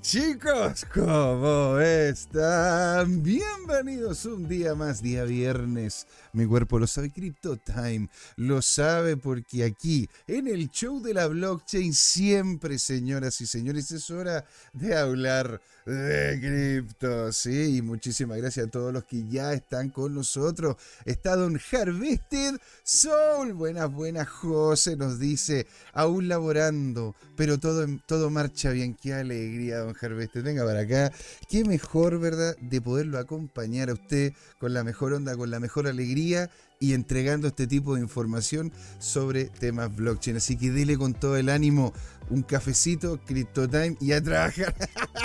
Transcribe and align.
Chicos, 0.00 0.86
¿cómo 0.92 1.78
están? 1.80 3.22
Bienvenidos 3.22 4.24
un 4.26 4.48
día 4.48 4.74
más, 4.74 5.02
día 5.02 5.24
viernes. 5.24 6.06
Mi 6.32 6.46
cuerpo 6.46 6.78
lo 6.78 6.86
sabe, 6.86 7.10
Crypto 7.10 7.56
Time 7.56 8.08
lo 8.36 8.62
sabe 8.62 9.16
porque 9.16 9.64
aquí, 9.64 10.08
en 10.26 10.48
el 10.48 10.70
show 10.70 11.00
de 11.00 11.14
la 11.14 11.26
blockchain, 11.26 11.92
siempre, 11.92 12.78
señoras 12.78 13.40
y 13.40 13.46
señores, 13.46 13.90
es 13.90 14.10
hora 14.10 14.44
de 14.72 14.96
hablar 14.96 15.60
de 15.84 16.38
cripto. 16.40 17.32
Sí, 17.32 17.80
muchísimas 17.82 18.38
gracias 18.38 18.66
a 18.66 18.70
todos 18.70 18.92
los 18.92 19.04
que 19.04 19.26
ya 19.28 19.52
están 19.52 19.90
con 19.90 20.14
nosotros. 20.14 20.76
Está 21.04 21.36
Don 21.36 21.58
Harvested 21.70 22.58
Soul. 22.82 23.52
Buenas, 23.52 23.92
buenas, 23.92 24.28
José 24.28 24.96
nos 24.96 25.18
dice, 25.18 25.66
aún 25.92 26.28
laborando, 26.28 27.14
pero 27.36 27.58
todo, 27.58 27.86
todo 28.06 28.30
marcha 28.30 28.70
bien. 28.70 28.91
Qué 29.00 29.14
alegría, 29.14 29.78
Don 29.78 29.94
Harvested. 30.00 30.42
Venga 30.42 30.64
para 30.64 30.80
acá. 30.80 31.12
Qué 31.48 31.64
mejor, 31.64 32.18
¿verdad?, 32.18 32.56
de 32.60 32.80
poderlo 32.80 33.18
acompañar 33.18 33.90
a 33.90 33.94
usted 33.94 34.32
con 34.58 34.74
la 34.74 34.84
mejor 34.84 35.12
onda, 35.12 35.36
con 35.36 35.50
la 35.50 35.60
mejor 35.60 35.86
alegría 35.86 36.50
y 36.82 36.94
entregando 36.94 37.46
este 37.46 37.68
tipo 37.68 37.94
de 37.94 38.00
información 38.00 38.72
sobre 38.98 39.44
temas 39.44 39.94
blockchain. 39.94 40.38
Así 40.38 40.56
que 40.56 40.72
dele 40.72 40.98
con 40.98 41.14
todo 41.14 41.36
el 41.36 41.48
ánimo 41.48 41.92
un 42.28 42.42
cafecito, 42.42 43.20
CryptoTime 43.24 43.96
y 44.00 44.10
a 44.10 44.20
trabajar. 44.20 44.74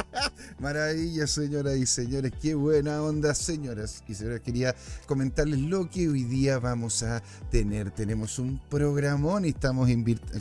Maravilla, 0.60 1.26
señoras 1.26 1.76
y 1.78 1.88
señores. 1.88 2.32
Qué 2.40 2.54
buena 2.54 3.02
onda, 3.02 3.34
señoras 3.34 4.04
y 4.08 4.14
señores. 4.14 4.42
Quería 4.42 4.76
comentarles 5.08 5.60
lo 5.62 5.90
que 5.90 6.08
hoy 6.08 6.26
día 6.26 6.60
vamos 6.60 7.02
a 7.02 7.24
tener. 7.50 7.90
Tenemos 7.90 8.38
un 8.38 8.62
programón 8.70 9.46
y 9.46 9.50
estamos 9.50 9.90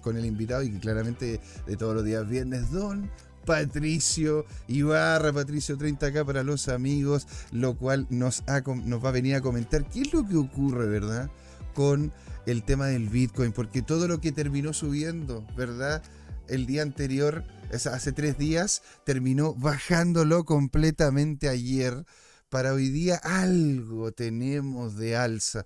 con 0.03 0.19
el 0.19 0.27
invitado 0.27 0.65
y 0.65 0.71
claramente 0.73 1.41
de 1.67 1.77
todos 1.79 1.95
los 1.95 2.05
días 2.05 2.29
viernes, 2.29 2.71
Don 2.71 3.11
Patricio 3.47 4.45
Ibarra, 4.69 5.33
Patricio 5.33 5.79
30K 5.79 6.27
para 6.27 6.43
los 6.43 6.69
amigos, 6.69 7.27
lo 7.53 7.77
cual 7.79 8.07
nos, 8.11 8.43
nos 8.85 9.05
va 9.05 9.09
a 9.09 9.13
venir 9.13 9.37
a 9.37 9.41
comentar 9.41 9.89
qué 9.89 10.03
es 10.03 10.13
lo 10.13 10.27
que 10.29 10.37
ocurre, 10.37 10.87
¿verdad? 10.87 11.31
Con 11.75 12.13
el 12.45 12.63
tema 12.65 12.87
del 12.87 13.09
Bitcoin, 13.09 13.53
porque 13.53 13.81
todo 13.81 14.09
lo 14.09 14.21
que 14.21 14.33
terminó 14.33 14.73
subiendo, 14.73 15.47
¿verdad? 15.57 16.03
El 16.49 16.67
día 16.67 16.83
anterior, 16.83 17.45
hace 17.73 18.13
tres 18.13 18.37
días, 18.37 18.83
terminó 19.05 19.55
bajándolo 19.55 20.45
completamente 20.45 21.49
ayer. 21.49 22.05
Para 22.49 22.73
hoy 22.73 22.91
día 22.91 23.17
algo 23.17 24.13
tenemos 24.13 24.97
de 24.97 25.17
alza. 25.17 25.65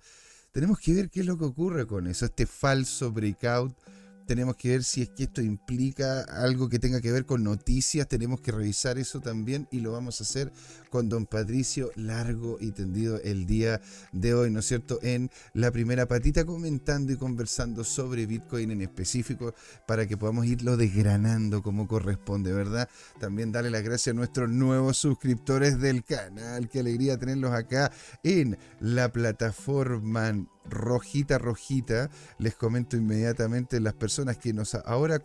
Tenemos 0.51 0.79
que 0.79 0.93
ver 0.93 1.09
qué 1.09 1.21
es 1.21 1.25
lo 1.25 1.37
que 1.37 1.45
ocurre 1.45 1.85
con 1.85 2.07
eso, 2.07 2.25
este 2.25 2.45
falso 2.45 3.11
breakout 3.11 3.75
tenemos 4.25 4.55
que 4.55 4.69
ver 4.69 4.83
si 4.83 5.01
es 5.01 5.09
que 5.09 5.23
esto 5.23 5.41
implica 5.41 6.21
algo 6.21 6.69
que 6.69 6.79
tenga 6.79 7.01
que 7.01 7.11
ver 7.11 7.25
con 7.25 7.43
noticias, 7.43 8.07
tenemos 8.07 8.41
que 8.41 8.51
revisar 8.51 8.97
eso 8.97 9.19
también 9.19 9.67
y 9.71 9.79
lo 9.79 9.91
vamos 9.91 10.19
a 10.19 10.23
hacer 10.23 10.51
con 10.89 11.09
don 11.09 11.25
Patricio 11.25 11.91
largo 11.95 12.57
y 12.59 12.71
tendido 12.71 13.19
el 13.23 13.45
día 13.45 13.81
de 14.11 14.33
hoy, 14.33 14.51
¿no 14.51 14.59
es 14.59 14.67
cierto? 14.67 14.99
En 15.01 15.29
la 15.53 15.71
primera 15.71 16.07
patita 16.07 16.45
comentando 16.45 17.13
y 17.13 17.17
conversando 17.17 17.83
sobre 17.83 18.25
Bitcoin 18.25 18.71
en 18.71 18.81
específico 18.81 19.53
para 19.87 20.07
que 20.07 20.17
podamos 20.17 20.45
irlo 20.45 20.77
desgranando 20.77 21.61
como 21.61 21.87
corresponde, 21.87 22.51
¿verdad? 22.53 22.89
También 23.19 23.51
darle 23.51 23.71
las 23.71 23.83
gracias 23.83 24.13
a 24.13 24.17
nuestros 24.17 24.49
nuevos 24.49 24.97
suscriptores 24.97 25.79
del 25.79 26.03
canal, 26.03 26.69
qué 26.69 26.81
alegría 26.81 27.17
tenerlos 27.17 27.53
acá 27.53 27.91
en 28.23 28.57
la 28.79 29.11
plataforma 29.11 30.33
rojita, 30.69 31.37
rojita. 31.37 32.09
Les 32.37 32.55
comento 32.55 32.97
inmediatamente 32.97 33.79
las 33.79 33.93
personas 33.93 34.37
que 34.37 34.53
nos 34.53 34.75
ahora, 34.75 35.21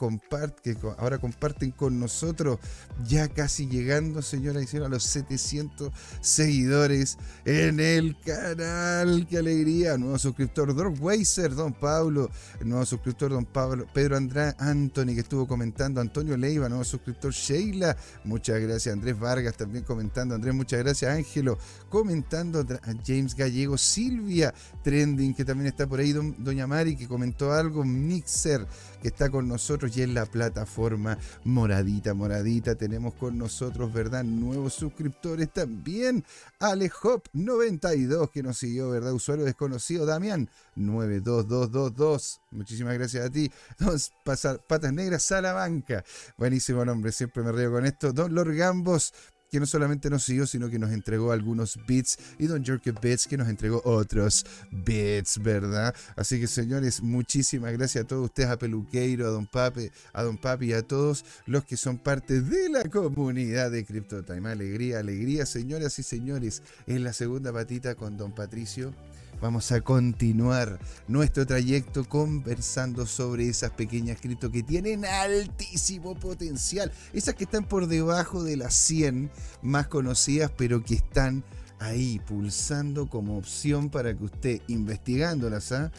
ahora 0.99 1.19
comparten 1.19 1.71
con 1.73 2.01
nosotros, 2.01 2.59
ya 3.05 3.29
casi 3.29 3.67
llegando, 3.67 4.23
señora 4.23 4.61
y 4.61 4.77
a 4.77 4.89
los 4.89 5.05
700 5.05 5.93
seguidores 6.21 7.19
en 7.45 7.81
el 7.81 8.19
canal. 8.21 9.27
¡Qué 9.29 9.39
alegría! 9.39 9.97
Nuevo 9.97 10.19
suscriptor, 10.19 10.75
Weiser, 11.01 11.55
Don 11.55 11.73
Pablo, 11.73 12.31
nuevo 12.65 12.85
suscriptor, 12.85 13.31
Don 13.31 13.45
Pablo, 13.45 13.87
Pedro 13.93 14.17
Andrés 14.17 14.55
Anthony, 14.59 15.15
que 15.15 15.21
estuvo 15.21 15.47
comentando, 15.47 16.01
Antonio 16.01 16.37
Leiva, 16.37 16.69
nuevo 16.69 16.85
suscriptor, 16.85 17.33
Sheila, 17.33 17.97
muchas 18.25 18.61
gracias, 18.61 18.93
Andrés 18.93 19.19
Vargas 19.19 19.57
también 19.57 19.85
comentando, 19.85 20.35
Andrés, 20.35 20.55
muchas 20.55 20.81
gracias, 20.81 21.11
Ángelo, 21.11 21.59
comentando, 21.89 22.65
James 23.07 23.35
Gallego, 23.35 23.79
Silvia, 23.79 24.53
Trending 24.83 25.35
que 25.37 25.45
también 25.45 25.69
está 25.69 25.87
por 25.87 26.01
ahí, 26.01 26.13
Doña 26.13 26.67
Mari, 26.67 26.97
que 26.97 27.07
comentó 27.07 27.53
algo, 27.53 27.85
Mixer, 27.85 28.67
que 29.03 29.09
está 29.09 29.29
con 29.31 29.47
nosotros 29.47 29.97
y 29.97 30.03
en 30.03 30.15
la 30.15 30.25
plataforma 30.27 31.19
moradita, 31.45 32.15
moradita. 32.15 32.75
Tenemos 32.75 33.15
con 33.15 33.37
nosotros, 33.37 33.93
¿verdad? 33.93 34.25
Nuevos 34.25 34.75
suscriptores 34.75 35.53
también. 35.53 36.25
Alejop92, 36.59 38.31
que 38.31 38.43
nos 38.43 38.59
siguió, 38.59 38.91
¿verdad? 38.91 39.13
Usuario 39.13 39.45
desconocido, 39.45 40.07
Damián 40.07 40.49
92222. 40.75 42.41
Muchísimas 42.51 42.95
gracias 42.95 43.27
a 43.27 43.31
ti. 43.31 43.51
Dos 43.79 44.13
Patas 44.25 44.93
Negras, 44.93 45.23
Salamanca. 45.23 46.03
Buenísimo 46.39 46.85
nombre, 46.85 47.13
siempre 47.13 47.43
me 47.43 47.53
río 47.53 47.71
con 47.71 47.85
esto. 47.85 48.13
Don 48.13 48.35
Lorgambos, 48.35 49.13
que 49.51 49.61
no 49.61 49.67
solamente 49.67 50.11
nos 50.11 50.25
siguió, 50.25 50.47
sino 50.47 50.69
que 50.69 50.79
nos 50.79 50.91
entregó 50.91 51.33
algunos 51.33 51.79
bits, 51.87 52.19
y 52.39 52.47
Don 52.47 52.65
Jerky 52.65 52.91
Bits, 52.91 53.27
que 53.27 53.37
nos 53.37 53.49
entregó 53.49 53.81
otros 53.85 54.45
bits, 54.71 55.43
¿verdad? 55.43 55.95
Así 56.17 56.41
que, 56.41 56.47
señores, 56.47 57.03
muchísimas 57.03 57.73
gracias 57.73 58.05
a 58.05 58.07
todos 58.07 58.25
ustedes, 58.25 58.51
a 58.51 58.59
Peluqueiro, 58.59 59.27
a 59.27 59.31
Don 59.31 59.47
Pape, 59.47 59.93
a 60.13 60.23
Don 60.23 60.37
Papi 60.37 60.67
y 60.67 60.73
a 60.73 60.83
todos 60.83 61.25
los 61.47 61.65
que 61.65 61.77
son 61.77 61.99
parte 61.99 62.41
de 62.41 62.69
la 62.69 62.85
comunidad 62.85 63.71
de 63.71 63.85
CryptoTime. 63.85 64.49
Alegría, 64.49 64.99
alegría, 64.99 65.47
señoras 65.47 65.99
y 65.99 66.03
señores, 66.03 66.63
en 66.87 67.05
la 67.05 67.13
segunda 67.13 67.53
patita 67.53 67.95
con 67.95 68.17
Don 68.17 68.35
Patricio 68.35 68.95
Vamos 69.41 69.71
a 69.71 69.83
continuar 69.83 70.79
nuestro 71.09 71.47
trayecto 71.47 72.09
conversando 72.09 73.05
sobre 73.05 73.49
esas 73.49 73.71
pequeñas 73.71 74.19
cripto 74.19 74.51
que 74.51 74.63
tienen 74.63 75.05
altísimo 75.05 76.15
potencial. 76.15 76.91
Esas 77.13 77.35
que 77.35 77.45
están 77.45 77.65
por 77.65 77.87
debajo 77.87 78.43
de 78.43 78.57
las 78.57 78.75
100 78.75 79.31
más 79.63 79.89
conocidas, 79.89 80.51
pero 80.57 80.83
que 80.83 80.95
están 80.95 81.45
ahí 81.79 82.19
pulsando 82.27 83.11
como 83.11 83.37
opción 83.37 83.91
para 83.91 84.17
que 84.17 84.25
usted 84.25 84.61
investigándolas, 84.69 85.71
¿ah? 85.73 85.93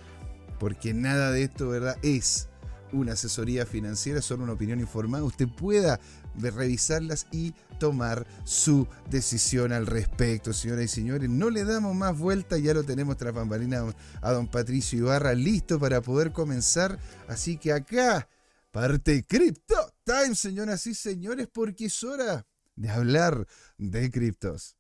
porque 0.60 0.96
nada 0.96 1.32
de 1.32 1.44
esto, 1.44 1.70
¿verdad? 1.70 1.96
Es 2.02 2.50
una 2.92 3.14
asesoría 3.14 3.68
financiera, 3.68 4.22
solo 4.22 4.44
una 4.44 4.54
opinión 4.54 4.80
informada. 4.80 5.24
Usted 5.24 5.48
pueda 5.48 6.00
revisarlas 6.38 7.28
y 7.32 7.54
tomar 7.80 8.26
su 8.44 8.88
decisión 9.10 9.72
al 9.72 9.86
respecto, 9.86 10.54
señoras 10.54 10.86
y 10.86 10.88
señores. 10.88 11.30
No 11.30 11.50
le 11.50 11.64
damos 11.64 11.96
más 11.96 12.18
vuelta, 12.18 12.58
ya 12.58 12.74
lo 12.74 12.84
tenemos 12.84 13.18
tras 13.18 13.34
bambalina 13.34 13.84
a 14.22 14.32
don 14.32 14.48
Patricio 14.48 15.00
Ibarra 15.00 15.34
listo 15.34 15.80
para 15.80 16.02
poder 16.02 16.32
comenzar. 16.32 17.00
Así 17.28 17.58
que 17.58 17.74
acá 17.74 18.28
parte 18.72 19.26
Crypto 19.28 19.76
Time, 20.04 20.36
señoras 20.36 20.88
y 20.88 20.94
señores, 20.94 21.48
porque 21.52 21.86
es 21.86 22.04
hora 22.04 22.46
de 22.76 22.90
hablar 22.90 23.48
de 23.78 24.10
criptos. 24.12 24.78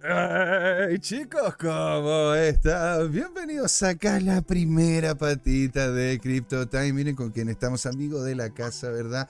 Hey, 0.00 1.00
chicos, 1.00 1.56
¿cómo 1.56 2.32
están? 2.34 3.10
Bienvenidos 3.10 3.82
acá 3.82 4.14
a 4.14 4.20
la 4.20 4.42
primera 4.42 5.16
patita 5.16 5.90
de 5.90 6.20
Crypto 6.20 6.68
Time. 6.68 6.92
Miren 6.92 7.16
con 7.16 7.32
quien 7.32 7.48
estamos, 7.48 7.84
amigos 7.84 8.24
de 8.24 8.36
la 8.36 8.50
casa, 8.50 8.90
¿verdad? 8.90 9.28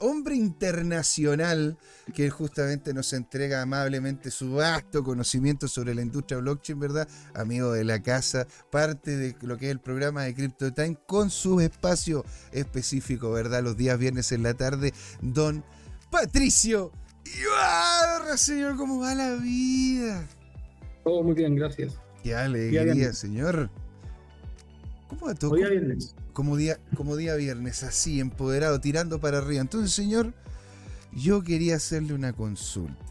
hombre 0.00 0.34
internacional 0.34 1.78
que 2.12 2.28
justamente 2.28 2.92
nos 2.92 3.14
entrega 3.14 3.62
amablemente 3.62 4.30
su 4.30 4.56
vasto 4.56 5.02
conocimiento 5.02 5.66
sobre 5.66 5.94
la 5.94 6.02
industria 6.02 6.40
blockchain, 6.40 6.78
¿verdad? 6.78 7.08
Amigo 7.34 7.72
de 7.72 7.84
la 7.84 8.02
casa, 8.02 8.46
parte 8.70 9.16
de 9.16 9.34
lo 9.40 9.56
que 9.56 9.66
es 9.66 9.72
el 9.72 9.80
programa 9.80 10.24
de 10.24 10.34
Crypto 10.34 10.74
Time 10.74 10.98
con 11.06 11.30
su 11.30 11.58
espacio 11.60 12.22
específico, 12.52 13.30
¿verdad? 13.30 13.62
Los 13.62 13.78
días 13.78 13.98
viernes 13.98 14.30
en 14.32 14.42
la 14.42 14.52
tarde, 14.52 14.92
don 15.22 15.64
Patricio 16.10 16.92
Ibarra, 17.40 18.36
señor, 18.36 18.76
¿cómo 18.76 19.00
va 19.00 19.14
la 19.14 19.34
vida? 19.34 20.26
Todo 21.04 21.22
muy 21.22 21.34
bien, 21.34 21.56
gracias. 21.56 21.94
Qué 22.22 22.34
alegría, 22.34 23.12
señor. 23.12 23.70
¿Cómo 25.08 25.26
va 25.26 25.34
todo? 25.34 25.54
Día 25.54 25.68
viernes. 25.68 26.14
Como 26.32 26.56
día, 26.56 26.78
como 26.96 27.16
día 27.16 27.34
viernes, 27.36 27.82
así, 27.82 28.20
empoderado, 28.20 28.80
tirando 28.80 29.20
para 29.20 29.38
arriba. 29.38 29.60
Entonces, 29.60 29.92
señor, 29.92 30.34
yo 31.12 31.42
quería 31.42 31.76
hacerle 31.76 32.12
una 32.12 32.32
consulta. 32.32 33.06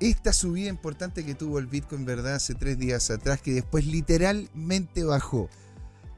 Esta 0.00 0.32
subida 0.32 0.68
importante 0.68 1.24
que 1.24 1.36
tuvo 1.36 1.60
el 1.60 1.66
Bitcoin, 1.68 2.04
¿verdad? 2.04 2.34
Hace 2.34 2.56
tres 2.56 2.76
días 2.76 3.08
atrás, 3.10 3.40
que 3.40 3.52
después 3.52 3.86
literalmente 3.86 5.04
bajó, 5.04 5.48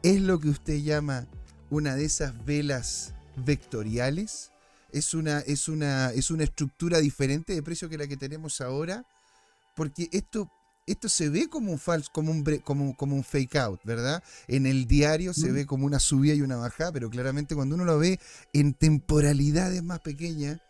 ¿es 0.03 0.23
lo 0.23 0.41
que 0.41 0.49
usted 0.49 0.79
llama 0.79 1.27
una 1.69 1.95
de 1.95 2.07
esas 2.07 2.47
velas 2.47 3.13
vectoriales? 3.37 4.54
Es 4.95 5.13
una, 5.13 5.41
es 5.41 5.69
una, 5.69 6.13
es 6.13 6.31
una 6.31 6.45
estructura 6.45 7.01
diferente 7.01 7.53
de 7.53 7.63
precio 7.65 7.89
que 7.89 7.99
la 7.99 8.07
que 8.07 8.17
tenemos 8.17 8.61
ahora, 8.61 9.05
porque 9.75 10.09
esto, 10.13 10.49
esto 10.87 11.09
se 11.09 11.29
ve 11.31 11.49
como 11.49 11.73
un 11.73 11.81
falso, 11.81 12.11
como 12.13 12.31
un, 12.31 12.45
como, 12.63 12.97
como 12.97 13.17
un 13.17 13.25
fake 13.25 13.57
out, 13.57 13.81
¿verdad? 13.83 14.23
En 14.47 14.67
el 14.67 14.87
diario 14.87 15.35
se 15.35 15.51
ve 15.51 15.67
como 15.67 15.85
una 15.85 15.99
subida 15.99 16.35
y 16.35 16.43
una 16.43 16.57
bajada, 16.57 16.93
pero 16.93 17.11
claramente 17.11 17.57
cuando 17.57 17.75
uno 17.75 17.85
lo 17.85 17.99
ve 17.99 18.21
en 18.53 18.73
temporalidades 18.73 19.83
más 19.83 19.99
pequeñas, 19.99 20.61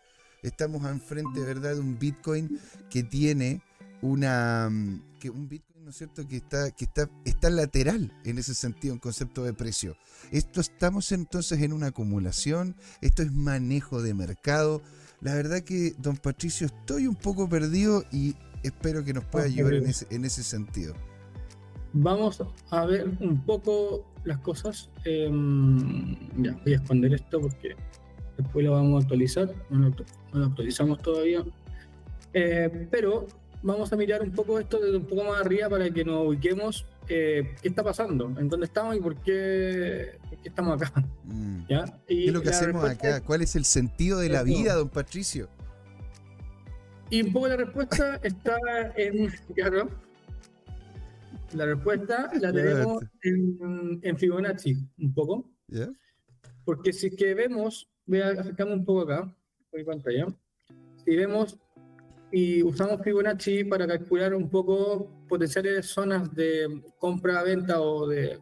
estamos 0.41 0.89
enfrente, 0.89 1.41
¿verdad?, 1.41 1.75
de 1.75 1.81
un 1.81 1.99
Bitcoin 1.99 2.59
que 2.89 3.03
tiene 3.03 3.61
una 4.01 4.69
mm, 4.71 5.19
que 5.19 5.29
un 5.29 5.47
Bitcoin, 5.47 5.74
¿no 5.85 5.91
es 5.91 5.97
cierto?, 5.97 6.27
que 6.27 6.37
está 6.37 6.71
que 6.71 6.85
está 6.85 7.07
está 7.25 7.51
lateral 7.51 8.11
en 8.23 8.39
ese 8.39 8.55
sentido 8.55 8.95
en 8.95 8.99
concepto 8.99 9.43
de 9.43 9.53
precio. 9.53 9.95
Esto 10.31 10.59
estamos 10.59 11.11
entonces 11.11 11.61
en 11.61 11.73
una 11.73 11.87
acumulación, 11.87 12.75
esto 13.01 13.21
es 13.21 13.31
manejo 13.31 14.01
de 14.01 14.15
mercado. 14.15 14.81
La 15.21 15.35
verdad 15.35 15.61
que 15.61 15.93
don 15.99 16.17
Patricio 16.17 16.65
estoy 16.65 17.05
un 17.05 17.13
poco 17.13 17.47
perdido 17.47 18.03
y 18.11 18.33
espero 18.63 19.03
que 19.03 19.13
nos 19.13 19.25
pueda 19.25 19.45
ayudar 19.45 19.75
en 19.75 19.85
ese, 19.85 20.07
en 20.09 20.25
ese 20.25 20.41
sentido. 20.41 20.95
Vamos 21.93 22.43
a 22.71 22.85
ver 22.85 23.07
un 23.19 23.45
poco 23.45 24.11
las 24.23 24.39
cosas. 24.39 24.89
Em, 25.03 26.15
ya, 26.41 26.59
voy 26.63 26.73
a 26.73 26.77
esconder 26.77 27.13
esto 27.13 27.39
porque 27.39 27.75
después 28.37 28.65
lo 28.65 28.71
vamos 28.71 28.95
a 28.95 29.03
actualizar. 29.03 29.53
No 29.69 29.93
lo, 30.33 30.45
actualizamos 30.45 30.99
todavía. 31.03 31.45
Eh, 32.33 32.87
pero 32.89 33.27
vamos 33.65 33.91
a 33.91 33.95
mirar 33.95 34.21
un 34.21 34.31
poco 34.31 34.59
esto 34.59 34.79
desde 34.79 34.97
un 34.97 35.05
poco 35.05 35.23
más 35.23 35.41
arriba 35.41 35.67
para 35.69 35.89
que 35.89 36.05
nos 36.05 36.27
ubiquemos 36.27 36.85
eh, 37.07 37.55
qué 37.61 37.67
está 37.67 37.83
pasando, 37.83 38.31
en 38.39 38.47
dónde 38.47 38.67
estamos 38.67 38.95
y 38.95 38.99
por 38.99 39.15
qué, 39.23 40.19
estamos 40.43 40.81
acá. 40.81 41.03
Mm. 41.23 41.65
¿Ya? 41.67 41.85
¿Qué 42.07 42.27
es 42.27 42.33
lo 42.33 42.41
que 42.41 42.49
hacemos 42.49 42.87
acá? 42.87 43.21
¿Cuál 43.21 43.41
es 43.41 43.55
el 43.55 43.65
sentido 43.65 44.19
de 44.19 44.29
la 44.29 44.43
vida, 44.43 44.75
don 44.75 44.89
Patricio? 44.89 45.49
Y 47.09 47.23
un 47.23 47.33
poco 47.33 47.47
la 47.47 47.57
respuesta 47.57 48.19
está 48.23 48.57
en. 48.95 49.31
La 51.53 51.65
respuesta 51.67 52.31
la 52.41 52.51
tenemos 52.51 53.03
en, 53.21 54.17
Fibonacci, 54.17 54.75
un 54.97 55.13
poco. 55.13 55.49
Porque 56.65 56.91
si 56.91 57.15
que 57.15 57.33
vemos, 57.33 57.87
voy 58.05 58.19
a 58.19 58.29
acercarme 58.29 58.73
un 58.73 58.83
poco 58.83 59.01
acá, 59.03 59.33
por 59.71 59.85
pantalla. 59.85 60.25
Si 61.05 61.15
vemos 61.15 61.57
y 62.35 62.61
usamos 62.63 63.01
Fibonacci 63.01 63.63
para 63.63 63.87
calcular 63.87 64.33
un 64.33 64.49
poco 64.49 65.09
potenciales 65.25 65.85
zonas 65.85 66.35
de 66.35 66.83
compra-venta 66.99 67.79
o 67.79 68.05
de, 68.07 68.41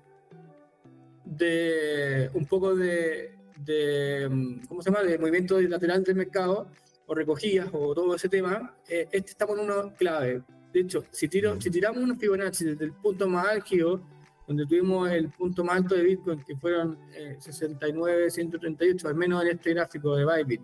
de 1.23 2.27
un 2.33 2.43
poco 2.47 2.75
de, 2.75 3.35
de, 3.59 4.57
¿cómo 4.67 4.81
se 4.81 4.89
llama?, 4.89 5.03
de 5.03 5.19
movimiento 5.19 5.61
lateral 5.61 6.03
del 6.03 6.15
mercado 6.15 6.71
o 7.05 7.13
recogidas 7.13 7.69
o 7.71 7.93
todo 7.93 8.15
ese 8.15 8.29
tema, 8.29 8.75
eh, 8.89 9.07
este 9.11 9.29
estamos 9.29 9.59
en 9.59 9.65
una 9.65 9.93
clave. 9.93 10.41
De 10.73 10.79
hecho, 10.79 11.05
si, 11.11 11.27
tiro, 11.27 11.61
si 11.61 11.69
tiramos 11.69 12.01
unos 12.01 12.17
Fibonacci 12.17 12.65
desde 12.65 12.85
el 12.85 12.93
punto 12.93 13.29
más 13.29 13.45
álgido, 13.45 14.01
donde 14.47 14.65
tuvimos 14.65 15.07
el 15.11 15.29
punto 15.29 15.63
más 15.63 15.75
alto 15.77 15.93
de 15.93 16.01
Bitcoin, 16.01 16.43
que 16.43 16.55
fueron 16.55 16.97
eh, 17.13 17.35
69, 17.37 18.31
138, 18.31 19.07
al 19.07 19.13
menos 19.13 19.43
en 19.43 19.49
este 19.49 19.71
gráfico 19.75 20.15
de 20.15 20.25
Bybit, 20.25 20.61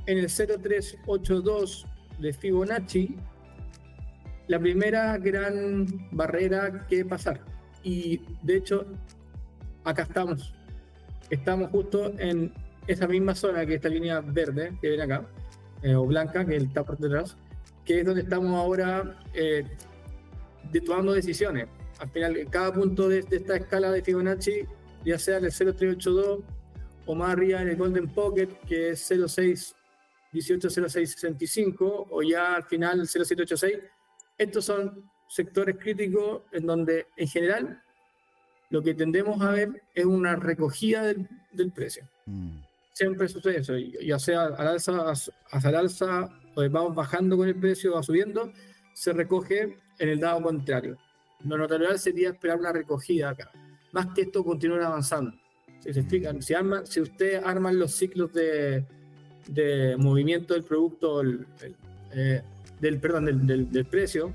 en 0.05 0.19
el 0.19 0.27
0382 0.27 1.87
de 2.19 2.35
Fibonacci 2.35 3.17
la 4.49 4.61
primera 4.61 5.17
gran 5.17 5.87
barrera 6.13 6.87
que 6.87 7.07
pasar. 7.07 7.41
Y 7.83 8.21
de 8.43 8.59
hecho, 8.59 8.85
acá 9.85 10.03
estamos. 10.03 10.53
Estamos 11.31 11.71
justo 11.71 12.13
en 12.19 12.53
esa 12.87 13.09
misma 13.09 13.35
zona 13.35 13.65
que 13.65 13.77
esta 13.77 13.89
línea 13.89 14.21
verde 14.21 14.77
que 14.83 14.91
ven 14.91 15.01
acá, 15.01 15.27
eh, 15.83 15.95
o 15.95 16.05
blanca, 16.05 16.45
que 16.45 16.57
está 16.57 16.85
por 16.85 16.99
detrás, 16.99 17.39
que 17.87 18.01
es 18.01 18.07
donde 18.07 18.21
estamos 18.21 18.55
ahora 18.55 19.19
eh, 19.33 19.65
tomando 20.85 21.13
decisiones. 21.13 21.69
Al 21.99 22.09
final, 22.11 22.47
cada 22.51 22.73
punto 22.73 23.09
de, 23.09 23.25
esta 23.31 23.57
escala 23.57 23.91
de 23.91 24.03
Fibonacci, 24.03 24.63
ya 25.05 25.19
sea 25.19 25.39
en 25.39 25.47
el 25.47 25.53
0382 25.53 26.41
o 27.07 27.15
más 27.15 27.31
arriba 27.31 27.63
en 27.63 27.69
el 27.69 27.77
Golden 27.77 28.09
Pocket, 28.09 28.49
que 28.67 28.91
es 28.91 29.13
06 29.27 29.75
o 32.11 32.23
ya 32.23 32.55
al 32.57 32.65
final 32.65 33.01
el 33.01 33.09
0786, 33.09 33.79
estos 34.37 34.65
son 34.65 35.11
sectores 35.29 35.77
críticos 35.79 36.43
en 36.53 36.67
donde 36.67 37.07
en 37.17 37.29
general 37.29 37.83
lo 38.71 38.83
que 38.83 38.95
tendemos 38.95 39.41
a 39.43 39.51
ver 39.51 39.83
es 39.95 40.05
una 40.05 40.37
recogida 40.37 41.03
del, 41.03 41.73
precio. 41.73 42.09
Mm. 42.27 42.61
Siempre 42.93 43.29
sucede 43.29 43.59
eso, 43.59 43.75
ya 43.77 44.19
sea 44.19 44.47
al 44.47 44.69
alza, 44.69 45.11
hacia 45.11 45.71
el 45.71 45.77
alza, 45.77 46.29
o 46.55 46.69
vamos 46.69 46.95
bajando 46.95 47.37
con 47.37 47.49
el 47.49 47.59
precio, 47.59 47.95
va 47.95 48.03
subiendo, 48.03 48.53
se 48.93 49.13
recoge 49.13 49.79
en 49.99 50.09
el 50.09 50.21
dado 50.21 50.43
contrario. 50.43 50.97
Lo 51.45 51.57
natural 51.57 51.99
sería 51.99 52.31
esperar 52.31 52.59
una 52.59 52.73
recogida 52.73 53.31
acá, 53.31 53.51
más 53.93 54.09
que 54.15 54.23
esto 54.23 54.45
continúe 54.45 54.83
avanzando. 54.83 55.33
Si 55.81 55.93
se 55.93 56.01
explican, 56.01 56.43
si, 56.43 56.55
arman, 56.55 56.87
si 56.87 57.01
ustedes 57.01 57.43
arman 57.45 57.79
los 57.79 57.93
ciclos 57.93 58.33
de, 58.33 58.85
de 59.49 59.97
movimiento 59.97 60.55
del 60.55 60.65
producto, 60.65 61.23
eh, 62.13 62.43
del, 62.81 63.01
perdón, 63.01 63.27
del, 63.27 63.71
del, 63.71 63.87
precio, 63.87 64.35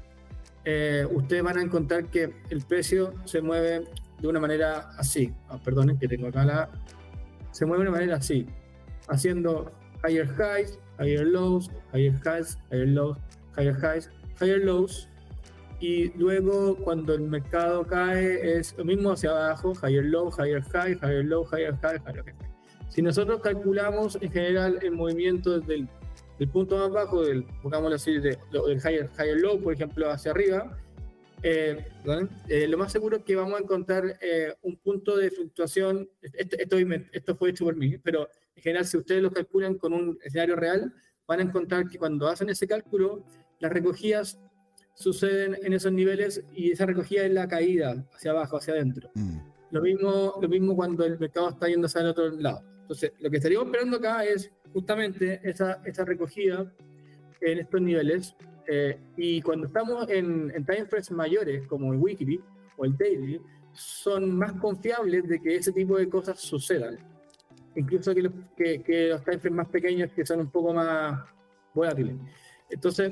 eh, 0.63 1.06
ustedes 1.12 1.44
van 1.44 1.57
a 1.57 1.62
encontrar 1.62 2.06
que 2.10 2.33
el 2.50 2.62
precio 2.62 3.13
se 3.25 3.42
mueve 3.42 3.86
de 4.19 4.27
una 4.27 4.39
manera 4.39 4.89
así. 4.98 5.33
Ah, 5.50 5.60
perdonen 5.62 5.98
que 5.98 6.07
tengo 6.07 6.27
acá 6.27 6.45
la... 6.45 6.69
Se 7.51 7.65
mueve 7.65 7.83
de 7.83 7.89
una 7.89 8.00
manera 8.00 8.18
así, 8.18 8.48
haciendo 9.07 9.71
higher 10.07 10.27
highs, 10.27 10.80
higher 10.98 11.27
lows, 11.27 11.69
higher 11.94 12.13
highs, 12.25 12.57
higher 12.71 12.88
lows, 12.88 13.18
higher 13.56 13.75
highs, 13.75 14.10
higher 14.39 14.63
lows, 14.63 15.10
y 15.79 16.11
luego 16.17 16.75
cuando 16.77 17.13
el 17.13 17.21
mercado 17.21 17.85
cae 17.85 18.57
es 18.57 18.75
lo 18.77 18.85
mismo 18.85 19.11
hacia 19.11 19.31
abajo, 19.31 19.73
higher 19.81 20.05
low, 20.05 20.31
higher 20.31 20.61
high, 20.61 20.97
higher 21.01 21.25
low, 21.25 21.45
higher 21.51 21.75
high, 21.81 21.99
higher 22.05 22.23
high. 22.23 22.35
Si 22.89 23.01
nosotros 23.01 23.41
calculamos 23.41 24.17
en 24.21 24.31
general 24.31 24.79
el 24.81 24.91
movimiento 24.91 25.59
desde 25.59 25.87
el, 26.39 26.47
punto 26.49 26.77
más 26.77 26.91
bajo, 26.91 27.23
del, 27.23 27.45
pongámoslo 27.61 27.95
así, 27.95 28.19
del 28.19 28.37
higher, 28.51 29.09
higher 29.17 29.37
low, 29.37 29.61
por 29.61 29.73
ejemplo, 29.73 30.09
hacia 30.09 30.31
arriba, 30.31 30.77
eh, 31.41 31.85
eh, 32.48 32.67
lo 32.67 32.77
más 32.77 32.91
seguro 32.91 33.17
es 33.17 33.24
que 33.24 33.36
vamos 33.36 33.59
a 33.59 33.63
encontrar 33.63 34.17
eh, 34.21 34.53
un 34.62 34.77
punto 34.77 35.17
de 35.17 35.29
fluctuación, 35.29 36.09
esto, 36.21 36.55
esto, 36.57 36.77
esto, 37.12 37.36
fue 37.36 37.50
hecho 37.50 37.65
por 37.65 37.75
mí, 37.75 37.98
pero 37.98 38.29
en 38.55 38.63
general 38.63 38.86
si 38.86 38.98
ustedes 38.98 39.21
lo 39.21 39.31
calculan 39.31 39.75
con 39.75 39.91
un 39.91 40.17
escenario 40.24 40.55
real, 40.55 40.93
van 41.27 41.39
a 41.39 41.43
encontrar 41.43 41.89
que 41.89 41.98
cuando 41.98 42.27
hacen 42.27 42.50
ese 42.50 42.67
cálculo, 42.67 43.25
las 43.59 43.74
recogidas 43.74 44.39
suceden 44.93 45.57
en 45.63 45.73
esos 45.73 45.91
niveles 45.91 46.43
y 46.53 46.71
esa 46.71 46.85
recogida 46.85 47.25
es 47.25 47.31
la 47.31 47.47
caída 47.47 48.05
hacia 48.13 48.31
abajo, 48.31 48.57
hacia 48.57 48.73
adentro. 48.73 49.09
Mm. 49.15 49.38
Lo, 49.71 49.81
mismo, 49.81 50.33
lo 50.41 50.47
mismo 50.47 50.75
cuando 50.75 51.05
el 51.05 51.19
mercado 51.19 51.50
está 51.50 51.67
yendo 51.67 51.88
hacia 51.88 52.01
el 52.01 52.07
otro 52.07 52.29
lado. 52.31 52.63
Entonces, 52.81 53.12
lo 53.19 53.29
que 53.29 53.38
estaríamos 53.38 53.67
esperando 53.67 53.97
acá 53.97 54.23
es 54.25 54.51
justamente 54.71 55.39
esa, 55.43 55.81
esa 55.85 56.05
recogida 56.05 56.71
en 57.41 57.59
estos 57.59 57.81
niveles. 57.81 58.35
Eh, 58.67 58.97
y 59.17 59.41
cuando 59.41 59.67
estamos 59.67 60.09
en, 60.09 60.51
en 60.55 60.65
time 60.65 60.85
frames 60.85 61.12
mayores, 61.12 61.67
como 61.67 61.91
el 61.93 62.00
weekly 62.00 62.39
o 62.77 62.85
el 62.85 62.95
daily, 62.97 63.41
son 63.73 64.35
más 64.38 64.53
confiables 64.53 65.27
de 65.27 65.41
que 65.41 65.55
ese 65.55 65.71
tipo 65.71 65.97
de 65.97 66.07
cosas 66.07 66.39
sucedan. 66.39 66.97
Incluso 67.75 68.13
que 68.13 68.21
los, 68.21 68.33
que, 68.55 68.83
que 68.83 69.07
los 69.09 69.23
time 69.23 69.39
frames 69.39 69.57
más 69.57 69.67
pequeños 69.69 70.12
que 70.12 70.25
son 70.25 70.41
un 70.41 70.51
poco 70.51 70.73
más 70.73 71.19
volátiles. 71.73 72.15
Entonces, 72.69 73.12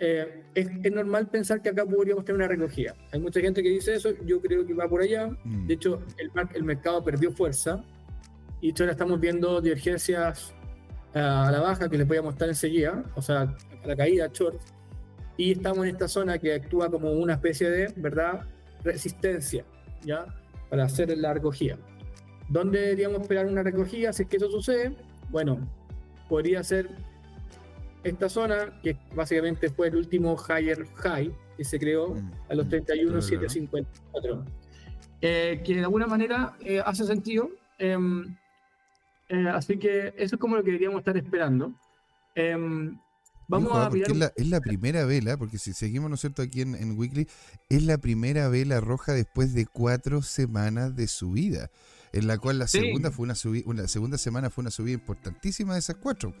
eh, 0.00 0.44
es, 0.54 0.92
normal 0.92 1.28
pensar 1.28 1.60
que 1.60 1.70
acá 1.70 1.84
podríamos 1.84 2.24
tener 2.24 2.36
una 2.36 2.48
recogida. 2.48 2.94
Hay 3.12 3.20
mucha 3.20 3.40
gente 3.40 3.62
que 3.62 3.70
dice 3.70 3.94
eso, 3.94 4.10
yo 4.24 4.40
creo 4.40 4.66
que 4.66 4.74
va 4.74 4.88
por 4.88 5.02
allá. 5.02 5.28
Mm. 5.44 5.66
De 5.66 5.74
hecho, 5.74 6.02
el, 6.18 6.30
el 6.54 6.62
mercado 6.64 7.02
perdió 7.02 7.32
fuerza 7.32 7.84
y 8.60 8.72
ahora 8.80 8.92
estamos 8.92 9.20
viendo 9.20 9.60
divergencias 9.60 10.54
a 11.14 11.50
la 11.50 11.60
baja 11.60 11.88
que 11.88 11.98
les 11.98 12.06
voy 12.06 12.18
a 12.18 12.22
mostrar 12.22 12.48
enseguida, 12.48 13.04
o 13.14 13.22
sea, 13.22 13.42
a 13.82 13.86
la 13.86 13.96
caída, 13.96 14.28
short. 14.32 14.60
Y 15.36 15.52
estamos 15.52 15.84
en 15.84 15.90
esta 15.90 16.08
zona 16.08 16.38
que 16.38 16.54
actúa 16.54 16.90
como 16.90 17.12
una 17.12 17.34
especie 17.34 17.70
de, 17.70 17.92
¿verdad?, 17.96 18.42
resistencia, 18.82 19.64
¿ya? 20.02 20.26
Para 20.68 20.84
hacer 20.84 21.16
la 21.16 21.34
recogida. 21.34 21.78
¿Dónde 22.48 22.80
deberíamos 22.80 23.22
esperar 23.22 23.46
una 23.46 23.62
recogida 23.62 24.12
si 24.12 24.24
es 24.24 24.28
que 24.28 24.36
eso 24.36 24.50
sucede? 24.50 24.96
Bueno, 25.30 25.58
podría 26.28 26.62
ser 26.62 26.88
esta 28.04 28.28
zona, 28.28 28.80
que 28.82 28.96
básicamente 29.14 29.68
fue 29.70 29.88
el 29.88 29.96
último 29.96 30.36
higher 30.36 30.86
high 30.96 31.32
que 31.56 31.64
se 31.64 31.78
creó 31.78 32.14
mm, 32.14 32.32
a 32.50 32.54
los 32.54 32.66
31.754, 32.68 33.84
mm, 34.36 34.46
eh, 35.20 35.62
que 35.64 35.74
de 35.74 35.80
alguna 35.80 36.06
manera 36.06 36.56
eh, 36.60 36.80
hace 36.84 37.04
sentido. 37.04 37.50
Em, 37.78 38.36
eh, 39.28 39.48
así 39.52 39.78
que 39.78 40.14
eso 40.16 40.36
es 40.36 40.40
como 40.40 40.56
lo 40.56 40.62
que 40.62 40.70
deberíamos 40.70 41.00
estar 41.00 41.16
esperando. 41.16 41.72
Em, 42.34 42.98
Vamos 43.48 43.74
a 43.74 43.88
porque 43.88 44.02
es 44.36 44.48
la, 44.48 44.60
primera 44.60 45.06
vela, 45.06 45.38
porque 45.38 45.56
si 45.56 45.72
seguimos, 45.72 46.10
¿no 46.10 46.16
es 46.16 46.20
cierto?, 46.20 46.42
aquí 46.42 46.60
en, 46.60 46.98
Weekly, 46.98 47.26
es 47.70 47.82
la 47.82 47.96
primera 47.96 48.48
vela 48.50 48.78
roja 48.78 49.14
después 49.14 49.54
de 49.54 49.64
cuatro 49.64 50.20
semanas 50.20 50.94
de 50.96 51.08
subida, 51.08 51.70
en 52.12 52.26
la 52.26 52.36
cual 52.36 52.58
la 52.58 52.66
segunda 52.66 53.10
fue 53.10 53.24
una 53.24 53.34
subida, 53.34 53.62
una 53.66 53.88
segunda 53.88 54.18
semana 54.18 54.50
fue 54.50 54.62
una 54.62 54.70
subida 54.70 54.92
importantísima 54.92 55.72
de 55.72 55.78
esas 55.78 55.96
cuatro. 55.96 56.34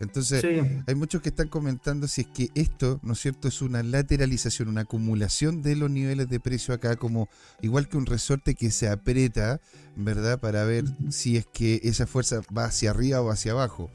Entonces, 0.00 0.42
hay 0.86 0.94
muchos 0.94 1.20
que 1.20 1.28
están 1.28 1.48
comentando 1.48 2.08
si 2.08 2.22
es 2.22 2.26
que 2.28 2.48
esto, 2.54 2.98
¿no 3.02 3.12
es 3.12 3.20
cierto?, 3.20 3.48
es 3.48 3.60
una 3.60 3.82
lateralización, 3.82 4.68
una 4.68 4.80
acumulación 4.80 5.60
de 5.60 5.76
los 5.76 5.90
niveles 5.90 6.28
de 6.30 6.40
precio 6.40 6.72
acá, 6.72 6.96
como 6.96 7.28
igual 7.60 7.86
que 7.86 7.98
un 7.98 8.06
resorte 8.06 8.54
que 8.54 8.70
se 8.70 8.88
aprieta, 8.88 9.60
¿verdad?, 9.96 10.40
para 10.40 10.64
ver 10.64 10.86
si 11.10 11.36
es 11.36 11.46
que 11.46 11.80
esa 11.84 12.06
fuerza 12.06 12.40
va 12.56 12.64
hacia 12.64 12.90
arriba 12.90 13.20
o 13.20 13.30
hacia 13.30 13.52
abajo. 13.52 13.90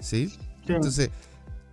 ¿Sí? 0.00 0.32
Entonces, 0.68 1.10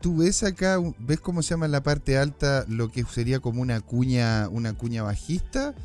tú 0.01 0.17
ves 0.17 0.41
acá, 0.41 0.79
ves 0.97 1.19
cómo 1.19 1.43
se 1.43 1.51
llama 1.51 1.67
en 1.67 1.71
la 1.71 1.83
parte 1.83 2.17
alta 2.17 2.65
lo 2.67 2.91
que 2.91 3.03
sería 3.03 3.39
como 3.39 3.61
una 3.61 3.81
cuña, 3.81 4.49
una 4.49 4.73
cuña 4.73 5.03
bajista, 5.03 5.75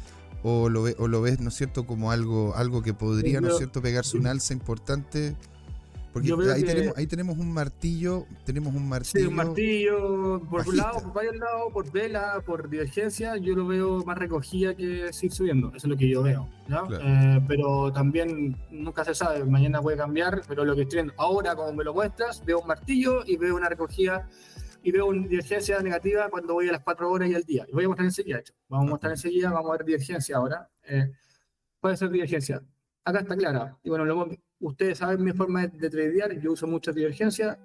o 0.42 0.70
lo, 0.70 0.84
o 0.84 1.06
lo 1.06 1.20
ves, 1.20 1.38
¿no 1.40 1.50
es 1.50 1.54
cierto?, 1.54 1.86
como 1.86 2.12
algo, 2.12 2.56
algo 2.56 2.82
que 2.82 2.94
podría, 2.94 3.42
¿no 3.42 3.48
es 3.48 3.58
cierto?, 3.58 3.82
pegarse 3.82 4.16
un 4.16 4.26
alza 4.26 4.54
importante. 4.54 5.36
Porque 6.12 6.32
ahí, 6.52 6.64
tenemos, 6.64 6.98
ahí 6.98 7.06
tenemos 7.06 7.38
un 7.38 7.52
martillo, 7.52 8.26
tenemos 8.44 8.74
un 8.74 8.88
martillo. 8.88 9.20
Sí, 9.20 9.26
un 9.26 9.34
martillo 9.34 10.40
por 10.50 10.66
un 10.66 10.76
lado, 10.76 11.00
por 11.02 11.12
varios 11.12 11.36
lados, 11.36 11.72
por 11.72 11.92
vela, 11.92 12.42
por 12.44 12.68
divergencia, 12.68 13.36
yo 13.36 13.54
lo 13.54 13.66
veo 13.66 14.04
más 14.04 14.18
recogida 14.18 14.74
que 14.74 15.12
seguir 15.12 15.32
subiendo, 15.32 15.68
eso 15.68 15.78
es 15.78 15.84
lo 15.84 15.96
que 15.96 16.08
yo 16.08 16.22
veo. 16.22 16.48
Eh, 17.00 17.40
pero 17.46 17.92
también 17.92 18.56
nunca 18.70 19.04
se 19.04 19.14
sabe, 19.14 19.44
mañana 19.44 19.80
puede 19.80 19.96
cambiar, 19.96 20.42
pero 20.48 20.64
lo 20.64 20.74
que 20.74 20.82
estoy 20.82 20.96
viendo 20.96 21.14
ahora, 21.16 21.54
como 21.54 21.72
me 21.72 21.84
lo 21.84 21.94
muestras, 21.94 22.44
veo 22.44 22.58
un 22.58 22.66
martillo 22.66 23.22
y 23.24 23.36
veo 23.36 23.54
una 23.54 23.68
recogida 23.68 24.28
y 24.82 24.90
veo 24.90 25.06
una 25.06 25.26
divergencia 25.26 25.80
negativa 25.80 26.28
cuando 26.28 26.54
voy 26.54 26.68
a 26.68 26.72
las 26.72 26.82
4 26.82 27.10
horas 27.10 27.28
y 27.28 27.34
al 27.34 27.44
día. 27.44 27.66
Y 27.68 27.72
voy 27.72 27.84
a 27.84 27.88
mostrar 27.88 28.06
enseguida, 28.06 28.38
hecho. 28.38 28.54
Vamos 28.68 28.86
a 28.86 28.90
mostrar 28.90 29.12
enseguida, 29.12 29.50
vamos 29.50 29.68
a 29.70 29.76
ver 29.76 29.84
divergencia 29.84 30.36
ahora. 30.36 30.68
Eh, 30.84 31.12
puede 31.80 31.96
ser 31.96 32.10
divergencia. 32.10 32.62
Acá 33.04 33.20
está 33.20 33.36
clara. 33.36 33.76
Y 33.82 33.90
bueno, 33.90 34.04
luego 34.04 34.28
ustedes 34.60 34.98
saben 34.98 35.24
mi 35.24 35.32
forma 35.32 35.66
de, 35.66 35.90
tradear, 35.90 36.38
yo 36.38 36.52
uso 36.52 36.66
mucha 36.66 36.92
divergencia 36.92 37.58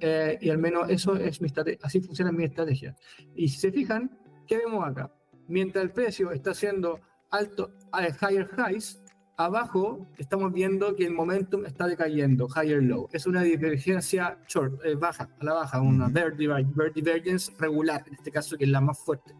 eh, 0.00 0.38
y 0.40 0.50
al 0.50 0.58
menos 0.58 0.88
eso 0.88 1.16
es 1.16 1.40
mi 1.40 1.46
estrategia, 1.48 1.80
así 1.82 2.00
funciona 2.00 2.32
mi 2.32 2.44
estrategia. 2.44 2.96
Y 3.34 3.48
si 3.48 3.58
se 3.58 3.72
fijan, 3.72 4.18
¿qué 4.46 4.58
vemos 4.58 4.86
acá? 4.86 5.12
Mientras 5.48 5.84
el 5.84 5.90
precio 5.90 6.30
está 6.30 6.50
haciendo 6.50 7.00
alto, 7.30 7.72
a 7.92 8.06
higher 8.06 8.48
highs, 8.56 9.02
abajo 9.36 10.06
estamos 10.18 10.52
viendo 10.52 10.94
que 10.94 11.06
el 11.06 11.12
momentum 11.12 11.64
está 11.64 11.86
decayendo, 11.86 12.48
higher 12.48 12.82
low. 12.82 13.08
Es 13.12 13.26
una 13.26 13.42
divergencia 13.42 14.38
short, 14.48 14.84
eh, 14.84 14.94
baja, 14.94 15.28
a 15.40 15.44
la 15.44 15.54
baja, 15.54 15.80
una 15.80 16.08
bear, 16.08 16.36
divergence 16.36 17.52
regular, 17.58 18.04
en 18.06 18.14
este 18.14 18.30
caso 18.30 18.56
que 18.56 18.64
es 18.64 18.70
la 18.70 18.80
más 18.80 18.98
fuerte. 18.98 19.34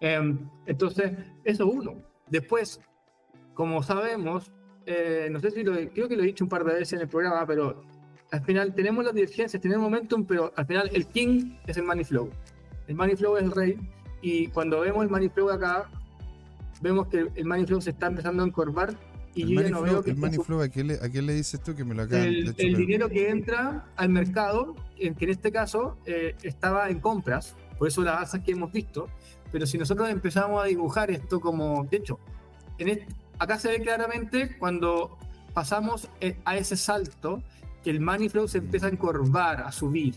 Em, 0.00 0.48
entonces, 0.66 1.12
eso 1.44 1.66
uno. 1.66 2.02
Después, 2.28 2.80
como 3.54 3.82
sabemos, 3.82 4.52
eh, 4.90 5.28
no 5.30 5.38
sé 5.38 5.50
si 5.50 5.62
lo 5.62 5.74
creo 5.90 6.08
que 6.08 6.16
lo 6.16 6.22
he 6.22 6.26
dicho 6.26 6.44
un 6.44 6.48
par 6.48 6.64
de 6.64 6.72
veces 6.72 6.94
en 6.94 7.00
el 7.00 7.08
programa, 7.08 7.46
pero 7.46 7.84
al 8.30 8.42
final 8.42 8.74
tenemos 8.74 9.04
las 9.04 9.12
divergencias, 9.12 9.60
tenemos 9.60 9.84
momentum, 9.84 10.24
pero 10.24 10.50
al 10.56 10.66
final 10.66 10.88
el 10.94 11.06
king 11.06 11.56
es 11.66 11.76
el 11.76 11.84
money 11.84 12.04
flow. 12.04 12.30
El 12.86 12.94
money 12.94 13.14
flow 13.14 13.36
es 13.36 13.42
el 13.44 13.52
rey 13.52 13.78
y 14.22 14.46
cuando 14.46 14.80
vemos 14.80 15.04
el 15.04 15.10
money 15.10 15.28
flow 15.28 15.50
acá, 15.50 15.90
vemos 16.80 17.08
que 17.08 17.28
el 17.34 17.44
money 17.44 17.66
flow 17.66 17.82
se 17.82 17.90
está 17.90 18.06
empezando 18.06 18.42
a 18.42 18.46
encorvar 18.46 18.96
y 19.34 19.54
yo 19.54 19.60
ya 19.60 19.68
no 19.68 19.82
veo 19.82 20.02
que... 20.02 20.12
El 20.12 20.16
money 20.16 20.38
flow, 20.38 20.62
¿a 20.62 20.68
quién, 20.68 20.86
le, 20.86 21.34
dices 21.34 21.62
tú 21.62 21.74
que 21.74 21.84
me 21.84 21.94
lo 21.94 22.04
acaba 22.04 22.24
El, 22.24 22.54
el 22.56 22.74
dinero 22.74 23.10
que 23.10 23.28
entra 23.28 23.92
al 23.96 24.08
mercado, 24.08 24.74
en 24.96 25.14
que 25.14 25.26
en 25.26 25.32
este 25.32 25.52
caso 25.52 25.98
eh, 26.06 26.34
estaba 26.42 26.88
en 26.88 27.00
compras, 27.00 27.56
por 27.76 27.88
eso 27.88 28.00
las 28.00 28.20
alzas 28.20 28.40
que 28.42 28.52
hemos 28.52 28.72
visto, 28.72 29.06
pero 29.52 29.66
si 29.66 29.76
nosotros 29.76 30.08
empezamos 30.08 30.64
a 30.64 30.66
dibujar 30.66 31.10
esto 31.10 31.40
como, 31.40 31.86
de 31.90 31.98
hecho, 31.98 32.18
en 32.78 32.88
este, 32.88 33.06
acá 33.38 33.58
se 33.58 33.68
ve 33.68 33.80
claramente 33.80 34.56
cuando 34.58 35.18
pasamos 35.54 36.08
eh, 36.20 36.36
a 36.44 36.56
ese 36.56 36.76
salto 36.76 37.42
que 37.82 37.90
el 37.90 38.00
money 38.00 38.28
flow 38.28 38.48
se 38.48 38.58
empieza 38.58 38.86
a 38.86 38.90
encorvar, 38.90 39.60
a 39.60 39.72
subir. 39.72 40.16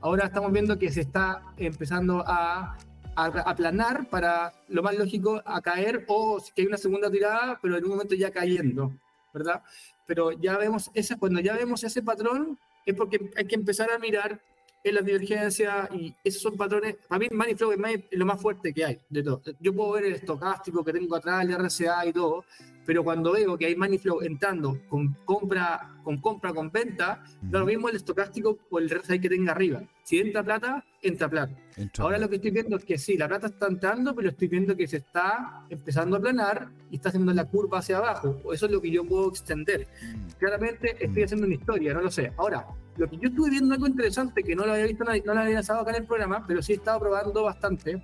Ahora 0.00 0.26
estamos 0.26 0.52
viendo 0.52 0.78
que 0.78 0.90
se 0.90 1.02
está 1.02 1.42
empezando 1.56 2.24
a, 2.26 2.76
aplanar 3.16 4.10
para 4.10 4.52
lo 4.66 4.82
más 4.82 4.98
lógico 4.98 5.40
a 5.46 5.60
caer 5.60 6.04
o 6.08 6.42
que 6.52 6.62
hay 6.62 6.66
una 6.66 6.76
segunda 6.76 7.08
tirada, 7.08 7.60
pero 7.62 7.76
en 7.76 7.84
un 7.84 7.90
momento 7.90 8.16
ya 8.16 8.32
cayendo, 8.32 8.92
¿verdad? 9.32 9.62
Pero 10.04 10.32
ya 10.32 10.58
vemos 10.58 10.90
ese, 10.94 11.16
cuando 11.16 11.38
ya 11.38 11.54
vemos 11.54 11.84
ese 11.84 12.02
patrón 12.02 12.58
es 12.84 12.94
porque 12.96 13.30
hay 13.36 13.44
que 13.44 13.54
empezar 13.54 13.88
a 13.92 14.00
mirar 14.00 14.40
en 14.84 14.94
las 14.94 15.04
divergencias 15.04 15.88
y 15.92 16.14
esos 16.22 16.42
son 16.42 16.56
patrones. 16.56 16.96
Para 17.08 17.18
mí, 17.18 17.26
money 17.32 17.54
flow 17.54 17.72
es, 17.72 18.04
lo 18.12 18.26
más 18.26 18.40
fuerte 18.40 18.72
que 18.72 18.84
hay 18.84 19.00
de 19.08 19.22
todo. 19.22 19.42
Yo 19.58 19.74
puedo 19.74 19.92
ver 19.92 20.04
el 20.04 20.14
estocástico 20.14 20.84
que 20.84 20.92
tengo 20.92 21.16
atrás, 21.16 21.44
el 21.44 21.54
RCA 21.56 22.06
y 22.06 22.12
todo, 22.12 22.44
pero 22.84 23.02
cuando 23.02 23.32
veo 23.32 23.56
que 23.56 23.64
hay 23.66 23.76
money 23.76 23.98
flow 23.98 24.20
entrando 24.20 24.78
con 24.88 25.14
compra, 25.24 25.96
con 26.04 26.18
compra, 26.18 26.52
con 26.52 26.70
venta, 26.70 27.24
lo 27.50 27.64
mismo 27.64 27.88
el 27.88 27.96
estocástico 27.96 28.58
o 28.70 28.78
el 28.78 28.90
RSI 28.90 29.18
que 29.18 29.30
tenga 29.30 29.52
arriba. 29.52 29.82
Si 30.02 30.20
entra 30.20 30.42
plata, 30.42 30.84
entra 31.00 31.30
plata. 31.30 31.56
Ahora 31.98 32.18
lo 32.18 32.28
que 32.28 32.36
estoy 32.36 32.50
viendo 32.50 32.76
es 32.76 32.84
que 32.84 32.98
sí, 32.98 33.16
la 33.16 33.26
plata 33.26 33.46
está 33.46 33.66
entrando, 33.66 34.14
pero 34.14 34.28
estoy 34.28 34.48
viendo 34.48 34.76
que 34.76 34.86
se 34.86 34.98
está 34.98 35.64
empezando 35.70 36.18
a 36.18 36.20
planar 36.20 36.68
y 36.90 36.96
está 36.96 37.08
haciendo 37.08 37.32
la 37.32 37.46
curva 37.46 37.78
hacia 37.78 37.96
abajo. 37.96 38.52
Eso 38.52 38.66
es 38.66 38.72
lo 38.72 38.82
que 38.82 38.90
yo 38.90 39.02
puedo 39.06 39.30
extender. 39.30 39.88
Mm. 40.02 40.26
Claramente 40.38 40.90
estoy 41.02 41.22
mm. 41.22 41.24
haciendo 41.24 41.46
una 41.46 41.54
historia, 41.54 41.94
no 41.94 42.02
lo 42.02 42.10
sé. 42.10 42.32
Ahora, 42.36 42.66
lo 42.96 43.08
que 43.08 43.16
yo 43.16 43.28
estuve 43.28 43.50
viendo 43.50 43.74
algo 43.74 43.86
interesante 43.86 44.42
que 44.42 44.54
no 44.54 44.64
lo 44.64 44.72
había 44.72 44.86
visto, 44.86 45.04
no 45.04 45.34
lo 45.34 45.40
había 45.40 45.54
lanzado 45.54 45.80
acá 45.80 45.90
en 45.90 46.02
el 46.02 46.06
programa, 46.06 46.44
pero 46.46 46.62
sí 46.62 46.72
he 46.72 46.76
estado 46.76 47.00
probando 47.00 47.42
bastante. 47.42 48.02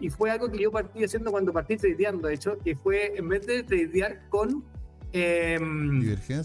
Y 0.00 0.10
fue 0.10 0.30
algo 0.30 0.50
que 0.50 0.58
yo 0.58 0.70
partí 0.70 1.02
haciendo 1.02 1.30
cuando 1.30 1.52
partí 1.52 1.76
tradeando, 1.76 2.28
de 2.28 2.34
hecho, 2.34 2.58
que 2.58 2.76
fue 2.76 3.14
en 3.16 3.28
vez 3.28 3.46
de 3.46 3.64
tradear 3.64 4.28
con, 4.28 4.64
eh, 5.12 5.58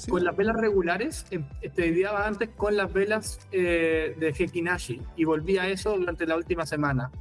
con 0.10 0.24
las 0.24 0.36
velas 0.36 0.56
regulares, 0.56 1.26
em, 1.30 1.46
tradeaba 1.76 2.26
antes 2.26 2.50
con 2.50 2.76
las 2.76 2.92
velas 2.92 3.40
eh, 3.52 4.16
de 4.18 4.30
Hekinashi 4.30 5.02
y 5.16 5.26
volví 5.26 5.58
a 5.58 5.68
eso 5.70 5.98
durante 5.98 6.26
la 6.26 6.38
última 6.38 6.66
semana. 6.66 7.12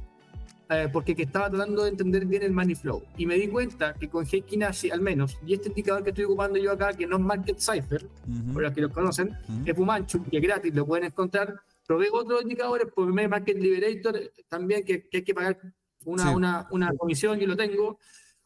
Eh, 0.73 0.89
porque 0.91 1.15
que 1.15 1.23
estaba 1.23 1.49
tratando 1.49 1.83
de 1.83 1.89
entender 1.89 2.25
bien 2.25 2.41
el 2.41 2.51
money 2.51 2.75
flow. 2.75 3.03
Y 3.17 3.25
me 3.25 3.35
di 3.35 3.47
cuenta 3.47 3.93
que 3.93 4.09
con 4.09 4.25
Heikinashi, 4.25 4.89
al 4.91 5.01
menos, 5.01 5.37
y 5.45 5.53
este 5.53 5.69
indicador 5.69 6.03
que 6.03 6.09
estoy 6.09 6.25
ocupando 6.25 6.57
yo 6.57 6.71
acá, 6.71 6.93
que 6.93 7.05
no 7.05 7.17
es 7.17 7.21
Market 7.21 7.59
Cipher, 7.59 8.07
por 8.53 8.61
los 8.61 8.73
que 8.73 8.81
lo 8.81 8.89
conocen, 8.91 9.35
es 9.65 9.73
Pumanchu, 9.73 10.23
que 10.23 10.37
es 10.37 10.43
gratis, 10.43 10.73
lo 10.73 10.85
pueden 10.85 11.05
encontrar. 11.05 11.53
Probé 11.85 12.07
otros 12.11 12.41
indicadores, 12.41 12.87
por 12.93 13.13
Market 13.13 13.57
Liberator, 13.57 14.31
también 14.49 14.83
que, 14.83 15.07
hay 15.11 15.21
que 15.21 15.33
pagar 15.33 15.59
una, 16.05 16.31
una, 16.31 16.67
una, 16.71 16.91
comisión, 16.93 17.39
yo 17.39 17.47
lo 17.47 17.55
tengo. 17.55 17.99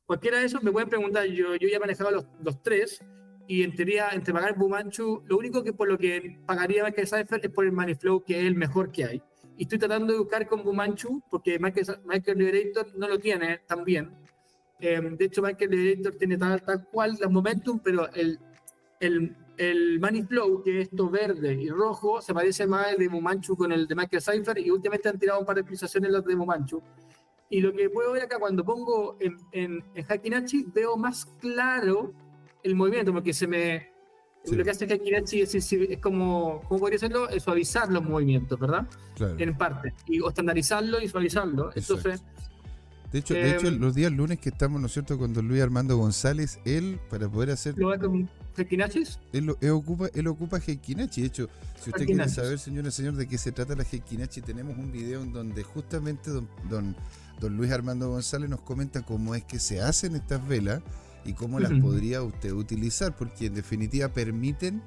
Cualquiera 0.05 0.39
de 0.39 0.46
esos 0.46 0.63
me 0.63 0.72
pueden 0.72 0.89
preguntar, 0.89 1.25
yo, 1.25 1.55
yo 1.55 1.67
ya 1.67 1.77
he 1.77 1.79
manejado 1.79 2.12
los, 2.12 2.25
los 2.43 2.62
tres, 2.62 3.00
y 3.48 3.63
en 3.63 3.75
teoría, 3.75 4.10
entre 4.12 4.34
pagar 4.34 4.55
Pumanchu, 4.55 5.24
lo 5.25 5.38
único 5.38 5.63
que 5.63 5.72
por 5.72 5.88
lo 5.88 5.98
que 5.98 6.39
pagaría 6.46 6.84
Market 6.84 7.05
Cipher 7.05 7.39
es 7.41 7.51
por 7.51 7.65
el 7.65 7.72
money 7.72 7.96
flow, 7.96 8.24
que 8.24 8.39
es 8.39 8.46
el 8.46 8.55
mejor 8.55 8.91
que 8.91 9.05
hay 9.05 9.22
y 9.58 9.64
estoy 9.64 9.80
tratando 9.80 10.14
de 10.14 10.20
buscar 10.20 10.48
con 10.48 10.64
Bumanchu, 10.64 11.22
porque 11.30 11.58
Michael, 11.60 11.88
Michael 12.06 12.38
Liberator 12.38 12.96
no 12.96 13.08
lo 13.08 13.20
tiene 13.20 13.60
tan 13.66 13.84
bien. 13.84 14.12
Em, 14.80 15.18
de 15.18 15.26
hecho, 15.26 15.42
Michael 15.42 15.72
Liberator 15.72 16.16
tiene 16.16 16.38
tal, 16.38 16.62
tal 16.64 16.86
cual 16.86 17.18
los 17.20 17.32
momentum, 17.32 17.80
pero 17.80 18.08
el, 18.14 18.40
el, 19.00 19.36
el 19.58 20.00
Money 20.00 20.24
Flow, 20.24 20.62
que 20.62 20.82
es 20.82 20.88
esto 20.90 21.10
verde 21.10 21.54
y 21.54 21.70
rojo, 21.70 22.22
se 22.22 22.34
parece 22.34 22.68
más 22.68 22.92
el 22.92 23.00
de 23.00 23.08
Bumanchu 23.08 23.58
con 23.58 23.72
el 23.72 23.88
de 23.88 23.96
Michael 23.96 24.22
Cypher, 24.22 24.60
y 24.60 24.70
últimamente 24.70 25.10
han 25.10 25.18
tirado 25.18 25.40
un 25.40 25.46
par 25.46 25.56
de 25.56 25.62
actualizaciones 25.62 26.12
de 26.12 26.36
Bumanchu. 26.36 26.82
Y 27.50 27.62
lo 27.62 27.74
que 27.74 27.90
puedo 27.90 28.12
ver 28.12 28.24
acá, 28.24 28.38
cuando 28.38 28.64
pongo 28.64 29.18
en, 29.20 29.38
en, 29.54 29.84
en 29.96 30.74
veo 30.74 30.98
más 30.98 31.26
claro 31.40 32.14
el 32.62 32.76
movimiento, 32.76 33.12
porque 33.12 33.34
se 33.34 33.48
me, 33.48 33.90
lo 34.46 34.63
que 34.63 34.70
hace 34.70 34.86
Hakinachi 34.86 35.41
es, 35.41 35.56
es, 35.56 35.74
es, 35.74 36.00
como, 36.00 36.62
¿cómo 36.67 36.79
podría 36.79 37.00
serlo? 37.00 37.29
Es 37.29 37.44
suavizar 37.44 37.91
los 37.91 38.03
movimientos, 38.03 38.60
¿verdad? 38.60 38.88
En 39.38 39.58
parte. 39.58 39.94
Y 40.08 40.20
o 40.22 40.29
estandarizarlo 40.29 41.01
y 41.01 41.08
suavizarlo. 41.08 41.72
Entonces. 41.75 42.24
De 43.12 43.20
hecho, 43.20 43.34
de 43.34 43.56
hecho, 43.56 43.72
los 43.72 43.96
días 43.96 44.12
lunes 44.12 44.38
que 44.39 44.50
estamos, 44.50 44.82
¿no 44.82 44.88
es 44.88 44.94
cierto?, 44.94 45.17
con 45.17 45.34
don 45.34 45.48
Luis 45.48 45.62
Armando 45.62 45.96
González, 45.98 46.60
él, 46.65 47.00
para 47.10 47.29
poder 47.29 47.51
hacer... 47.51 47.77
¿Lo 47.77 47.88
va 47.88 47.98
con 47.98 48.29
Hekinachis? 48.58 49.20
Él, 49.32 49.56
él, 49.62 49.70
ocupa, 49.70 50.10
él 50.13 50.27
ocupa 50.27 50.58
Hekinachi. 50.58 51.22
De 51.22 51.27
hecho, 51.27 51.50
si 51.82 51.89
usted 51.89 52.06
quiere 52.06 52.27
saber, 52.27 52.60
señores 52.60 52.94
señor, 52.94 53.15
de 53.15 53.25
qué 53.25 53.38
se 53.38 53.53
trata 53.53 53.75
la 53.75 53.84
Hekinachi, 53.84 54.41
tenemos 54.41 54.77
un 54.77 54.91
video 54.91 55.22
en 55.22 55.32
donde 55.32 55.63
justamente 55.63 56.32
don, 56.32 56.50
don, 56.70 56.96
don 57.39 57.56
Luis 57.56 57.72
Armando 57.72 58.10
González 58.10 58.50
nos 58.50 58.60
comenta 58.62 59.01
cómo 59.03 59.36
es 59.36 59.44
que 59.46 59.60
se 59.60 59.79
hacen 59.82 60.15
estas 60.15 60.46
velas 60.46 60.82
y 61.27 61.34
cómo 61.34 61.60
las 61.60 61.74
podría 61.74 62.24
usted 62.24 62.51
utilizar, 62.51 63.15
porque 63.15 63.48
en 63.48 63.53
definitiva 63.53 64.10
permiten 64.10 64.81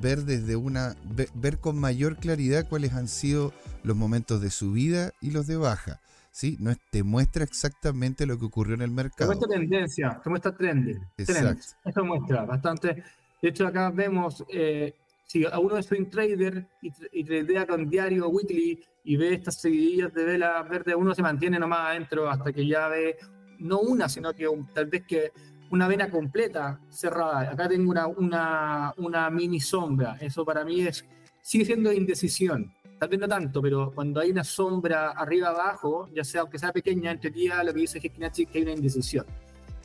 ver 0.00 0.24
desde 0.24 0.56
una 0.56 0.96
ver, 1.34 1.58
con 1.58 1.78
mayor 1.78 2.16
claridad 2.16 2.68
cuáles 2.68 2.92
han 2.92 3.08
sido 3.08 3.52
los 3.84 3.96
momentos 3.96 4.40
de 4.40 4.50
subida 4.50 5.12
y 5.20 5.30
los 5.30 5.46
de 5.46 5.56
baja. 5.56 6.00
¿sí? 6.30 6.56
No 6.60 6.74
te 6.90 7.02
muestra 7.02 7.44
exactamente 7.44 8.26
lo 8.26 8.38
que 8.38 8.46
ocurrió 8.46 8.74
en 8.74 8.82
el 8.82 8.90
mercado. 8.90 9.30
Te 9.30 9.36
muestra 9.36 9.58
tendencia, 9.58 10.20
te 10.22 10.30
muestra 10.30 10.54
trend. 10.54 11.00
Exacto. 11.16 11.64
Eso 11.84 12.04
muestra 12.04 12.44
bastante. 12.44 13.02
De 13.40 13.48
hecho, 13.48 13.66
acá 13.66 13.90
vemos, 13.90 14.44
eh, 14.52 14.94
si 15.24 15.44
a 15.44 15.58
uno 15.58 15.76
es 15.76 15.90
un 15.92 16.10
trader 16.10 16.66
y, 16.82 16.92
y 17.12 17.24
tradea 17.24 17.66
con 17.66 17.88
diario 17.88 18.28
weekly 18.28 18.82
y 19.04 19.16
ve 19.16 19.34
estas 19.34 19.60
seguidillas 19.60 20.12
de 20.12 20.24
vela 20.24 20.62
verde, 20.62 20.94
uno 20.94 21.14
se 21.14 21.22
mantiene 21.22 21.58
nomás 21.58 21.90
adentro 21.90 22.28
hasta 22.28 22.52
que 22.52 22.66
ya 22.66 22.88
ve, 22.88 23.16
no 23.58 23.80
una, 23.80 24.08
sino 24.08 24.32
que 24.34 24.46
tal 24.74 24.86
vez 24.86 25.06
que 25.06 25.32
una 25.70 25.88
vena 25.88 26.10
completa 26.10 26.80
cerrada. 26.90 27.50
Acá 27.50 27.68
tengo 27.68 27.90
una, 27.90 28.06
una, 28.06 28.94
una 28.96 29.30
mini 29.30 29.60
sombra. 29.60 30.16
Eso 30.20 30.44
para 30.44 30.64
mí 30.64 30.80
es, 30.82 31.04
sigue 31.42 31.64
siendo 31.64 31.92
indecisión. 31.92 32.72
Tal 32.98 33.10
vez 33.10 33.20
no 33.20 33.28
tanto, 33.28 33.60
pero 33.60 33.92
cuando 33.94 34.20
hay 34.20 34.30
una 34.30 34.44
sombra 34.44 35.10
arriba 35.10 35.48
abajo, 35.48 36.08
ya 36.14 36.24
sea 36.24 36.42
aunque 36.42 36.58
sea 36.58 36.72
pequeña, 36.72 37.10
entre 37.10 37.30
día 37.30 37.62
lo 37.62 37.74
que 37.74 37.80
dice 37.80 37.98
Hekinachi 37.98 38.46
que 38.46 38.58
hay 38.58 38.64
una 38.64 38.72
indecisión. 38.72 39.26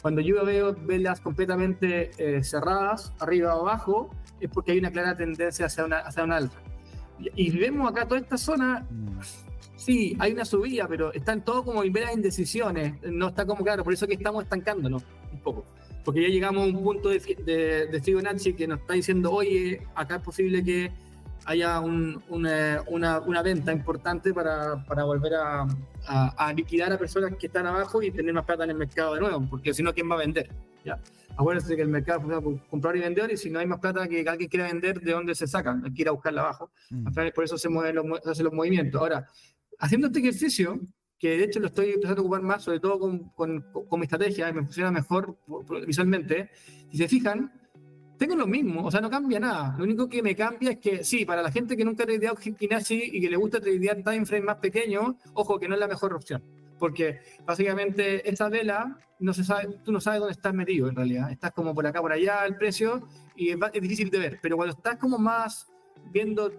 Cuando 0.01 0.21
yo 0.21 0.43
veo 0.45 0.73
velas 0.73 1.19
completamente 1.19 2.11
eh, 2.17 2.43
cerradas, 2.43 3.13
arriba 3.19 3.51
abajo, 3.51 4.09
es 4.39 4.49
porque 4.49 4.71
hay 4.71 4.79
una 4.79 4.91
clara 4.91 5.15
tendencia 5.15 5.67
hacia 5.67 5.85
una, 5.85 5.99
hacia 5.99 6.23
una 6.23 6.37
alta. 6.37 6.57
Y, 7.35 7.51
vemos 7.51 7.91
acá 7.91 8.07
toda 8.07 8.19
esta 8.19 8.37
zona, 8.37 8.87
mm. 8.89 9.19
Sí, 9.81 10.15
hay 10.19 10.33
una 10.33 10.45
subida, 10.45 10.87
pero 10.87 11.11
están 11.13 11.43
todo 11.43 11.63
como 11.63 11.83
en 11.83 11.91
veras 11.91 12.13
indecisiones, 12.13 13.01
no 13.03 13.29
está 13.29 13.45
como 13.45 13.63
claro, 13.63 13.83
por 13.83 13.93
eso 13.93 14.07
que 14.07 14.13
estamos 14.13 14.43
estancándonos 14.43 15.03
un 15.31 15.39
poco. 15.39 15.65
Porque 16.03 16.21
ya 16.21 16.29
llegamos 16.29 16.63
a 16.63 16.65
un 16.65 16.83
punto 16.83 17.09
de, 17.09 17.19
de, 17.19 17.87
de 17.87 18.01
Fibonacci 18.01 18.53
que 18.53 18.67
nos 18.67 18.79
está 18.79 18.93
diciendo, 18.93 19.31
oye, 19.31 19.81
acá 19.95 20.15
es 20.15 20.21
posible 20.21 20.63
que 20.63 20.91
haya 21.45 21.79
una, 21.79 22.83
una, 22.87 23.41
venta 23.41 23.71
importante 23.71 24.33
para, 24.33 24.83
para 24.85 25.03
volver 25.03 25.33
a, 25.35 25.67
a, 26.07 26.53
liquidar 26.53 26.93
a 26.93 26.97
personas 26.97 27.35
que 27.37 27.47
están 27.47 27.65
abajo 27.65 28.01
y 28.01 28.11
tener 28.11 28.33
más 28.33 28.45
plata 28.45 28.63
en 28.63 28.71
el 28.71 28.77
mercado 28.77 29.15
de 29.15 29.21
nuevo, 29.21 29.47
porque 29.49 29.73
si 29.73 29.83
no, 29.83 29.93
¿quién 29.93 30.09
va 30.09 30.15
a 30.15 30.19
vender? 30.19 30.49
¿Ya? 30.85 30.99
Acuérdense 31.37 31.75
que 31.75 31.81
el 31.81 31.87
mercado 31.87 32.21
funciona 32.21 32.41
por 32.41 32.67
comprar 32.67 32.95
y 32.95 32.99
vender, 32.99 33.31
y 33.31 33.37
si 33.37 33.49
no 33.49 33.59
hay 33.59 33.65
más 33.65 33.79
plata 33.79 34.07
que 34.07 34.27
alguien 34.27 34.49
quiera 34.49 34.67
vender, 34.67 35.01
¿de 35.01 35.11
dónde 35.11 35.33
se 35.33 35.47
sacan? 35.47 35.83
Hay 35.85 35.93
que 35.93 36.01
ir 36.03 36.07
a 36.07 36.11
buscarla 36.11 36.41
abajo. 36.41 36.71
Mm. 36.89 37.07
Por 37.33 37.43
eso 37.43 37.57
se, 37.57 37.69
mueven 37.69 37.95
los, 37.95 38.27
hacen 38.27 38.45
los 38.45 38.53
movimientos. 38.53 38.99
Ahora, 38.99 39.27
haciendo 39.81 40.07
este 40.07 40.19
ejercicio, 40.19 40.79
que 41.19 41.37
de 41.37 41.43
hecho 41.43 41.59
lo 41.59 41.67
estoy 41.67 41.91
empezando 41.91 42.21
a 42.21 42.23
ocupar 42.23 42.41
más, 42.41 42.63
sobre 42.63 42.79
todo 42.79 42.97
con, 42.97 43.29
con, 43.31 43.65
con 43.73 43.99
mi 43.99 44.05
estrategia, 44.05 44.49
y 44.49 44.53
me 44.53 44.63
funciona 44.63 44.91
mejor 44.91 45.37
visualmente, 45.85 46.49
si 46.89 46.97
se 46.97 47.07
fijan, 47.07 47.51
tengo 48.21 48.35
lo 48.35 48.45
mismo, 48.45 48.85
o 48.85 48.91
sea, 48.91 49.01
no 49.01 49.09
cambia 49.09 49.39
nada. 49.39 49.75
Lo 49.79 49.83
único 49.83 50.07
que 50.07 50.21
me 50.21 50.35
cambia 50.35 50.73
es 50.73 50.77
que, 50.77 51.03
sí, 51.03 51.25
para 51.25 51.41
la 51.41 51.51
gente 51.51 51.75
que 51.75 51.83
nunca 51.83 52.03
ha 52.03 52.05
tradeado 52.05 52.35
Kinashi 52.35 53.09
y 53.13 53.19
que 53.19 53.31
le 53.31 53.35
gusta 53.35 53.59
tradear 53.59 54.03
time 54.03 54.27
frame 54.27 54.45
más 54.45 54.57
pequeño, 54.57 55.17
ojo, 55.33 55.59
que 55.59 55.67
no 55.67 55.73
es 55.73 55.79
la 55.79 55.87
mejor 55.87 56.13
opción. 56.13 56.43
Porque 56.77 57.19
básicamente 57.47 58.29
esa 58.29 58.47
vela, 58.47 58.99
no 59.19 59.33
se 59.33 59.43
sabe, 59.43 59.69
tú 59.83 59.91
no 59.91 59.99
sabes 59.99 60.19
dónde 60.19 60.33
estás 60.33 60.53
metido 60.53 60.87
en 60.87 60.95
realidad. 60.95 61.31
Estás 61.31 61.51
como 61.51 61.73
por 61.73 61.87
acá, 61.87 61.99
por 61.99 62.11
allá, 62.11 62.45
el 62.45 62.57
precio, 62.57 63.07
y 63.35 63.49
es, 63.49 63.57
difícil 63.81 64.11
de 64.11 64.19
ver. 64.19 64.39
Pero 64.39 64.55
cuando 64.55 64.75
estás 64.75 64.97
como 64.97 65.17
más 65.17 65.71
viendo 66.11 66.51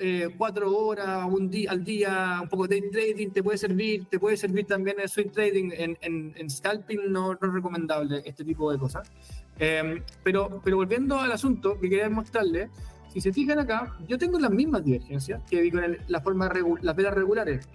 eh, 0.00 0.34
cuatro 0.36 0.74
horas 0.76 1.26
un 1.30 1.50
día, 1.50 1.70
al 1.70 1.84
día, 1.84 2.38
un 2.42 2.48
poco 2.48 2.66
de 2.66 2.80
trading, 2.82 3.30
te 3.30 3.42
puede 3.42 3.58
servir, 3.58 4.06
te 4.06 4.18
puede 4.18 4.36
servir 4.36 4.66
también 4.66 4.96
el 4.98 5.08
swing 5.08 5.28
trading 5.28 5.70
en, 5.72 5.98
en, 6.00 6.50
scalping, 6.50 7.12
no, 7.12 7.34
no 7.34 7.48
es 7.48 7.52
recomendable 7.52 8.22
este 8.24 8.44
tipo 8.44 8.72
de 8.72 8.78
cosas. 8.78 9.10
Em, 9.58 10.02
pero, 10.22 10.60
pero 10.64 10.76
volviendo 10.76 11.20
al 11.20 11.30
asunto 11.32 11.78
que 11.78 11.90
quería 11.90 12.08
mostrarles, 12.08 12.70
si 13.12 13.20
se 13.20 13.32
fijan 13.32 13.58
acá, 13.58 13.96
yo 14.08 14.16
tengo 14.16 14.38
las 14.38 14.50
mismas 14.50 14.84
divergencias 14.84 15.42
que 15.50 15.60
vi 15.60 15.70
con 15.70 15.82
la 16.08 16.20
forma 16.20 16.50
las 16.80 16.96
velas 16.96 17.14
regulares. 17.14 17.68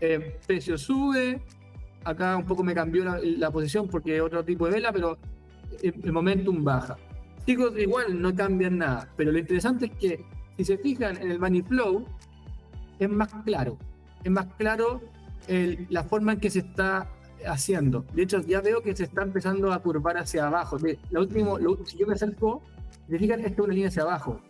Eh, 0.00 0.38
precio 0.46 0.78
sube, 0.78 1.40
acá 2.04 2.36
un 2.36 2.44
poco 2.44 2.62
me 2.62 2.74
cambió 2.74 3.04
la, 3.04 3.50
posición 3.50 3.88
porque 3.88 4.16
es 4.16 4.22
otro 4.22 4.44
tipo 4.44 4.66
de 4.66 4.72
vela, 4.72 4.92
pero 4.92 5.18
el, 5.82 6.12
momentum 6.12 6.62
baja. 6.62 6.96
Chicos, 7.46 7.72
igual 7.78 8.20
no 8.20 8.34
cambian 8.34 8.78
nada, 8.78 9.08
pero 9.16 9.32
lo 9.32 9.38
interesante 9.38 9.86
es 9.86 9.92
que 9.92 10.24
si 10.56 10.64
se 10.64 10.78
fijan 10.78 11.16
en 11.16 11.30
el 11.30 11.38
money 11.38 11.62
flow, 11.62 12.06
es 12.98 13.08
más 13.08 13.32
claro. 13.44 13.78
Es 14.22 14.30
más 14.30 14.46
claro 14.56 15.00
la 15.48 16.04
forma 16.04 16.32
en 16.32 16.40
que 16.40 16.50
se 16.50 16.60
está 16.60 17.08
haciendo. 17.46 18.04
De 18.14 18.22
hecho, 18.22 18.40
ya 18.40 18.60
veo 18.60 18.82
que 18.82 18.96
se 18.96 19.04
está 19.04 19.22
empezando 19.22 19.72
a 19.72 19.80
curvar 19.80 20.16
hacia 20.16 20.46
abajo. 20.46 20.78
Lo 21.10 21.20
último, 21.20 21.58
si 21.84 21.98
yo 21.98 22.06
me 22.06 22.14
acerco, 22.14 22.62
me 23.08 23.18
fijan, 23.18 23.40
esta 23.40 23.52
es 23.52 23.58
una 23.58 23.74
línea 23.74 23.88
hacia 23.88 24.02
abajo. 24.02 24.40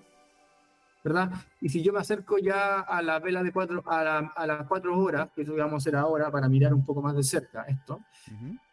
¿Verdad? 1.02 1.32
Y 1.60 1.68
si 1.68 1.82
yo 1.82 1.92
me 1.92 1.98
acerco 1.98 2.38
ya 2.38 2.80
a 2.80 3.02
la 3.02 3.18
vela 3.18 3.42
de 3.42 3.52
cuatro, 3.52 3.82
a, 3.86 4.46
las 4.46 4.66
cuatro 4.66 4.98
horas, 4.98 5.28
que 5.34 5.42
eso 5.42 5.54
vamos 5.54 5.74
a 5.74 5.76
hacer 5.76 5.96
ahora 5.96 6.30
para 6.30 6.48
mirar 6.48 6.72
un 6.72 6.84
poco 6.84 7.02
más 7.02 7.14
de 7.14 7.22
cerca 7.22 7.64
esto, 7.64 8.00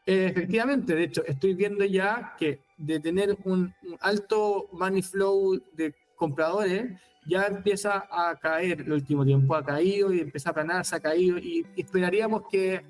eh, 0.06 0.28
efectivamente, 0.28 0.96
de 0.96 1.04
hecho, 1.04 1.26
estoy 1.26 1.56
viendo 1.56 1.84
ya 1.84 2.36
que 2.40 2.62
de 2.78 3.02
tener 3.02 3.38
un, 3.44 3.74
alto 4.00 4.70
money 4.72 5.02
flow 5.02 5.62
de 5.74 5.94
compradores, 6.16 6.98
ya 7.26 7.46
empieza 7.46 8.06
a 8.10 8.36
caer 8.40 8.82
el 8.82 8.92
último 8.92 9.24
tiempo, 9.24 9.56
ha 9.56 9.64
caído 9.64 10.14
y 10.14 10.22
empieza 10.22 10.50
a 10.50 10.54
planar, 10.54 10.86
se 10.86 10.96
ha 10.96 11.00
caído 11.00 11.38
y 11.38 11.66
esperaríamos 11.76 12.44
que 12.52 12.84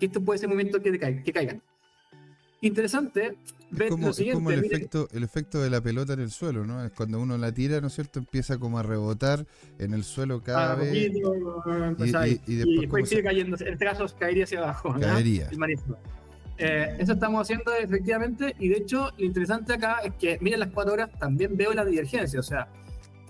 que 0.00 0.06
esto 0.06 0.20
puede 0.20 0.40
ser 0.40 0.48
un 0.48 0.54
momento 0.54 0.82
que, 0.82 1.22
que 1.22 1.32
caigan. 1.32 1.62
Interesante 2.62 3.36
ver 3.70 3.90
lo 3.92 4.12
siguiente. 4.12 4.30
Es 4.30 4.34
como 4.34 4.50
el 4.50 4.64
efecto, 4.64 5.08
el 5.12 5.22
efecto 5.22 5.62
de 5.62 5.70
la 5.70 5.80
pelota 5.80 6.14
en 6.14 6.20
el 6.20 6.30
suelo, 6.30 6.66
¿no? 6.66 6.84
Es 6.84 6.90
cuando 6.92 7.20
uno 7.20 7.38
la 7.38 7.52
tira, 7.52 7.80
¿no 7.80 7.86
es 7.86 7.94
cierto? 7.94 8.18
Empieza 8.18 8.58
como 8.58 8.78
a 8.78 8.82
rebotar 8.82 9.46
en 9.78 9.94
el 9.94 10.02
suelo 10.02 10.42
cada 10.42 10.72
ah, 10.72 10.74
vez. 10.74 10.92
y, 10.94 12.56
después, 12.56 13.08
sigue 13.08 13.22
cayendo. 13.22 13.56
En 13.60 13.72
este 13.72 13.84
caso 13.84 14.06
caería 14.18 14.44
hacia 14.44 14.58
abajo. 14.58 14.94
Caería. 14.98 15.48
Eh, 16.58 16.96
eso 16.98 17.12
estamos 17.12 17.40
haciendo 17.42 17.72
efectivamente. 17.74 18.54
Y 18.58 18.68
de 18.68 18.78
hecho, 18.78 19.10
lo 19.16 19.24
interesante 19.24 19.74
acá 19.74 20.00
es 20.04 20.12
que, 20.14 20.38
miren 20.40 20.60
las 20.60 20.70
cuatro 20.70 20.92
horas, 20.92 21.10
también 21.18 21.56
veo 21.56 21.72
la 21.72 21.84
divergencia. 21.84 22.40
O 22.40 22.42
sea, 22.42 22.68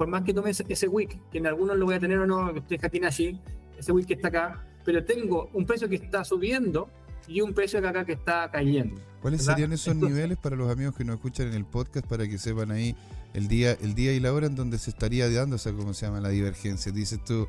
por 0.00 0.08
más 0.08 0.22
que 0.22 0.32
tome 0.32 0.48
ese, 0.48 0.88
wick, 0.88 1.20
que 1.30 1.36
en 1.36 1.46
algunos 1.46 1.76
lo 1.76 1.84
voy 1.84 1.94
a 1.94 2.00
tener 2.00 2.16
o 2.16 2.26
no, 2.26 2.54
que 2.54 2.60
estoy 2.60 3.04
allí, 3.04 3.38
ese 3.76 3.92
wick 3.92 4.06
que 4.06 4.14
está 4.14 4.28
acá, 4.28 4.66
pero 4.82 5.04
tengo 5.04 5.50
un 5.52 5.66
precio 5.66 5.90
que 5.90 5.96
está 5.96 6.24
subiendo 6.24 6.88
y 7.28 7.42
un 7.42 7.52
precio 7.52 7.82
que 7.82 7.88
acá 7.88 8.06
que 8.06 8.14
está 8.14 8.50
cayendo. 8.50 8.98
¿Cuáles 9.20 9.44
serían 9.44 9.74
esos 9.74 9.94
niveles 9.94 10.38
para 10.38 10.56
los 10.56 10.72
amigos 10.72 10.96
que 10.96 11.04
nos 11.04 11.16
escuchan 11.16 11.48
en 11.48 11.52
el 11.52 11.66
podcast 11.66 12.06
para 12.06 12.26
que 12.26 12.38
sepan 12.38 12.70
ahí 12.70 12.96
el 13.34 13.46
día, 13.46 13.72
el 13.72 13.94
día 13.94 14.14
y 14.14 14.20
la 14.20 14.32
hora 14.32 14.46
en 14.46 14.54
donde 14.54 14.78
se 14.78 14.88
estaría 14.88 15.28
dando, 15.28 15.56
o 15.56 15.58
sea, 15.58 15.74
¿cómo 15.74 15.92
se 15.92 16.06
llama 16.06 16.20
la 16.20 16.30
divergencia? 16.30 16.90
Dices 16.90 17.22
tú. 17.22 17.46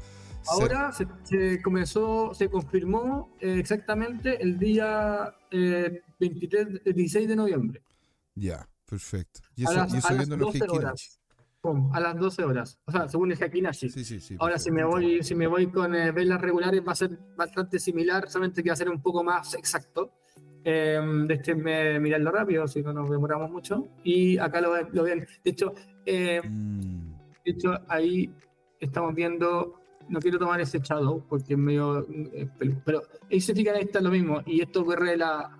Ahora 0.47 0.91
se, 0.91 1.61
comenzó, 1.61 2.33
se 2.33 2.49
confirmó 2.49 3.29
eh, 3.39 3.59
exactamente 3.59 4.43
el 4.43 4.59
día 4.59 5.33
23, 5.51 6.67
eh, 6.83 6.93
16 6.93 7.29
de 7.29 7.35
noviembre. 7.37 7.81
Ya, 8.35 8.67
perfecto. 8.85 9.39
Y 9.55 9.63
eso, 9.63 9.87
y 9.89 9.97
eso 9.99 10.13
viendo 10.17 10.35
los 10.35 11.20
a 11.93 11.99
las 11.99 12.17
12 12.17 12.43
horas. 12.43 12.79
O 12.85 12.91
sea, 12.91 13.07
según 13.07 13.31
el 13.31 13.41
Hakinashi. 13.41 13.89
Sí, 13.89 14.03
sí, 14.03 14.19
sí. 14.19 14.35
Ahora, 14.39 14.57
si 14.57 14.71
me, 14.71 14.83
voy, 14.83 15.23
si 15.23 15.35
me 15.35 15.47
voy 15.47 15.67
con 15.67 15.93
eh, 15.95 16.11
velas 16.11 16.41
regulares, 16.41 16.81
va 16.85 16.93
a 16.93 16.95
ser 16.95 17.17
bastante 17.35 17.79
similar, 17.79 18.29
solamente 18.29 18.63
que 18.63 18.69
va 18.69 18.73
a 18.73 18.77
ser 18.77 18.89
un 18.89 19.01
poco 19.01 19.23
más 19.23 19.53
exacto. 19.53 20.11
Eh, 20.63 20.99
de 21.27 21.33
este, 21.33 21.55
mirarlo 21.55 22.31
rápido, 22.31 22.67
si 22.67 22.81
no 22.81 22.93
nos 22.93 23.09
demoramos 23.09 23.51
mucho. 23.51 23.87
Y 24.03 24.37
acá 24.39 24.61
lo, 24.61 24.75
lo 24.89 25.03
ven. 25.03 25.27
De 25.43 25.51
hecho, 25.51 25.73
eh, 26.05 26.41
mm. 26.43 27.13
de 27.45 27.51
hecho, 27.51 27.79
ahí 27.87 28.31
estamos 28.79 29.13
viendo. 29.13 29.75
No 30.09 30.19
quiero 30.19 30.39
tomar 30.39 30.59
ese 30.59 30.79
shadow 30.79 31.23
porque 31.29 31.53
es 31.53 31.59
medio. 31.59 32.07
Eh, 32.33 32.49
pero 32.83 33.03
ahí 33.29 33.39
se 33.39 33.53
fijan, 33.53 33.75
ahí 33.75 33.83
está 33.83 34.01
lo 34.01 34.09
mismo. 34.09 34.41
Y 34.47 34.61
esto 34.61 34.81
ocurre 34.81 35.15
la, 35.15 35.57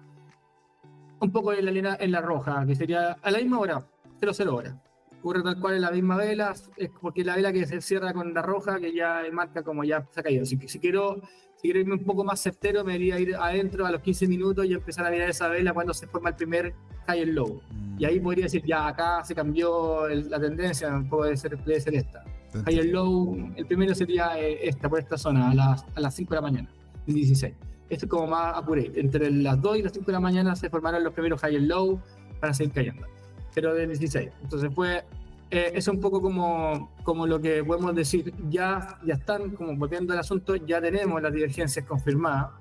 un 1.19 1.31
poco 1.31 1.53
en 1.53 1.65
la 1.65 1.97
en 1.99 2.11
la 2.11 2.21
roja, 2.21 2.65
que 2.65 2.75
sería 2.75 3.13
a 3.21 3.31
la 3.31 3.37
misma 3.37 3.59
hora, 3.59 3.87
00 4.19 4.55
horas 4.55 4.75
ocurre 5.21 5.43
tal 5.43 5.59
cual 5.59 5.75
en 5.75 5.81
la 5.81 5.91
misma 5.91 6.17
vela, 6.17 6.53
es 6.75 6.89
porque 6.99 7.23
la 7.23 7.35
vela 7.35 7.53
que 7.53 7.65
se 7.65 7.79
cierra 7.79 8.11
con 8.11 8.33
la 8.33 8.41
roja, 8.41 8.79
que 8.79 8.93
ya 8.93 9.21
marca 9.31 9.63
como 9.63 9.83
ya 9.83 10.05
se 10.09 10.19
ha 10.19 10.23
caído. 10.23 10.45
Si, 10.45 10.57
si 10.67 10.79
quiero, 10.79 11.21
si 11.55 11.61
quiero 11.61 11.79
irme 11.79 11.93
un 11.93 12.03
poco 12.03 12.23
más 12.23 12.41
certero, 12.41 12.83
me 12.83 12.95
iría 12.95 13.15
a 13.15 13.19
ir 13.19 13.35
adentro 13.35 13.85
a 13.85 13.91
los 13.91 14.01
15 14.01 14.27
minutos 14.27 14.65
y 14.65 14.73
empezar 14.73 15.05
a 15.05 15.11
mirar 15.11 15.29
esa 15.29 15.47
vela 15.47 15.73
cuando 15.73 15.93
se 15.93 16.07
forma 16.07 16.29
el 16.29 16.35
primer 16.35 16.73
high 17.05 17.21
and 17.21 17.33
low. 17.33 17.61
Y 17.99 18.05
ahí 18.05 18.19
podría 18.19 18.45
decir, 18.45 18.63
ya 18.65 18.87
acá 18.87 19.23
se 19.23 19.35
cambió 19.35 20.09
la 20.09 20.39
tendencia, 20.39 21.05
puede 21.07 21.37
ser, 21.37 21.57
puede 21.63 21.79
ser 21.79 21.95
esta. 21.95 22.23
High 22.65 22.79
and 22.79 22.91
low, 22.91 23.53
el 23.55 23.65
primero 23.67 23.93
sería 23.93 24.39
eh, 24.39 24.67
esta, 24.67 24.89
por 24.89 24.99
esta 24.99 25.17
zona, 25.17 25.51
a 25.51 25.53
las, 25.53 25.85
a 25.95 25.99
las 26.01 26.15
5 26.15 26.31
de 26.31 26.35
la 26.35 26.41
mañana, 26.41 26.69
el 27.07 27.13
16. 27.13 27.55
Esto 27.89 28.05
es 28.05 28.09
como 28.09 28.25
más 28.25 28.57
accurate. 28.57 28.99
Entre 28.99 29.29
las 29.29 29.61
2 29.61 29.77
y 29.77 29.81
las 29.83 29.93
5 29.93 30.05
de 30.07 30.13
la 30.13 30.19
mañana 30.19 30.55
se 30.55 30.69
formaron 30.69 31.03
los 31.03 31.13
primeros 31.13 31.39
high 31.41 31.57
and 31.57 31.67
low 31.67 32.01
para 32.39 32.53
seguir 32.53 32.73
cayendo 32.73 33.05
pero 33.53 33.73
del 33.73 33.87
16. 33.87 34.29
Entonces 34.43 34.73
fue, 34.73 35.03
eh, 35.49 35.71
es 35.75 35.87
un 35.87 35.99
poco 35.99 36.21
como, 36.21 36.91
como 37.03 37.27
lo 37.27 37.41
que 37.41 37.63
podemos 37.63 37.93
decir, 37.93 38.33
ya, 38.49 38.99
ya 39.05 39.15
están, 39.15 39.51
como 39.51 39.75
volviendo 39.75 40.13
al 40.13 40.19
asunto, 40.19 40.55
ya 40.55 40.79
tenemos 40.81 41.21
las 41.21 41.33
divergencias 41.33 41.85
confirmadas 41.85 42.51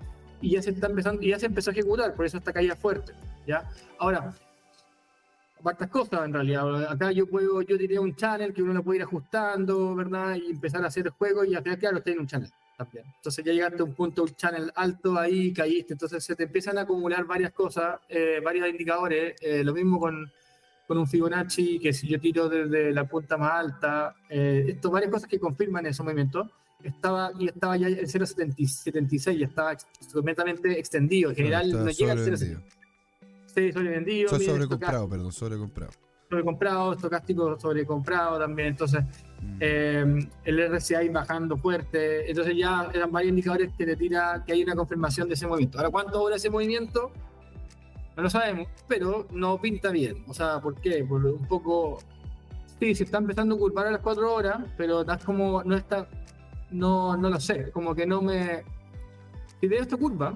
y 0.41 0.51
ya 0.51 0.63
se 0.63 0.71
está 0.71 0.89
empezando, 0.89 1.23
ya 1.23 1.39
se 1.39 1.47
empezó 1.47 1.71
a 1.71 1.73
ejecutar, 1.73 2.15
por 2.15 2.27
eso 2.27 2.39
esta 2.39 2.53
caída 2.53 2.75
fuerte, 2.75 3.13
¿ya? 3.47 3.69
Ahora, 3.99 4.35
varias 5.63 5.91
cosas 5.91 6.25
en 6.25 6.33
realidad, 6.33 6.91
acá 6.91 7.13
yo 7.13 7.27
puedo, 7.27 7.63
yo 7.63 7.77
diría 7.77 8.01
un 8.01 8.17
channel 8.17 8.53
que 8.53 8.63
uno 8.63 8.73
lo 8.73 8.83
puede 8.83 8.99
ir 8.99 9.03
ajustando, 9.05 9.95
¿verdad? 9.95 10.37
Y 10.37 10.51
empezar 10.51 10.83
a 10.83 10.89
hacer 10.89 11.07
el 11.07 11.13
juego 11.13 11.45
y 11.45 11.55
al 11.55 11.63
final, 11.63 11.79
claro, 11.79 11.99
está 11.99 12.11
en 12.11 12.21
un 12.21 12.27
channel. 12.27 12.51
También. 12.77 13.05
Entonces 13.15 13.45
ya 13.45 13.53
llegaste 13.53 13.83
a 13.83 13.85
un 13.85 13.95
punto, 13.95 14.23
un 14.23 14.35
channel 14.35 14.73
alto 14.75 15.19
ahí, 15.19 15.53
caíste, 15.53 15.93
entonces 15.93 16.25
se 16.25 16.35
te 16.35 16.45
empiezan 16.45 16.79
a 16.79 16.83
acumular 16.83 17.25
varias 17.25 17.53
cosas, 17.53 18.01
eh, 18.09 18.41
varios 18.43 18.67
indicadores, 18.69 19.35
eh, 19.43 19.63
lo 19.63 19.75
mismo 19.75 20.01
con, 20.01 20.33
con 20.91 20.99
un 20.99 21.07
Fibonacci, 21.07 21.79
que 21.79 21.93
si 21.93 22.09
yo 22.09 22.19
tiro 22.19 22.49
desde 22.49 22.91
la 22.91 23.05
punta 23.05 23.37
más 23.37 23.53
alta, 23.53 24.17
eh, 24.29 24.65
esto 24.71 24.91
varias 24.91 25.13
cosas 25.13 25.29
que 25.29 25.39
confirman 25.39 25.87
ese 25.87 26.03
movimiento, 26.03 26.51
estaba, 26.83 27.31
y 27.39 27.47
estaba 27.47 27.77
ya 27.77 27.87
en 27.87 27.95
0.76, 27.95 29.39
ya 29.39 29.47
estaba 29.47 29.77
completamente 30.13 30.77
extendido, 30.77 31.31
en 31.31 31.37
general 31.37 31.71
no, 31.71 31.89
llega 31.91 32.11
al 32.11 32.19
0.76. 32.19 32.61
Sí, 33.47 33.73
sobrevendido. 33.73 34.31
sobrecomprado, 34.31 35.09
perdón, 35.09 35.31
sobrecomprado. 35.31 35.93
Sobrecomprado, 36.29 36.93
estocástico 36.95 37.61
sobrecomprado 37.61 38.41
también, 38.41 38.69
entonces 38.71 39.05
mm. 39.05 39.57
eh, 39.61 40.29
el 40.43 40.77
RSI 40.77 41.09
bajando 41.11 41.57
fuerte, 41.57 42.29
entonces 42.29 42.57
ya 42.57 42.91
eran 42.93 43.13
varios 43.13 43.31
indicadores 43.31 43.71
que 43.79 43.87
te 43.87 43.95
tira 43.95 44.43
que 44.45 44.55
hay 44.55 44.65
una 44.65 44.75
confirmación 44.75 45.29
de 45.29 45.35
ese 45.35 45.47
movimiento. 45.47 45.79
Ahora, 45.79 45.91
¿cuánto 45.91 46.19
dura 46.19 46.35
ese 46.35 46.51
movimiento? 46.51 47.13
No 48.17 48.23
lo 48.25 48.31
sabemos, 48.31 48.69
pero 48.89 49.27
no 49.31 49.61
pinta 49.61 49.91
bien. 49.91 50.25
O 50.27 50.35
sea, 50.35 50.61
¿por 50.61 50.75
qué? 50.81 51.05
Por 51.05 51.25
un 51.25 51.47
poco. 51.47 51.99
Sí, 52.79 52.95
se 52.95 53.05
está 53.05 53.19
empezando 53.19 53.55
a 53.55 53.59
culpar 53.59 53.87
a 53.87 53.91
las 53.91 54.01
cuatro 54.01 54.33
horas, 54.33 54.59
pero 54.77 55.03
estás 55.03 55.25
como. 55.25 55.63
No 55.65 55.77
está. 55.77 56.09
No, 56.71 57.17
no 57.17 57.31
lo 57.31 57.41
sé. 57.41 57.71
Como 57.71 57.95
que 57.95 58.07
no 58.07 58.23
me. 58.23 58.63
Si 59.61 59.69
de 59.69 59.77
esto 59.77 59.99
curva, 59.99 60.35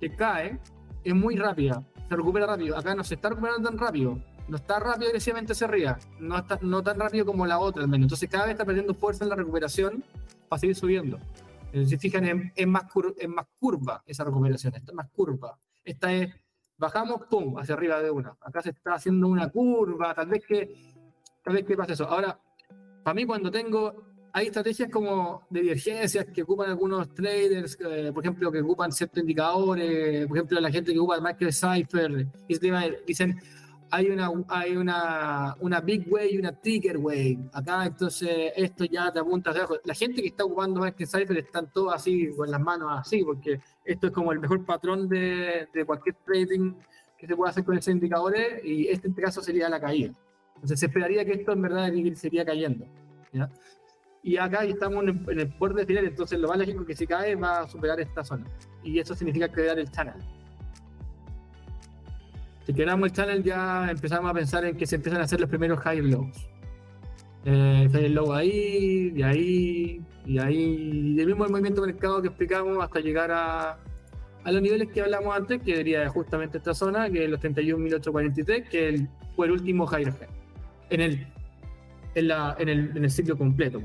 que 0.00 0.14
cae, 0.14 0.58
es 1.04 1.14
muy 1.14 1.36
rápida. 1.36 1.82
Se 2.08 2.16
recupera 2.16 2.46
rápido. 2.46 2.76
Acá 2.76 2.94
no 2.94 3.04
se 3.04 3.14
está 3.14 3.30
recuperando 3.30 3.68
tan 3.68 3.78
rápido. 3.78 4.18
No 4.48 4.56
está 4.56 4.78
rápido 4.80 5.08
agresivamente 5.08 5.52
hacia 5.52 5.66
arriba. 5.66 5.98
No, 6.18 6.38
está, 6.38 6.58
no 6.62 6.82
tan 6.82 6.98
rápido 6.98 7.24
como 7.24 7.46
la 7.46 7.58
otra, 7.58 7.82
al 7.82 7.88
menos. 7.88 8.06
Entonces, 8.06 8.28
cada 8.28 8.44
vez 8.44 8.52
está 8.52 8.64
perdiendo 8.64 8.94
fuerza 8.94 9.24
en 9.24 9.30
la 9.30 9.36
recuperación 9.36 10.04
para 10.48 10.60
seguir 10.60 10.76
subiendo. 10.76 11.18
Si 11.72 11.96
fijan, 11.96 12.52
es, 12.54 12.66
más, 12.66 12.84
es 13.16 13.28
más 13.28 13.46
curva 13.58 14.02
esa 14.06 14.24
recuperación. 14.24 14.74
Esta 14.74 14.92
es 14.92 14.94
más 14.94 15.08
curva. 15.10 15.58
Esta 15.84 16.12
es 16.12 16.34
bajamos, 16.82 17.26
pum, 17.30 17.56
hacia 17.58 17.74
arriba 17.74 18.02
de 18.02 18.10
una. 18.10 18.36
Acá 18.40 18.60
se 18.60 18.70
está 18.70 18.94
haciendo 18.94 19.28
una 19.28 19.48
curva, 19.48 20.12
tal 20.14 20.26
vez 20.26 20.44
que, 20.44 20.74
tal 21.44 21.54
vez 21.54 21.64
que 21.64 21.76
pase 21.76 21.92
eso. 21.92 22.06
Ahora, 22.08 22.36
para 23.04 23.14
mí 23.14 23.24
cuando 23.24 23.52
tengo, 23.52 24.02
hay 24.32 24.46
estrategias 24.46 24.90
como 24.90 25.46
de 25.48 25.60
divergencias 25.60 26.26
que 26.34 26.42
ocupan 26.42 26.70
algunos 26.70 27.14
traders, 27.14 27.78
eh, 27.80 28.10
por 28.12 28.24
ejemplo, 28.24 28.50
que 28.50 28.60
ocupan 28.60 28.90
ciertos 28.90 29.20
indicadores, 29.20 30.26
por 30.26 30.36
ejemplo, 30.36 30.60
la 30.60 30.72
gente 30.72 30.92
que 30.92 30.98
ocupa 30.98 31.14
el 31.14 31.22
Microcipher, 31.22 32.26
dicen, 33.06 33.40
hay 33.92 34.08
una, 34.08 34.30
hay 34.48 34.74
una, 34.74 35.54
una 35.60 35.80
big 35.80 36.10
way 36.10 36.34
y 36.34 36.38
una 36.38 36.52
ticker 36.52 36.96
way. 36.96 37.38
Acá, 37.52 37.84
entonces, 37.84 38.52
esto 38.56 38.86
ya 38.86 39.12
te 39.12 39.18
apunta 39.18 39.50
hacia 39.50 39.64
abajo. 39.64 39.78
La 39.84 39.94
gente 39.94 40.22
que 40.22 40.28
está 40.28 40.44
ocupando 40.44 40.80
Microcipher 40.80 41.36
están 41.36 41.70
todos 41.70 41.92
así, 41.94 42.32
con 42.34 42.50
las 42.50 42.60
manos 42.60 42.88
así, 42.90 43.22
porque 43.22 43.60
esto 43.84 44.06
es 44.06 44.12
como 44.12 44.32
el 44.32 44.40
mejor 44.40 44.64
patrón 44.64 45.10
de, 45.10 45.68
de 45.74 45.84
cualquier 45.84 46.16
trading 46.24 46.72
que 47.18 47.26
se 47.26 47.36
pueda 47.36 47.50
hacer 47.50 47.64
con 47.64 47.76
esos 47.76 47.92
indicadores 47.92 48.64
y 48.64 48.88
este 48.88 49.08
en 49.08 49.12
este 49.12 49.22
caso 49.22 49.42
sería 49.42 49.68
la 49.68 49.78
caída. 49.78 50.12
Entonces 50.54 50.80
se 50.80 50.86
esperaría 50.86 51.24
que 51.26 51.32
esto 51.32 51.52
en 51.52 51.62
verdad 51.62 51.92
sería 52.14 52.46
cayendo. 52.46 52.86
Y 54.22 54.38
acá 54.38 54.64
estamos 54.64 55.04
en, 55.04 55.38
el 55.38 55.46
borde 55.58 55.84
final, 55.84 56.06
entonces 56.06 56.38
lo 56.38 56.48
más 56.48 56.56
lógico 56.58 56.86
que 56.86 56.96
si 56.96 57.06
cae 57.06 57.34
va 57.34 57.60
a 57.60 57.68
superar 57.68 58.00
esta 58.00 58.24
zona. 58.24 58.46
Y 58.82 58.98
eso 58.98 59.14
significa 59.14 59.48
crear 59.48 59.78
el 59.78 59.90
channel. 59.90 60.14
Si 62.66 62.72
queramos 62.72 63.10
el 63.10 63.12
channel 63.12 63.42
ya 63.42 63.90
empezamos 63.90 64.30
a 64.30 64.34
pensar 64.34 64.64
en 64.64 64.76
que 64.76 64.86
se 64.86 64.96
empiezan 64.96 65.20
a 65.20 65.24
hacer 65.24 65.40
los 65.40 65.48
primeros 65.48 65.80
high 65.80 66.02
lows. 66.02 66.48
Eh, 67.44 67.88
el 67.92 68.14
low 68.14 68.32
ahí, 68.32 69.10
de 69.10 69.24
ahí, 69.24 70.00
y 70.24 70.38
ahí, 70.38 71.14
mismo 71.26 71.44
el 71.44 71.50
movimiento 71.50 71.80
de 71.80 71.88
mercado 71.88 72.22
que 72.22 72.28
explicamos 72.28 72.78
hasta 72.82 73.00
llegar 73.00 73.32
a, 73.32 73.78
a 74.44 74.52
los 74.52 74.62
niveles 74.62 74.88
que 74.88 75.00
hablamos 75.00 75.34
antes, 75.36 75.60
que 75.60 75.74
sería 75.74 76.08
justamente 76.08 76.58
esta 76.58 76.72
zona, 76.72 77.10
que 77.10 77.24
es 77.24 77.30
los 77.30 77.40
31.843, 77.40 78.68
que 78.68 79.06
fue 79.34 79.46
el 79.46 79.52
último 79.52 79.86
high 79.86 80.04
en 80.90 81.00
el, 81.00 81.26
en, 82.14 82.28
la, 82.28 82.56
en, 82.58 82.68
el, 82.68 82.96
en 82.96 83.04
el 83.04 83.10
ciclo 83.10 83.36
completo. 83.36 83.80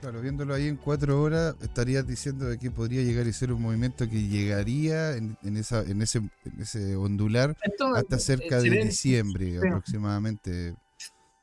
Claro, 0.00 0.20
viéndolo 0.20 0.54
ahí 0.54 0.68
en 0.68 0.76
cuatro 0.76 1.20
horas, 1.20 1.56
estarías 1.62 2.06
diciendo 2.06 2.46
que 2.60 2.70
podría 2.70 3.02
llegar 3.02 3.26
y 3.26 3.32
ser 3.32 3.52
un 3.52 3.62
movimiento 3.62 4.08
que 4.08 4.28
llegaría 4.28 5.16
en, 5.16 5.36
en 5.42 5.56
esa, 5.56 5.82
en, 5.82 6.02
ese, 6.02 6.18
en 6.18 6.60
ese 6.60 6.96
ondular 6.96 7.56
hasta 7.94 8.18
cerca 8.18 8.60
de 8.60 8.70
diciembre 8.84 9.58
aproximadamente. 9.58 10.74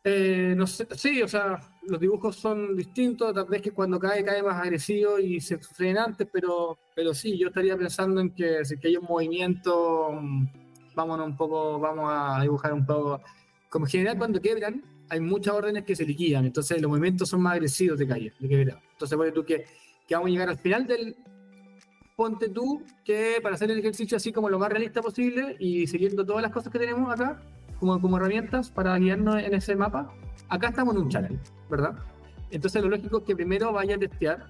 Eh, 0.04 0.54
no 0.56 0.66
sé, 0.66 0.88
sí, 0.96 1.22
o 1.22 1.28
sea, 1.28 1.60
los 1.88 2.00
dibujos 2.00 2.38
son 2.38 2.76
distintos, 2.76 3.34
tal 3.34 3.46
vez 3.46 3.62
que 3.62 3.72
cuando 3.72 4.00
cae, 4.00 4.24
cae 4.24 4.42
más 4.42 4.56
agresivo 4.56 5.20
y 5.20 5.42
se 5.42 5.62
sufren 5.62 5.98
antes, 5.98 6.28
pero, 6.32 6.78
pero 6.96 7.14
sí, 7.14 7.38
yo 7.38 7.50
estaría 7.50 7.78
pensando 7.78 8.22
en 8.22 8.34
que 8.34 8.64
si 8.64 8.78
que 8.78 8.88
hay 8.88 8.96
un 8.96 9.06
movimiento, 9.06 10.10
mm, 10.14 10.48
vámonos 10.96 11.28
un 11.28 11.36
poco, 11.36 11.80
vamos 11.80 12.06
a 12.08 12.42
dibujar 12.42 12.74
un 12.74 12.86
poco. 12.86 13.22
Como 13.70 13.86
en 13.86 13.92
general, 13.92 14.18
cuando 14.18 14.42
quebran, 14.42 14.82
hay 15.10 15.20
muchas 15.20 15.54
órdenes 15.54 15.84
que 15.84 15.96
se 15.96 16.06
liquidan, 16.06 16.46
entonces 16.46 16.82
los 16.82 16.90
movimientos 16.90 17.30
son 17.30 17.42
más 17.42 17.54
agresivos 17.54 17.98
de 18.00 18.08
caída, 18.08 18.34
de 18.40 18.48
quebrar. 18.48 18.82
Entonces, 18.92 19.18
ponte 19.18 19.32
tú 19.32 19.44
que, 19.44 19.66
que 20.08 20.16
vamos 20.16 20.28
a 20.28 20.32
llegar 20.32 20.50
al 20.50 20.58
final 20.58 20.88
del. 20.88 21.16
Ponte 22.16 22.50
tú 22.50 22.84
que 23.06 23.38
para 23.42 23.56
hacer 23.56 23.72
el 23.72 23.80
ejercicio 23.80 24.18
así 24.18 24.34
como 24.34 24.50
lo 24.50 24.60
más 24.60 24.70
realista 24.70 25.02
posible 25.02 25.56
y 25.58 25.88
siguiendo 25.88 26.26
todas 26.26 26.42
las 26.42 26.52
cosas 26.52 26.72
que 26.72 26.78
tenemos 26.78 27.12
acá, 27.14 27.42
como, 27.80 28.00
como 28.02 28.18
herramientas 28.18 28.70
para 28.70 28.98
guiarnos 28.98 29.42
en 29.42 29.54
ese 29.54 29.76
mapa, 29.76 30.14
acá 30.50 30.68
estamos 30.68 30.96
en 30.96 31.04
un 31.04 31.10
channel, 31.10 31.40
¿verdad? 31.70 31.98
Entonces 32.52 32.82
lo 32.82 32.90
lógico 32.90 33.20
es 33.20 33.24
que 33.24 33.36
primero 33.36 33.72
vaya 33.72 33.96
a 33.96 34.00
testear 34.00 34.48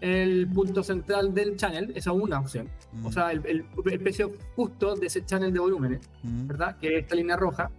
el 0.00 0.48
punto 0.48 0.82
central 0.82 1.32
del 1.32 1.56
channel, 1.56 1.92
esa 1.94 2.10
es 2.10 2.16
una 2.16 2.40
opción. 2.40 2.68
O 3.04 3.08
mm. 3.08 3.12
sea, 3.12 3.30
el, 3.30 3.46
el, 3.46 4.00
precio 4.00 4.32
justo 4.56 4.96
de 4.96 5.06
ese 5.06 5.24
channel 5.24 5.52
de 5.52 5.60
volúmenes, 5.60 6.00
mm. 6.24 6.46
¿verdad? 6.48 6.76
Que 6.78 6.96
es 6.96 7.02
esta 7.04 7.14
línea 7.14 7.36
roja. 7.36 7.70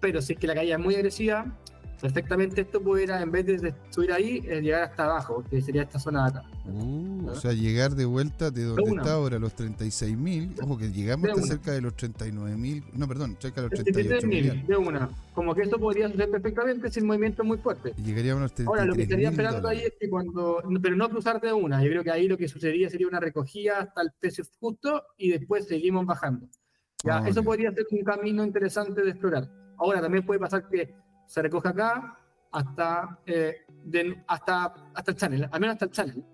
Pero 0.00 0.22
si 0.22 0.32
es 0.34 0.38
que 0.38 0.46
la 0.46 0.54
caída 0.54 0.76
es 0.76 0.80
muy 0.80 0.94
agresiva, 0.94 1.46
perfectamente 2.00 2.62
esto 2.62 2.80
pudiera, 2.80 3.20
en 3.20 3.30
vez 3.30 3.46
de 3.46 3.74
subir 3.90 4.12
ahí, 4.12 4.42
eh, 4.46 4.60
llegar 4.60 4.82
hasta 4.82 5.04
abajo, 5.04 5.44
que 5.48 5.60
sería 5.60 5.82
esta 5.82 5.98
zona 5.98 6.24
de 6.24 6.38
acá. 6.38 6.50
Uh, 6.66 7.28
o 7.28 7.34
sea, 7.34 7.52
llegar 7.52 7.94
de 7.94 8.04
vuelta 8.04 8.50
de 8.50 8.64
donde 8.64 8.96
está 8.96 9.12
ahora, 9.12 9.38
los 9.38 9.54
36.000, 9.54 10.62
ojo 10.62 10.78
que 10.78 10.90
llegamos 10.90 11.30
hasta 11.30 11.42
cerca 11.42 11.72
de 11.72 11.80
los 11.80 11.94
39.000, 11.96 12.84
no, 12.94 13.08
perdón, 13.08 13.36
cerca 13.38 13.62
de 13.62 13.68
los 13.68 13.80
38.000. 13.80 14.66
De 14.66 14.76
una, 14.76 15.10
como 15.34 15.54
que 15.54 15.62
esto 15.62 15.78
podría 15.78 16.08
suceder 16.08 16.30
perfectamente 16.30 16.90
sin 16.90 17.06
movimiento 17.06 17.44
muy 17.44 17.58
fuerte. 17.58 17.94
Y 17.98 18.02
llegaríamos 18.02 18.40
a 18.40 18.42
los 18.44 18.54
33.000. 18.54 18.66
Ahora, 18.68 18.84
lo 18.86 18.94
que 18.94 19.02
estaría 19.02 19.30
esperando 19.30 19.68
ahí 19.68 19.80
es 19.80 19.92
que 19.98 20.08
cuando, 20.08 20.62
pero 20.82 20.96
no 20.96 21.08
cruzar 21.10 21.40
de 21.40 21.52
una, 21.52 21.82
yo 21.82 21.90
creo 21.90 22.04
que 22.04 22.10
ahí 22.10 22.28
lo 22.28 22.38
que 22.38 22.48
sucedería 22.48 22.88
sería 22.88 23.06
una 23.06 23.20
recogida 23.20 23.80
hasta 23.80 24.02
el 24.02 24.10
precio 24.18 24.44
justo 24.58 25.02
y 25.18 25.30
después 25.30 25.66
seguimos 25.66 26.06
bajando. 26.06 26.48
Ya, 27.02 27.18
ah, 27.18 27.28
eso 27.28 27.42
podría 27.42 27.72
ser 27.72 27.86
un 27.90 28.02
camino 28.02 28.44
interesante 28.44 29.02
de 29.02 29.10
explorar. 29.10 29.59
Ahora, 29.80 30.00
también 30.02 30.24
puede 30.24 30.38
pasar 30.38 30.68
que 30.68 30.94
se 31.26 31.42
recoge 31.42 31.68
acá 31.68 32.18
hasta, 32.52 33.18
eh, 33.24 33.64
hasta, 34.26 34.74
hasta 34.94 35.10
el 35.10 35.16
channel, 35.16 35.48
al 35.50 35.60
menos 35.60 35.74
hasta 35.74 35.86
el 35.86 35.90
channel. 35.90 36.24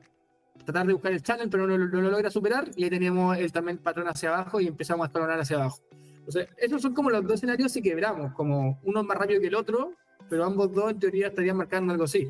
Tratar 0.65 0.87
de 0.87 0.93
buscar 0.95 1.13
el 1.13 1.23
channel, 1.23 1.49
pero 1.49 1.67
no, 1.67 1.79
lo 1.79 2.11
logra 2.11 2.29
superar 2.29 2.69
y 2.75 2.85
ahí 2.85 2.91
teníamos 2.91 3.37
el 3.39 3.53
también 3.53 3.79
patrón 3.79 4.09
hacia 4.09 4.35
abajo 4.35 4.61
y 4.61 4.67
empezamos 4.67 5.05
a 5.05 5.07
escalonar 5.07 5.39
hacia 5.39 5.59
abajo. 5.59 5.79
Entonces, 6.19 6.49
esos 6.57 6.83
son 6.83 6.93
como 6.93 7.09
los 7.09 7.23
dos 7.23 7.35
escenarios 7.35 7.71
si 7.71 7.81
quebramos, 7.81 8.33
como 8.33 8.81
uno 8.83 9.05
más 9.05 9.17
rápido 9.17 9.41
que 9.41 9.47
el 9.47 9.55
otro, 9.55 9.93
pero 10.29 10.45
ambos 10.45 10.73
dos 10.73 10.91
en 10.91 10.99
teoría 10.99 11.29
estarían 11.29 11.57
marcando 11.57 11.93
algo 11.93 12.05
así. 12.05 12.27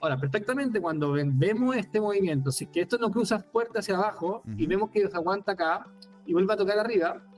Ahora, 0.00 0.18
perfectamente 0.18 0.80
cuando 0.80 1.12
vemos 1.12 1.76
este 1.76 2.00
movimiento, 2.00 2.52
si 2.52 2.66
que 2.66 2.82
esto 2.82 2.96
no 2.98 3.10
cruza 3.10 3.40
fuerte 3.40 3.80
hacia 3.80 3.96
abajo 3.96 4.42
y 4.56 4.66
vemos 4.66 4.90
que 4.90 5.08
se 5.08 5.16
aguanta 5.16 5.52
acá 5.52 5.86
y 6.26 6.32
vuelve 6.32 6.52
a 6.52 6.56
tocar 6.56 6.78
arriba, 6.78 7.24
de 7.32 7.33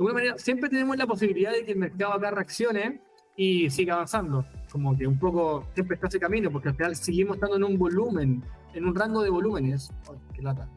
alguna 0.00 0.14
manera 0.14 0.38
siempre 0.38 0.70
tenemos 0.70 0.96
la 0.96 1.06
posibilidad 1.06 1.52
de 1.52 1.64
que 1.64 1.72
el 1.72 1.78
mercado 1.78 2.14
acá 2.14 2.30
reaccione 2.30 3.00
y 3.36 3.68
sigue 3.68 3.90
avanzando. 3.90 4.46
Como 4.72 4.96
que 4.96 5.06
un 5.06 5.18
poco 5.18 5.66
siempre 5.74 5.96
está 5.96 6.08
ese 6.08 6.18
camino, 6.18 6.50
porque 6.50 6.68
al 6.68 6.74
final 6.74 6.96
seguimos 6.96 7.36
estando 7.36 7.56
en 7.56 7.64
un 7.64 7.78
volumen, 7.78 8.42
en 8.72 8.84
un 8.86 8.94
rango 8.94 9.22
de 9.22 9.30
volúmenes. 9.30 9.90
lata, 10.40 10.68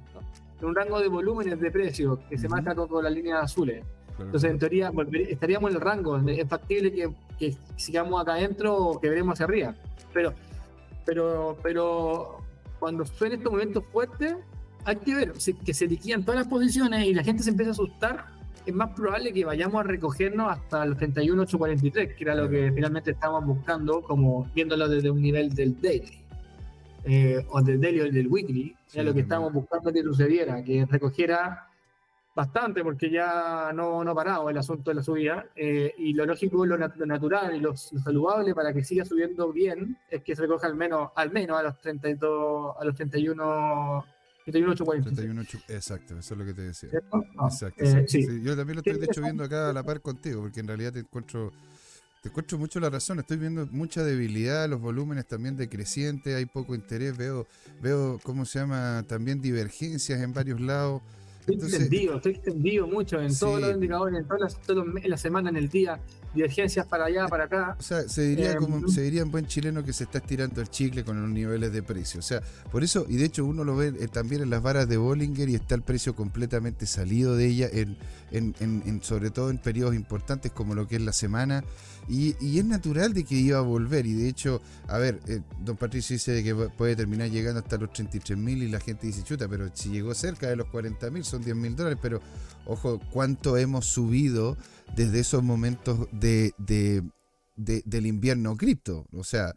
En 0.60 0.68
un 0.68 0.76
rango 0.76 1.00
de 1.00 1.08
volúmenes 1.08 1.60
de 1.60 1.72
precio 1.72 2.20
que 2.30 2.38
se 2.38 2.50
marca 2.50 2.76
con, 2.76 3.04
las 3.04 3.14
líneas 3.14 3.44
azules. 3.44 3.86
Entonces, 4.20 4.52
en 4.52 4.60
teoría, 4.60 4.92
estaríamos 5.30 5.72
en 5.72 5.78
el 5.78 5.82
rango. 5.82 6.18
Es 6.18 6.48
factible 6.48 6.92
que, 6.92 7.10
que 7.40 7.56
sigamos 7.78 8.22
acá 8.22 8.34
adentro 8.34 8.76
o 8.76 9.00
que 9.00 9.10
veremos 9.10 9.34
hacia 9.34 9.46
arriba. 9.46 9.76
Pero, 10.14 10.34
pero, 11.06 11.58
pero 11.64 12.38
cuando 12.78 13.06
suenen 13.06 13.40
estos 13.40 13.54
momentos 13.54 13.84
fuertes, 13.92 14.36
hay 14.86 14.98
que 14.98 15.16
ver 15.16 15.34
que 15.66 15.74
se 15.74 15.88
liquidan 15.88 16.24
todas 16.24 16.42
las 16.42 16.48
posiciones 16.48 17.06
y 17.08 17.14
la 17.14 17.24
gente 17.24 17.42
se 17.42 17.50
empieza 17.50 17.72
a 17.72 17.74
asustar 17.74 18.33
es 18.66 18.74
más 18.74 18.90
probable 18.92 19.34
que 19.34 19.46
vayamos 19.46 19.80
a 19.80 19.84
recogernos 19.84 20.52
hasta 20.52 20.86
los 20.86 20.98
31.843, 20.98 22.16
que 22.16 22.24
era 22.24 22.36
lo 22.36 22.50
que 22.50 22.72
finalmente 22.72 23.12
estábamos 23.12 23.58
buscando, 23.58 24.02
como 24.02 24.50
viéndolo 24.54 24.88
desde 24.88 25.10
un 25.10 25.22
nivel 25.22 25.54
del 25.54 25.80
daily, 25.82 26.20
eh, 27.06 27.46
o 27.50 27.62
del 27.62 27.82
daily 27.82 28.00
o 28.02 28.12
del 28.12 28.28
weekly, 28.28 28.76
era 28.94 29.04
lo 29.04 29.14
que 29.14 29.22
estábamos 29.22 29.54
buscando 29.54 29.92
que 29.92 30.02
sucediera, 30.02 30.64
que 30.64 30.86
recogiera 30.86 31.68
bastante, 32.36 32.84
porque 32.84 33.12
ya 33.12 33.72
no, 33.74 34.04
no 34.04 34.16
parado 34.16 34.50
el 34.50 34.58
asunto 34.58 34.92
de 34.92 34.96
la 34.96 35.04
subida, 35.04 35.46
eh, 35.56 35.94
y 35.98 36.14
lo 36.14 36.26
lógico, 36.26 36.66
lo, 36.66 36.78
natural 36.78 37.56
y 37.56 37.60
lo, 37.60 37.76
saludable 37.76 38.56
para 38.56 38.74
que 38.74 38.84
siga 38.84 39.06
subiendo 39.06 39.52
bien 39.52 39.98
es 40.10 40.24
que 40.24 40.36
se 40.36 40.44
recoja 40.44 40.68
al 40.68 40.76
menos, 40.76 41.12
al 41.16 41.32
menos 41.32 41.60
a 41.60 41.64
los 41.64 41.80
32, 41.80 42.76
a 42.80 42.86
los 42.86 42.96
31 42.96 44.06
31.8 44.46 45.64
exacto, 45.70 46.18
eso 46.18 46.34
es 46.34 46.38
lo 46.38 46.46
que 46.46 46.54
te 46.54 46.62
decía. 46.62 46.90
Exacto. 47.46 47.84
Eh, 47.84 48.06
yo 48.44 48.56
también 48.56 48.76
lo 48.76 48.82
estoy 48.82 48.98
de 49.00 49.06
hecho 49.06 49.22
viendo 49.22 49.44
acá 49.44 49.70
a 49.70 49.74
la 49.74 49.84
par 49.84 50.02
contigo, 50.02 50.42
porque 50.42 50.60
en 50.60 50.68
realidad 50.68 50.94
te 50.94 51.00
encuentro 51.00 51.52
Te 52.22 52.30
encuentro 52.30 52.58
mucho 52.58 52.80
la 52.80 52.90
razón, 52.90 53.20
estoy 53.20 53.38
viendo 53.38 53.68
mucha 53.72 54.04
debilidad, 54.04 54.70
los 54.70 54.80
volúmenes 54.80 55.28
también 55.28 55.58
decrecientes, 55.58 56.34
hay 56.36 56.46
poco 56.46 56.74
interés, 56.74 57.18
veo, 57.18 57.48
veo, 57.82 58.20
¿cómo 58.24 58.46
se 58.46 58.60
llama? 58.60 59.04
También 59.08 59.42
divergencias 59.42 60.22
en 60.22 60.34
varios 60.34 60.62
lados. 60.62 61.02
Estoy 61.46 61.56
extendido, 61.56 62.16
estoy 62.16 62.32
extendido 62.34 62.88
mucho 62.88 63.20
en 63.20 63.38
todos 63.38 63.60
los 63.60 63.74
indicadores, 63.74 64.20
en 64.20 64.26
todas 64.26 64.42
las, 64.42 64.60
en 65.04 65.10
la 65.10 65.18
semana, 65.18 65.50
en 65.50 65.58
el 65.58 65.68
día 65.68 66.00
divergencias 66.34 66.86
para 66.88 67.06
allá, 67.06 67.28
para 67.28 67.44
acá. 67.46 67.76
O 67.78 67.84
sea, 67.84 68.08
se 68.08 68.24
diría, 68.24 68.56
como, 68.56 68.78
em, 68.78 68.88
se 68.88 69.02
diría 69.02 69.22
en 69.22 69.30
buen 69.30 69.46
chileno 69.46 69.84
que 69.84 69.94
se 69.94 70.06
está 70.06 70.18
estirando 70.18 70.62
el 70.62 70.70
chicle 70.70 71.04
con 71.04 71.22
los 71.22 71.30
niveles 71.30 71.72
de 71.72 71.84
precio. 71.84 72.20
O 72.20 72.24
sea, 72.24 72.42
por 72.72 72.84
eso, 72.84 73.06
y 73.08 73.18
de 73.18 73.26
hecho 73.26 73.46
uno 73.46 73.64
lo 73.64 73.76
ve 73.76 73.94
eh, 74.00 74.08
también 74.08 74.42
en 74.42 74.50
las 74.50 74.62
varas 74.62 74.88
de 74.88 74.98
Bollinger 74.98 75.50
y 75.50 75.56
está 75.56 75.76
el 75.76 75.82
precio 75.82 76.16
completamente 76.16 76.86
salido 76.86 77.36
de 77.36 77.48
ella, 77.48 77.70
en, 77.72 77.98
en, 78.32 78.56
en, 78.60 79.04
sobre 79.04 79.30
todo 79.30 79.50
en 79.50 79.58
periodos 79.58 79.96
importantes 79.96 80.52
como 80.52 80.76
lo 80.76 80.88
que 80.88 80.96
es 80.96 81.02
la 81.02 81.14
semana. 81.14 81.64
Y, 82.08 82.36
y, 82.40 82.60
es 82.60 82.66
natural 82.66 83.14
de 83.14 83.24
que 83.24 83.36
iba 83.36 83.58
a 83.58 83.62
volver. 83.62 84.06
Y 84.06 84.14
de 84.14 84.28
hecho, 84.28 84.62
a 84.88 84.98
ver, 84.98 85.20
eh, 85.28 85.42
don 85.62 85.78
Patricio 85.78 86.16
dice 86.16 86.44
que 86.44 86.54
puede 86.54 86.96
terminar 86.96 87.30
llegando 87.30 87.60
hasta 87.60 87.78
los 87.78 87.94
33 87.94 88.38
mil 88.38 88.62
y 88.62 88.68
la 88.68 88.80
gente 88.80 89.08
dice, 89.08 89.24
chuta, 89.24 89.48
pero 89.48 89.70
si 89.74 89.90
llegó 89.90 90.14
cerca 90.14 90.50
de 90.50 90.56
los 90.56 90.68
40 90.68 91.10
mil 91.12 91.24
son 91.24 91.44
10 91.44 91.56
mil 91.56 91.76
dólares. 91.76 92.00
Pero 92.02 92.22
ojo, 92.66 93.00
cuánto 93.12 93.58
hemos 93.58 93.86
subido 93.86 94.58
desde 94.96 95.20
esos 95.20 95.44
momentos 95.44 96.08
de, 96.12 96.54
del 97.56 98.06
invierno 98.06 98.58
cripto. 98.58 99.06
O 99.14 99.24
sea, 99.24 99.54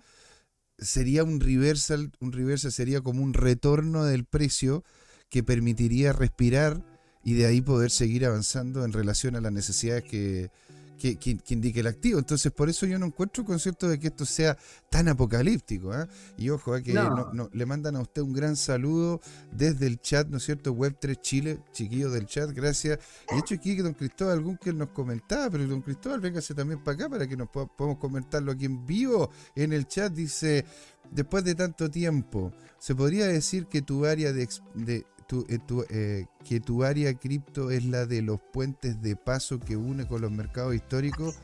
sería 0.79 1.25
un 1.25 1.41
reversal, 1.41 2.13
un 2.21 2.33
reversal 2.33 2.73
sería 2.73 3.01
como 3.01 3.23
un 3.23 3.35
retorno 3.35 4.05
del 4.05 4.25
precio 4.25 4.85
que 5.29 5.43
permitiría 5.43 6.13
respirar 6.13 6.85
y 7.25 7.35
de 7.35 7.47
ahí 7.47 7.61
poder 7.61 7.91
seguir 7.91 8.25
avanzando 8.25 8.85
en 8.85 8.93
relación 8.93 9.35
a 9.35 9.41
las 9.41 9.53
necesidades 9.53 10.05
que, 10.05 10.51
que, 10.97 11.39
indique 11.49 11.81
el 11.81 11.87
activo. 11.87 12.19
Entonces, 12.19 12.53
por 12.53 12.69
eso 12.69 12.87
yo 12.87 12.99
no 12.99 13.07
encuentro 13.07 13.45
concepto 13.45 13.89
de 13.89 13.99
que 13.99 14.09
esto 14.09 14.25
sea 14.25 14.57
tan 14.89 15.09
apocalíptico. 15.09 15.93
¿ah? 15.93 16.09
Y 16.37 16.51
ojo, 16.51 16.77
¿eh? 16.77 16.83
que 16.83 16.95
no. 16.95 17.51
le 17.53 17.67
mandan 17.67 17.97
a 17.97 18.01
usted 18.01 18.23
un 18.23 18.33
gran 18.33 18.57
saludo 18.57 19.21
desde 19.53 19.87
el 19.87 20.01
chat, 20.01 20.29
¿no 20.29 20.39
es 20.39 20.45
cierto? 20.45 20.75
Web3 20.75 21.21
Chile, 21.21 21.59
chiquillos 21.73 22.13
del 22.13 22.27
chat, 22.27 22.51
gracias. 22.51 22.99
Y 23.31 23.35
de 23.35 23.41
hecho, 23.41 23.55
aquí 23.55 23.77
que 23.77 23.83
don 23.83 23.95
Cristóbal, 23.95 24.35
algún 24.35 24.57
que 24.57 24.73
nos 24.73 24.91
comentaba, 24.91 25.51
pero 25.51 25.67
don 25.67 25.83
Cristóbal, 25.83 26.21
véngase 26.21 26.55
también 26.55 26.83
para 26.83 26.95
acá 26.95 27.09
para 27.09 27.27
que 27.27 27.37
nos 27.37 27.49
podamos 27.49 27.99
comentarlo 27.99 28.53
aquí 28.53 28.65
en 28.65 28.87
vivo 28.87 29.31
en 29.55 29.73
el 29.73 29.87
chat. 29.87 30.13
Dice, 30.13 30.65
después 31.11 31.45
de 31.45 31.55
tanto 31.55 31.91
tiempo, 31.91 32.53
¿se 32.79 32.95
podría 32.95 33.27
decir 33.27 33.67
que 33.67 33.83
tu 33.83 34.07
área 34.07 34.33
de, 34.33 34.49
de 34.75 35.05
eh, 35.49 35.59
eh, 35.91 36.27
que 36.45 36.61
tu 36.61 36.85
área 36.85 37.13
cripto 37.15 37.71
es 37.71 37.85
la 37.85 38.07
de 38.07 38.23
los 38.23 38.41
puentes 38.41 39.03
de 39.03 39.17
paso 39.17 39.59
que 39.59 39.77
une 39.77 40.07
con 40.07 40.21
los 40.21 40.31
mercados 40.31 40.75
históricos. 40.75 41.37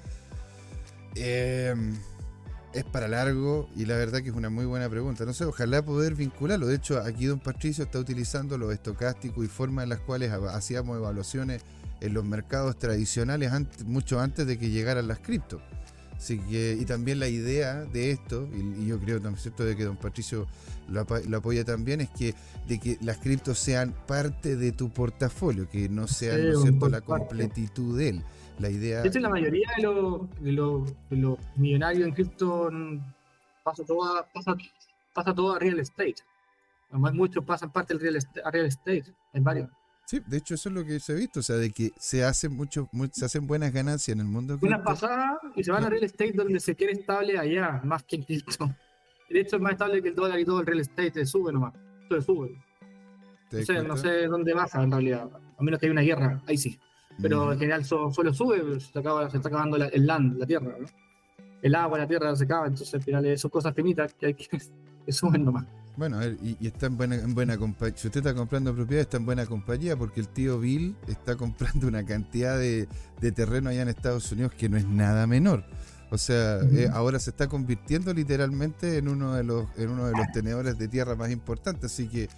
Em, 1.15 1.95
es 2.73 2.85
para 2.85 3.07
largo 3.07 3.69
y 3.77 3.85
la 3.85 3.97
verdad 3.97 4.23
que 4.23 4.31
es 4.31 4.35
una 4.35 4.51
muy 4.51 4.65
buena 4.65 4.89
pregunta. 4.89 5.25
No 5.25 5.33
sé, 5.35 5.45
ojalá 5.45 5.85
poder 5.85 6.15
vincularlo. 6.15 6.67
De 6.67 6.77
hecho, 6.77 7.01
aquí 7.01 7.27
don 7.27 7.41
Patricio 7.41 7.85
está 7.85 7.99
utilizando 7.99 8.57
los 8.57 8.73
estocásticos 8.73 9.45
y 9.45 9.49
formas 9.49 9.83
en 9.85 9.91
las 9.91 10.01
cuales 10.01 10.33
hacíamos 10.33 10.97
evaluaciones 10.97 11.63
en 12.01 12.15
los 12.15 12.25
mercados 12.25 12.79
tradicionales 12.79 13.53
mucho 13.85 14.21
antes 14.21 14.47
de 14.47 14.59
que 14.59 14.71
llegaran 14.71 15.07
las 15.07 15.19
criptos. 15.19 15.61
Así 16.23 16.39
que, 16.39 16.79
y 16.81 16.85
también 16.85 17.19
la 17.19 17.27
idea 17.27 17.83
de 17.83 18.13
esto, 18.13 18.49
y, 18.55 18.87
yo 18.87 19.01
creo 19.01 19.21
también 19.21 19.43
cierto 19.43 19.65
de 19.65 19.77
que 19.77 19.83
don 19.83 19.97
Patricio 19.97 20.47
lo, 20.89 21.01
apoya 21.37 21.65
también, 21.65 22.01
es 22.01 22.11
que 22.11 22.33
de 22.69 22.79
que 22.79 22.97
las 23.01 23.19
criptos 23.19 23.59
sean 23.59 23.93
parte 24.07 24.55
de 24.55 24.71
tu 24.71 24.89
portafolio, 24.91 25.69
que 25.69 25.89
no 25.89 26.07
sean 26.07 26.53
¿no 26.53 26.61
cierto? 26.61 26.89
la 26.89 27.01
completitud 27.01 27.99
de 27.99 28.11
él. 28.11 28.23
La 28.61 28.71
idea. 28.71 29.03
De 29.03 29.21
la 29.21 29.29
mayoría 29.29 29.69
de 29.77 29.83
los, 29.83 30.31
de 30.39 31.17
los, 31.17 31.39
millonarios 31.57 32.07
en 32.07 32.15
cripto 32.15 32.71
pasa 33.65 33.83
todo, 33.83 34.25
pasa, 34.33 34.55
pasa 35.13 35.35
todo 35.35 35.57
a 35.57 35.59
real 35.59 35.81
estate. 35.81 36.23
Muchos 36.93 37.45
pasan 37.45 37.73
parte 37.73 37.95
del 37.95 38.01
real 38.01 38.19
a 38.45 38.51
real 38.53 38.67
estate, 38.67 39.13
en 39.33 39.43
varios. 39.43 39.69
Sí, 40.13 40.21
de 40.27 40.37
hecho 40.37 40.57
eso 40.57 40.69
es 40.69 40.75
lo 40.75 40.85
que 40.85 41.01
se 41.01 41.13
ha 41.13 41.15
visto, 41.15 41.41
o 41.41 41.43
sea, 41.43 41.57
de 41.57 41.71
que 41.71 41.91
se 41.97 42.23
hacen 42.23 42.55
mucho, 42.55 42.87
se 43.13 43.25
hacen 43.25 43.47
buenas 43.47 43.73
ganancias 43.73 44.15
en 44.15 44.21
el 44.21 44.27
mundo. 44.27 44.59
Buenas 44.59 44.83
pasadas 44.83 45.39
y 45.57 45.65
se 45.65 45.73
van 45.73 45.87
a 45.87 45.89
real 45.89 46.05
estate 46.05 46.33
donde 46.35 46.61
se 46.61 46.77
quiere 46.77 46.93
estable 46.93 47.39
allá, 47.39 47.81
más 47.83 48.03
que 48.03 48.17
en 48.17 48.25
cripto. 48.25 48.77
De 49.31 49.41
hecho 49.41 49.57
es 49.57 49.63
más 49.63 49.73
estable 49.73 50.03
que 50.03 50.11
el 50.11 50.15
dólar 50.15 50.39
y 50.39 50.45
todo 50.45 50.61
el 50.61 50.67
real 50.67 50.81
estate, 50.81 51.25
sube 51.25 51.51
nomás, 51.51 51.73
todo 52.11 52.21
sube. 52.21 52.63
No 53.53 53.63
sé, 53.63 53.83
no 53.83 53.97
sé 53.97 54.27
dónde 54.27 54.53
baja 54.53 54.83
en 54.83 54.91
realidad, 54.91 55.31
a 55.57 55.63
menos 55.63 55.81
que 55.81 55.87
haya 55.87 55.93
una 55.93 56.03
guerra, 56.03 56.43
ahí 56.47 56.59
sí. 56.59 56.79
Pero 57.23 57.51
en 57.51 57.59
general 57.59 57.83
solo 57.87 58.35
sube, 58.35 58.81
se, 58.81 58.99
acaba, 58.99 59.31
se 59.31 59.39
está 59.39 59.49
acabando 59.49 59.79
el 59.79 60.07
land, 60.07 60.37
la 60.37 60.45
tierra, 60.45 60.77
¿no? 60.79 60.87
El 61.63 61.75
agua, 61.75 61.97
la 61.97 62.07
tierra 62.07 62.37
se 62.37 62.45
acaba, 62.45 62.67
entonces 62.67 62.93
al 62.93 63.03
final 63.03 63.39
son 63.39 63.51
cosas 63.51 63.75
finitas 63.75 64.13
que 64.13 64.27
hay 64.27 64.35
que, 64.35 64.47
que 65.07 65.13
suben 65.13 65.43
nomás. 65.43 65.65
Bueno, 65.97 66.17
a 66.17 66.21
ver, 66.21 66.39
y, 66.43 66.67
está 66.67 66.87
en 66.87 66.97
buena, 66.97 67.17
en 67.17 67.35
buena 67.35 67.59
compañía. 67.59 67.97
Si 67.99 68.07
usted 68.07 68.21
está 68.21 68.35
comprando 68.35 68.75
propiedad, 68.75 69.03
está 69.03 69.19
en 69.19 69.27
buena 69.27 69.45
compañía 69.47 69.97
porque 69.97 70.21
el 70.21 70.29
tío 70.29 70.59
Bill 70.59 70.97
está 71.07 71.37
comprando 71.37 71.87
una 71.87 72.05
cantidad 72.05 72.59
de, 72.59 72.89
terreno 73.35 73.71
allá 73.71 73.83
en 73.83 73.89
Estados 73.89 74.31
Unidos 74.33 74.53
que 74.57 74.69
no 74.69 74.77
es 74.77 74.87
nada 74.87 75.27
menor. 75.27 75.65
O 76.11 76.19
sea, 76.19 76.61
eh, 76.61 76.89
ahora 76.93 77.19
se 77.19 77.31
está 77.31 77.49
convirtiendo 77.49 78.13
literalmente 78.13 78.99
en 78.99 79.09
uno 79.09 79.33
de 79.35 79.45
los 79.45 79.67
en 79.79 79.89
uno 79.89 80.07
de 80.07 80.13
los 80.13 80.31
tenedores 80.33 80.77
de 80.77 80.89
tierra 80.89 81.15
más 81.15 81.31
importantes. 81.31 81.93
Así 81.93 82.07
que, 82.07 82.29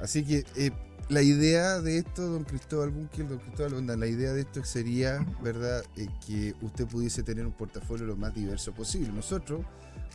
así 0.00 0.24
que 0.24 0.44
eh, 0.56 0.72
la 1.08 1.22
idea 1.22 1.80
de 1.80 1.98
esto, 1.98 2.26
don 2.26 2.44
Cristóbal 2.44 2.90
Bunkel, 2.90 3.28
don 3.28 3.38
Cristóbal 3.38 3.86
la 3.86 4.06
idea 4.06 4.32
de 4.32 4.40
esto 4.40 4.64
sería, 4.64 5.24
¿verdad?, 5.42 5.84
eh, 5.96 6.08
que 6.26 6.54
usted 6.62 6.86
pudiese 6.86 7.22
tener 7.22 7.46
un 7.46 7.52
portafolio 7.52 8.06
lo 8.06 8.16
más 8.16 8.34
diverso 8.34 8.72
posible. 8.72 9.12
Nosotros 9.12 9.60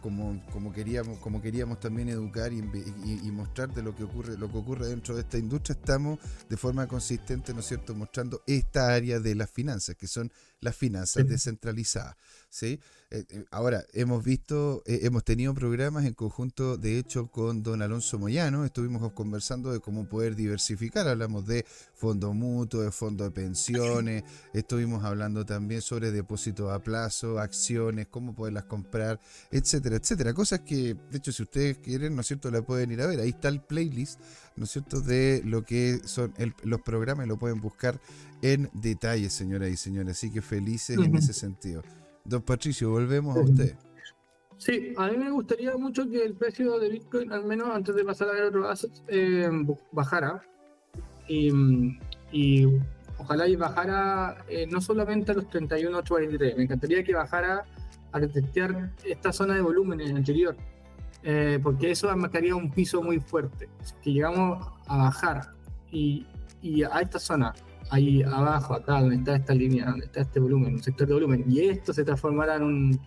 como, 0.08 0.42
como, 0.54 0.72
queríamos, 0.72 1.18
como 1.18 1.42
queríamos 1.42 1.82
también 1.82 2.08
educar 2.08 2.54
y, 2.54 2.60
y, 2.60 3.30
mostrarte 3.30 3.82
lo 3.82 3.94
que 3.94 4.06
ocurre, 4.06 4.38
lo 4.38 4.50
que 4.50 4.58
ocurre 4.58 4.88
dentro 4.88 5.14
de 5.14 5.22
esta 5.24 5.38
industria, 5.38 5.76
estamos 5.78 6.18
de 6.48 6.56
forma 6.56 6.88
consistente, 6.88 7.54
¿no 7.54 7.60
es 7.60 7.66
cierto?, 7.66 7.94
mostrando 7.94 8.42
esta 8.48 8.94
área 8.94 9.20
de 9.20 9.36
las 9.36 9.52
finanzas, 9.52 9.98
que 9.98 10.08
son 10.08 10.32
las 10.62 10.78
finanzas 10.78 11.28
descentralizadas. 11.28 12.16
¿sí? 12.50 12.80
Eh, 13.10 13.24
eh, 13.30 13.46
ahora, 13.52 13.86
hemos 13.94 14.22
visto, 14.22 14.84
eh, 14.86 15.00
hemos 15.04 15.24
tenido 15.24 15.54
programas 15.54 16.04
en 16.04 16.14
conjunto, 16.14 16.76
de 16.76 17.00
hecho, 17.00 17.28
con 17.28 17.64
don 17.64 17.82
Alonso 17.82 18.20
Moyano, 18.20 18.66
estuvimos 18.66 19.14
conversando 19.14 19.72
de 19.72 19.80
cómo 19.80 20.10
poder 20.10 20.36
diversificar, 20.36 21.08
hablamos 21.08 21.48
de 21.48 21.66
fondo 21.96 22.34
mutuo, 22.34 22.82
de 22.82 22.92
fondo 22.92 23.24
de 23.24 23.32
pensiones, 23.32 24.26
estuvimos 24.54 25.06
hablando 25.06 25.46
también 25.46 25.82
sobre 25.82 26.12
depósitos 26.12 26.70
a 26.70 26.80
plazo, 26.80 27.40
acciones, 27.40 28.08
cómo 28.08 28.36
poderlas 28.36 28.66
comprar, 28.66 29.22
etcétera, 29.52 29.96
etcétera. 29.96 30.34
Cosas 30.34 30.60
que, 30.60 30.98
de 31.10 31.18
hecho, 31.18 31.32
si 31.32 31.44
ustedes 31.44 31.78
quieren, 31.78 32.14
¿no 32.14 32.20
es 32.20 32.28
cierto?, 32.28 32.52
la 32.52 32.62
pueden 32.62 32.92
ir 32.92 33.00
a 33.00 33.08
ver. 33.08 33.22
Ahí 33.22 33.30
está 33.30 33.48
el 33.48 33.62
playlist, 33.62 34.20
¿no 34.58 34.66
es 34.66 34.72
cierto?, 34.72 35.00
de 35.00 35.42
lo 35.46 35.64
que 35.64 36.02
son 36.04 36.34
los 36.64 36.82
programas, 36.82 37.26
lo 37.26 37.40
pueden 37.40 37.62
buscar 37.62 38.02
en 38.42 38.70
detalle, 38.74 39.30
señoras 39.30 39.70
y 39.70 39.78
señores. 39.78 40.18
Así 40.18 40.30
que 40.30 40.42
felices 40.42 40.98
en 40.98 41.16
ese 41.16 41.32
sentido. 41.32 41.84
Don 42.28 42.42
Patricio, 42.42 42.90
volvemos 42.90 43.38
a 43.38 43.42
usted. 43.42 43.76
Sí, 44.58 44.94
a 44.98 45.08
mí 45.08 45.18
me 45.18 45.32
gustaría 45.32 45.78
mucho 45.78 46.10
que 46.10 46.24
el 46.24 46.34
precio 46.34 46.78
de 46.80 46.90
Bitcoin, 46.90 47.32
al 47.32 47.46
menos 47.46 47.70
antes 47.70 47.96
de 47.96 48.04
pasar 48.04 48.30
a 48.30 48.34
ver 48.34 48.44
otro 48.44 48.68
asset, 48.68 48.92
eh, 49.08 49.50
bajara. 49.92 50.42
Y, 51.30 52.66
ojalá 53.18 53.48
y 53.48 53.56
bajara 53.56 54.44
eh, 54.50 54.68
no 54.68 54.82
solamente 54.82 55.32
a 55.32 55.36
los 55.36 55.46
31.823, 55.46 56.58
me 56.58 56.64
encantaría 56.64 57.04
que 57.04 57.14
bajara 57.14 57.66
a 58.12 58.20
detectar 58.20 58.92
esta 59.06 59.32
zona 59.32 59.56
de 59.56 59.62
volumen 59.62 60.02
en 60.02 60.10
el 60.10 60.18
anterior, 60.18 60.56
eh, 61.24 61.60
porque 61.62 61.92
eso 61.92 62.16
marcaría 62.16 62.56
un 62.56 62.72
piso 62.72 63.02
muy 63.02 63.20
fuerte. 63.20 63.70
Si 64.04 64.14
llegamos 64.14 64.68
a 64.88 64.98
bajar 64.98 65.54
y, 65.92 66.26
y 66.62 66.84
a 66.84 67.00
esta 67.00 67.20
zona 67.20 67.54
ahí 67.90 68.24
abajo, 68.24 68.74
acá 68.74 69.02
donde 69.02 69.16
está 69.16 69.36
esta 69.36 69.54
línea, 69.54 69.86
donde 69.86 70.06
está 70.06 70.22
este 70.22 70.40
volumen, 70.40 70.76
un 70.76 70.84
sector 70.84 71.08
de 71.08 71.14
volumen, 71.14 71.46
y 71.48 71.62
esto 71.62 71.94
se 71.94 72.04
transformara 72.04 72.56
en, 72.56 72.64
un, 72.64 73.00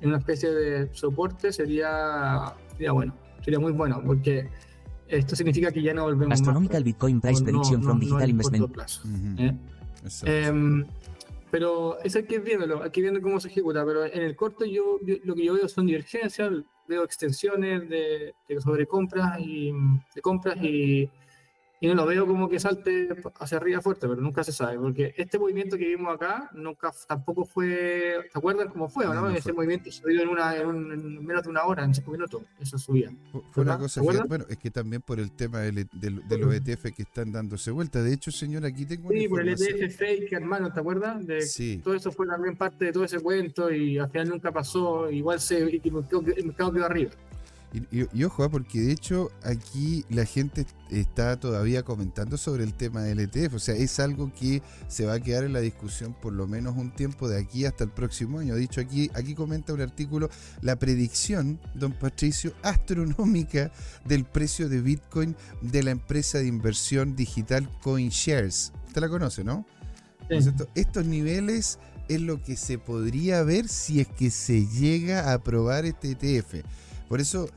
en 0.00 0.08
una 0.08 0.18
especie 0.18 0.50
de 0.50 0.94
soporte, 0.94 1.52
sería, 1.52 2.54
sería 2.72 2.92
bueno, 2.92 3.14
sería 3.42 3.58
muy 3.58 3.72
bueno, 3.72 4.02
porque 4.04 4.48
esto 5.08 5.34
significa 5.34 5.72
que 5.72 5.82
ya 5.82 5.92
no 5.92 6.04
volvemos 6.04 6.34
Astronomical 6.34 6.84
Bitcoin 6.84 7.20
Price 7.20 7.42
Prediction 7.42 7.82
from 7.82 7.98
Digital 7.98 8.30
Investment. 8.30 9.40
¿eh? 9.40 9.56
Em, 10.24 10.86
pero 11.50 11.98
eso 12.04 12.18
hay 12.18 12.24
que 12.24 12.38
viéndolo, 12.38 12.82
hay 12.82 12.90
que 12.90 13.00
viendo 13.00 13.20
cómo 13.20 13.40
se 13.40 13.48
ejecuta, 13.48 13.84
pero 13.84 14.04
en 14.04 14.22
el 14.22 14.36
corto 14.36 14.64
yo, 14.64 14.98
lo 15.24 15.34
que 15.34 15.44
yo 15.44 15.54
veo 15.54 15.68
son 15.68 15.86
divergencias, 15.86 16.52
veo 16.86 17.04
extensiones 17.04 17.88
de, 17.88 18.34
de 18.48 18.60
sobrecompras 18.60 19.40
y 19.40 19.72
de 20.14 20.22
compras 20.22 20.56
y 20.62 21.10
y 21.82 21.88
no 21.88 21.94
lo 21.94 22.04
veo 22.04 22.26
como 22.26 22.46
que 22.46 22.60
salte 22.60 23.08
hacia 23.38 23.56
arriba 23.56 23.80
fuerte, 23.80 24.06
pero 24.06 24.20
nunca 24.20 24.44
se 24.44 24.52
sabe, 24.52 24.78
porque 24.78 25.14
este 25.16 25.38
movimiento 25.38 25.78
que 25.78 25.88
vimos 25.88 26.14
acá 26.14 26.50
nunca 26.52 26.92
tampoco 27.08 27.46
fue, 27.46 28.28
¿te 28.30 28.38
acuerdas 28.38 28.68
cómo 28.70 28.86
fue? 28.90 29.06
¿no? 29.06 29.30
Ese 29.30 29.54
movimiento 29.54 29.90
subió 29.90 30.20
en, 30.20 30.28
una, 30.28 30.56
en, 30.56 31.24
menos 31.24 31.42
de 31.42 31.48
una 31.48 31.64
hora, 31.64 31.82
en 31.82 31.94
cinco 31.94 32.10
minutos, 32.10 32.42
eso 32.60 32.76
subía. 32.76 33.10
Fue 33.50 33.62
una 33.62 33.78
cosa, 33.78 34.02
bueno, 34.02 34.44
es 34.50 34.58
que 34.58 34.70
también 34.70 35.00
por 35.00 35.18
el 35.18 35.32
tema 35.32 35.60
de, 35.60 35.88
los 36.38 36.54
ETF 36.54 36.94
que 36.94 37.02
están 37.02 37.32
dándose 37.32 37.70
vuelta. 37.70 38.02
De 38.02 38.12
hecho, 38.12 38.30
señor, 38.30 38.66
aquí 38.66 38.84
tengo 38.84 39.08
Sí, 39.08 39.26
por 39.26 39.40
el 39.40 39.48
ETF 39.48 39.96
fake, 39.96 40.32
hermano, 40.34 40.70
¿te 40.70 40.80
acuerdas? 40.80 41.26
De, 41.26 41.40
sí. 41.40 41.80
Todo 41.82 41.94
eso 41.94 42.12
fue 42.12 42.26
también 42.26 42.56
parte 42.56 42.84
de 42.84 42.92
todo 42.92 43.04
ese 43.04 43.20
cuento 43.20 43.72
y 43.72 43.98
al 43.98 44.10
final 44.10 44.28
nunca 44.28 44.52
pasó, 44.52 45.10
igual 45.10 45.40
se, 45.40 45.58
el 45.62 46.44
mercado 46.44 46.72
quedó 46.72 46.84
arriba. 46.84 47.12
Y, 47.72 48.24
ojo, 48.24 48.42
¿ah? 48.42 48.50
porque 48.50 48.80
de 48.80 48.92
hecho 48.92 49.30
aquí 49.44 50.04
la 50.08 50.24
gente 50.24 50.66
está 50.90 51.38
todavía 51.38 51.84
comentando 51.84 52.36
sobre 52.36 52.64
el 52.64 52.74
tema 52.74 53.02
del 53.02 53.20
ETF, 53.20 53.54
o 53.54 53.58
sea, 53.60 53.76
es 53.76 54.00
algo 54.00 54.32
que 54.34 54.60
se 54.88 55.06
va 55.06 55.14
a 55.14 55.20
quedar 55.20 55.44
en 55.44 55.52
la 55.52 55.60
discusión 55.60 56.16
por 56.20 56.32
lo 56.32 56.48
menos 56.48 56.76
un 56.76 56.90
tiempo 56.90 57.28
de 57.28 57.38
aquí 57.38 57.66
hasta 57.66 57.84
el 57.84 57.90
próximo 57.90 58.40
año. 58.40 58.56
Dicho 58.56 58.80
aquí, 58.80 59.08
aquí 59.14 59.36
comenta 59.36 59.72
un 59.72 59.82
artículo 59.82 60.30
la 60.62 60.76
predicción, 60.76 61.60
don 61.74 61.92
Patricio, 61.92 62.52
astronómica 62.62 63.70
del 64.04 64.24
precio 64.24 64.68
de 64.68 64.80
Bitcoin 64.80 65.36
de 65.60 65.84
la 65.84 65.92
empresa 65.92 66.38
de 66.38 66.48
inversión 66.48 67.14
digital 67.14 67.70
CoinShares. 67.82 68.72
Usted 68.88 69.00
la 69.00 69.08
conoce, 69.08 69.44
¿no? 69.44 69.64
Estos 70.74 71.06
niveles 71.06 71.78
es 72.08 72.20
lo 72.20 72.42
que 72.42 72.56
se 72.56 72.78
podría 72.78 73.44
ver 73.44 73.68
si 73.68 74.00
es 74.00 74.08
que 74.08 74.30
se 74.30 74.66
llega 74.66 75.30
a 75.30 75.34
aprobar 75.34 75.84
este 75.84 76.12
ETF. 76.12 76.64
Por 77.08 77.20
eso 77.20 77.48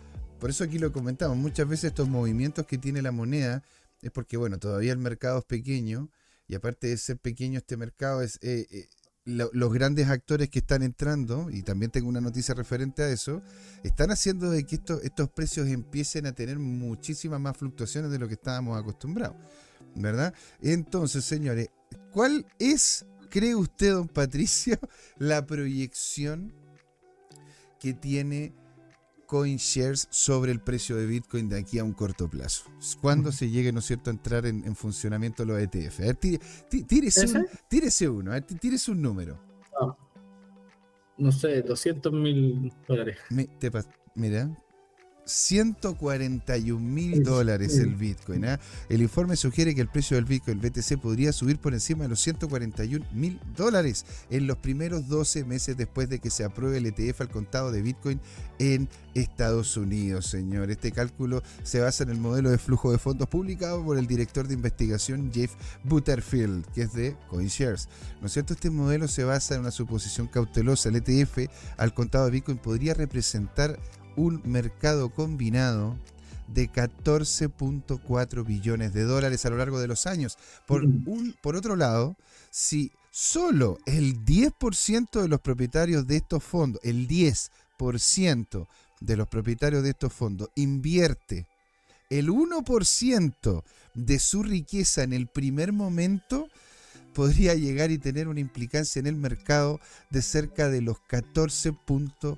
por 0.44 0.50
eso 0.50 0.66
aquí 0.66 0.78
lo 0.78 0.92
comentamos, 0.92 1.38
muchas 1.38 1.70
veces 1.70 1.86
estos 1.86 2.10
movimientos 2.10 2.68
que 2.68 2.78
tiene 2.78 3.02
la 3.02 3.14
moneda 3.14 3.64
es 4.02 4.12
porque, 4.12 4.36
bueno, 4.36 4.60
todavía 4.60 4.92
el 4.92 4.98
mercado 4.98 5.40
es 5.40 5.46
pequeño 5.46 6.10
y 6.50 6.56
aparte 6.56 6.88
de 6.88 6.98
ser 6.98 7.18
pequeño 7.18 7.60
este 7.60 7.78
mercado 7.78 8.22
es... 8.22 8.40
Eh, 8.42 8.68
eh, 8.70 8.90
los 9.24 9.74
grandes 9.74 10.10
actores 10.10 10.50
que 10.50 10.60
están 10.60 10.84
entrando, 10.84 11.50
y 11.50 11.64
también 11.64 11.92
tengo 11.92 12.10
una 12.10 12.20
noticia 12.20 12.54
referente 12.54 13.04
a 13.04 13.10
eso, 13.10 13.42
están 13.86 14.12
haciendo 14.12 14.52
de 14.52 14.66
que 14.66 14.76
estos, 14.76 15.02
estos 15.06 15.30
precios 15.30 15.70
empiecen 15.70 16.26
a 16.26 16.34
tener 16.34 16.60
muchísimas 16.60 17.40
más 17.40 17.56
fluctuaciones 17.56 18.12
de 18.12 18.20
lo 18.20 18.28
que 18.28 18.34
estábamos 18.34 18.78
acostumbrados. 18.78 19.38
¿Verdad? 19.96 20.34
Entonces, 20.62 21.24
señores, 21.24 21.70
¿cuál 22.12 22.46
es, 22.60 23.06
cree 23.30 23.56
usted, 23.56 23.94
don 23.94 24.10
Patricio, 24.10 24.78
la 25.18 25.46
proyección 25.46 26.54
que 27.80 27.94
tiene 27.94 28.54
CoinShares 29.34 30.08
sobre 30.12 30.52
el 30.52 30.60
precio 30.60 30.96
de 30.96 31.08
Bitcoin 31.08 31.50
de 31.50 31.58
aquí 31.58 31.80
a 31.80 31.84
un 31.84 31.94
corto 31.94 32.30
plazo. 32.30 32.66
Cuando 33.02 33.32
se 33.32 33.50
llegue, 33.50 33.72
¿no 33.72 33.80
es 33.80 33.86
cierto?, 33.86 34.12
a 34.12 34.14
entrar 34.14 34.46
en, 34.46 34.76
funcionamiento 34.76 35.44
los 35.44 35.60
ETF. 35.60 36.02
A 36.02 36.04
ver, 36.04 36.18
tírese, 36.88 37.26
un, 37.26 37.48
tírese, 37.68 38.08
uno, 38.08 38.30
a 38.30 38.36
ver, 38.36 38.44
tírese 38.44 38.92
un 38.92 39.02
número. 39.02 39.40
Ah, 39.82 39.98
no 41.18 41.32
sé, 41.32 41.64
200 41.64 42.14
mil 42.14 42.72
dólares. 42.88 43.18
mira, 44.14 44.56
141 45.26 46.80
mil 46.80 47.24
dólares 47.24 47.78
el 47.78 47.96
Bitcoin. 47.96 48.46
¿ah? 48.46 48.60
El 48.90 49.02
informe 49.02 49.36
sugiere 49.36 49.74
que 49.74 49.82
el 49.82 49.88
precio 49.88 50.16
del 50.16 50.26
Bitcoin 50.26 50.60
BTC 50.60 51.00
podría 51.00 51.32
subir 51.32 51.58
por 51.60 51.74
encima 51.74 52.04
de 52.04 52.10
los 52.10 52.20
141 52.22 53.06
mil 53.14 53.40
dólares 53.56 54.06
en 54.30 54.48
los 54.48 54.58
primeros 54.58 55.08
12 55.08 55.46
meses 55.46 55.78
después 55.78 56.10
de 56.10 56.20
que 56.20 56.30
se 56.30 56.44
apruebe 56.44 56.78
el 56.78 56.86
ETF 56.86 57.22
al 57.22 57.30
contado 57.30 57.72
de 57.72 57.82
Bitcoin 57.82 58.20
en 58.60 58.90
Estados 59.14 59.78
Unidos, 59.78 60.28
señor. 60.28 60.72
Este 60.72 60.92
cálculo 60.92 61.44
se 61.64 61.80
basa 61.80 62.04
en 62.04 62.10
el 62.10 62.18
modelo 62.18 62.50
de 62.50 62.58
flujo 62.58 62.92
de 62.92 62.98
fondos 62.98 63.28
publicado 63.28 63.84
por 63.84 63.98
el 63.98 64.08
director 64.08 64.48
de 64.48 64.56
investigación 64.56 65.32
Jeff 65.34 65.54
Butterfield, 65.84 66.66
que 66.74 66.84
es 66.84 66.94
de 66.94 67.16
CoinShares. 67.30 67.88
¿No 68.22 68.28
es 68.28 68.34
cierto? 68.34 68.54
Este 68.54 68.70
modelo 68.70 69.08
se 69.08 69.24
basa 69.24 69.56
en 69.56 69.62
una 69.62 69.72
suposición 69.72 70.28
cautelosa. 70.28 70.90
El 70.90 70.98
ETF 70.98 71.50
al 71.78 71.94
contado 71.94 72.26
de 72.26 72.32
Bitcoin 72.32 72.58
podría 72.58 72.94
representar 72.94 73.80
un 74.16 74.42
mercado 74.46 75.10
combinado 75.10 75.98
de 76.48 76.70
14.4 76.70 78.46
billones 78.46 78.94
de 78.94 79.04
dólares 79.04 79.46
a 79.46 79.50
lo 79.50 79.58
largo 79.58 79.80
de 79.80 79.88
los 79.88 80.06
años. 80.06 80.38
Por, 80.68 80.84
un, 80.84 81.36
por 81.42 81.56
otro 81.56 81.76
lado, 81.76 82.16
si 82.52 82.92
solo 83.12 83.78
el 83.86 84.26
10% 84.26 85.22
de 85.22 85.28
los 85.28 85.42
propietarios 85.42 86.06
de 86.08 86.18
estos 86.18 86.44
fondos, 86.44 86.82
el 86.84 87.08
10% 87.08 88.68
de 89.00 89.18
los 89.18 89.28
propietarios 89.28 89.84
de 89.84 89.90
estos 89.90 90.14
fondos 90.14 90.50
invierte 90.56 91.48
el 92.10 92.30
1% 92.30 93.64
de 93.96 94.20
su 94.20 94.44
riqueza 94.44 95.04
en 95.04 95.14
el 95.14 95.28
primer 95.28 95.74
momento, 95.74 96.48
podría 97.14 97.56
llegar 97.56 97.92
y 97.92 97.98
tener 97.98 98.28
una 98.28 98.40
implicancia 98.40 99.00
en 99.00 99.08
el 99.08 99.16
mercado 99.16 99.80
de 100.10 100.22
cerca 100.22 100.70
de 100.70 100.82
los 100.82 100.98
14.4 101.10 102.38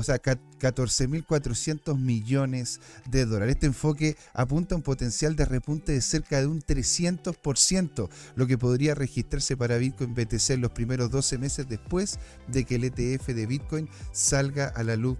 o 0.00 0.02
sea, 0.02 0.20
14.400 0.20 1.96
millones 1.98 2.80
de 3.08 3.26
dólares. 3.26 3.54
Este 3.54 3.66
enfoque 3.66 4.16
apunta 4.32 4.74
a 4.74 4.78
un 4.78 4.82
potencial 4.82 5.36
de 5.36 5.44
repunte 5.44 5.92
de 5.92 6.00
cerca 6.00 6.40
de 6.40 6.46
un 6.46 6.62
300%, 6.62 8.08
lo 8.34 8.46
que 8.46 8.58
podría 8.58 8.94
registrarse 8.94 9.56
para 9.56 9.76
Bitcoin 9.76 10.14
BTC 10.14 10.50
en 10.50 10.62
los 10.62 10.72
primeros 10.72 11.10
12 11.10 11.38
meses 11.38 11.68
después 11.68 12.18
de 12.48 12.64
que 12.64 12.76
el 12.76 12.84
ETF 12.84 13.28
de 13.28 13.46
Bitcoin 13.46 13.88
salga 14.12 14.68
a 14.68 14.82
la 14.82 14.96
luz, 14.96 15.18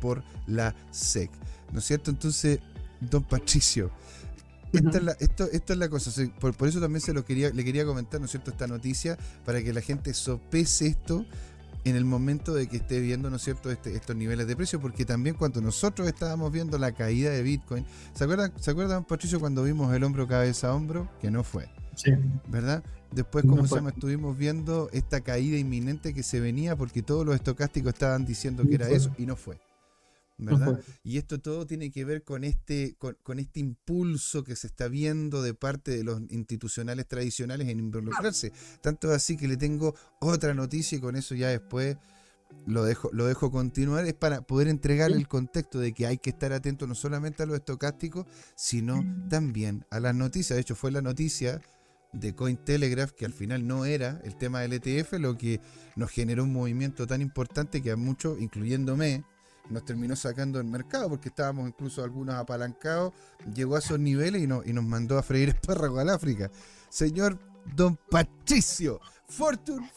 por 0.00 0.22
la 0.46 0.74
SEC. 0.90 1.30
¿No 1.72 1.78
es 1.80 1.84
cierto? 1.84 2.10
Entonces, 2.10 2.60
don 3.00 3.22
Patricio, 3.24 3.90
esta 4.72 4.98
es 4.98 5.02
la, 5.02 5.12
esto, 5.12 5.48
es 5.50 5.76
la 5.76 5.88
cosa, 5.88 6.10
por, 6.38 6.54
por, 6.54 6.68
eso 6.68 6.80
también 6.80 7.00
se 7.00 7.12
lo 7.12 7.24
quería, 7.24 7.50
le 7.50 7.64
quería 7.64 7.84
comentar, 7.84 8.20
¿no 8.20 8.26
es 8.26 8.30
cierto?, 8.30 8.50
esta 8.50 8.66
noticia, 8.66 9.18
para 9.44 9.62
que 9.62 9.72
la 9.72 9.80
gente 9.80 10.14
sopese 10.14 10.86
esto 10.86 11.26
en 11.84 11.96
el 11.96 12.04
momento 12.04 12.54
de 12.54 12.68
que 12.68 12.76
esté 12.76 13.00
viendo, 13.00 13.30
¿no 13.30 13.36
es 13.36 13.42
cierto?, 13.42 13.70
este, 13.70 13.94
estos 13.94 14.16
niveles 14.16 14.46
de 14.46 14.56
precio, 14.56 14.80
porque 14.80 15.04
también 15.04 15.36
cuando 15.36 15.60
nosotros 15.60 16.06
estábamos 16.08 16.52
viendo 16.52 16.78
la 16.78 16.92
caída 16.92 17.30
de 17.30 17.42
Bitcoin, 17.42 17.86
¿se 18.14 18.24
acuerdan, 18.24 18.52
¿se 18.56 18.70
acuerdan 18.70 19.04
Patricio, 19.04 19.40
cuando 19.40 19.62
vimos 19.62 19.94
el 19.94 20.04
hombro 20.04 20.26
cabeza 20.26 20.68
a 20.68 20.74
hombro? 20.74 21.08
Que 21.20 21.30
no 21.30 21.42
fue. 21.42 21.68
Sí. 21.96 22.12
¿Verdad? 22.48 22.82
Después, 23.12 23.44
como 23.44 23.66
se 23.66 23.74
llama, 23.74 23.90
estuvimos 23.90 24.36
viendo 24.38 24.88
esta 24.92 25.20
caída 25.20 25.58
inminente 25.58 26.14
que 26.14 26.22
se 26.22 26.38
venía 26.38 26.76
porque 26.76 27.02
todos 27.02 27.26
los 27.26 27.34
estocásticos 27.34 27.94
estaban 27.94 28.24
diciendo 28.24 28.62
que 28.68 28.76
era 28.76 28.88
eso 28.88 29.10
y 29.18 29.26
no 29.26 29.34
fue. 29.36 29.58
¿Verdad? 30.40 30.80
Y 31.02 31.18
esto 31.18 31.40
todo 31.40 31.66
tiene 31.66 31.90
que 31.90 32.04
ver 32.04 32.22
con 32.24 32.44
este, 32.44 32.96
con, 32.98 33.38
este 33.38 33.60
impulso 33.60 34.44
que 34.44 34.56
se 34.56 34.66
está 34.66 34.88
viendo 34.88 35.42
de 35.42 35.54
parte 35.54 35.90
de 35.96 36.04
los 36.04 36.20
institucionales 36.30 37.06
tradicionales 37.06 37.68
en 37.68 37.78
involucrarse. 37.78 38.52
Tanto 38.80 39.10
así 39.12 39.36
que 39.36 39.48
le 39.48 39.56
tengo 39.56 39.94
otra 40.20 40.54
noticia 40.54 40.98
y 40.98 41.00
con 41.00 41.16
eso 41.16 41.34
ya 41.34 41.48
después 41.48 41.96
lo 42.66 42.84
dejo, 42.84 43.10
lo 43.12 43.26
dejo 43.26 43.50
continuar, 43.50 44.06
es 44.06 44.14
para 44.14 44.42
poder 44.42 44.68
entregar 44.68 45.12
el 45.12 45.28
contexto 45.28 45.78
de 45.78 45.92
que 45.92 46.06
hay 46.06 46.18
que 46.18 46.30
estar 46.30 46.52
atento 46.52 46.86
no 46.86 46.94
solamente 46.94 47.42
a 47.42 47.46
los 47.46 47.56
estocásticos, 47.56 48.26
sino 48.56 49.04
también 49.28 49.84
a 49.90 50.00
las 50.00 50.14
noticias. 50.14 50.56
De 50.56 50.62
hecho, 50.62 50.74
fue 50.74 50.90
la 50.90 51.02
noticia 51.02 51.60
de 52.12 52.34
Cointelegraph, 52.34 53.12
que 53.12 53.24
al 53.24 53.32
final 53.32 53.66
no 53.66 53.84
era 53.84 54.20
el 54.24 54.36
tema 54.36 54.60
del 54.60 54.72
ETF, 54.72 55.14
lo 55.14 55.36
que 55.36 55.60
nos 55.96 56.10
generó 56.10 56.44
un 56.44 56.52
movimiento 56.52 57.06
tan 57.06 57.22
importante 57.22 57.82
que 57.82 57.92
a 57.92 57.96
muchos, 57.96 58.40
incluyéndome, 58.40 59.24
nos 59.70 59.84
terminó 59.84 60.16
sacando 60.16 60.58
del 60.58 60.66
mercado 60.66 61.08
porque 61.08 61.28
estábamos 61.28 61.68
incluso 61.68 62.02
algunos 62.02 62.34
apalancados, 62.34 63.12
llegó 63.54 63.76
a 63.76 63.78
esos 63.78 63.98
niveles 63.98 64.42
y, 64.42 64.46
nos 64.46 64.84
mandó 64.84 65.18
a 65.18 65.22
freír 65.22 65.48
espárrago 65.60 65.98
al 65.98 66.10
África. 66.10 66.50
Señor 66.88 67.38
Don 67.74 67.96
Patricio, 68.10 69.00
Fortune 69.28 69.88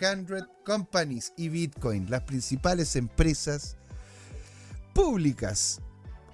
500 0.00 0.48
Companies 0.64 1.32
y 1.36 1.48
Bitcoin, 1.48 2.10
las 2.10 2.22
principales 2.22 2.96
empresas 2.96 3.76
públicas, 4.94 5.80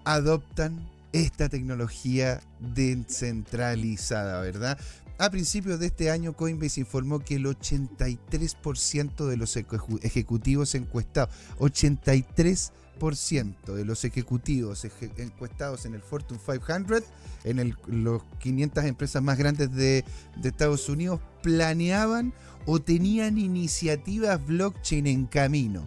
adoptan 0.04 0.88
esta 1.12 1.48
tecnología 1.48 2.40
descentralizada, 2.60 4.40
¿verdad? 4.40 4.78
A 5.22 5.30
principios 5.30 5.78
de 5.78 5.86
este 5.86 6.10
año, 6.10 6.32
Coinbase 6.32 6.80
informó 6.80 7.20
que 7.20 7.36
el 7.36 7.44
83% 7.44 9.24
de 9.24 9.36
los 9.36 9.56
ejecutivos 9.56 10.74
encuestados, 10.74 11.32
83% 11.60 13.72
de 13.72 13.84
los 13.84 14.04
ejecutivos 14.04 14.84
encuestados 15.18 15.86
en 15.86 15.94
el 15.94 16.02
Fortune 16.02 16.40
500, 16.44 17.04
en 17.44 17.76
los 17.86 18.24
500 18.40 18.84
empresas 18.84 19.22
más 19.22 19.38
grandes 19.38 19.72
de, 19.72 20.04
de 20.38 20.48
Estados 20.48 20.88
Unidos, 20.88 21.20
planeaban 21.40 22.34
o 22.66 22.80
tenían 22.80 23.38
iniciativas 23.38 24.44
blockchain 24.44 25.06
en 25.06 25.26
camino. 25.26 25.86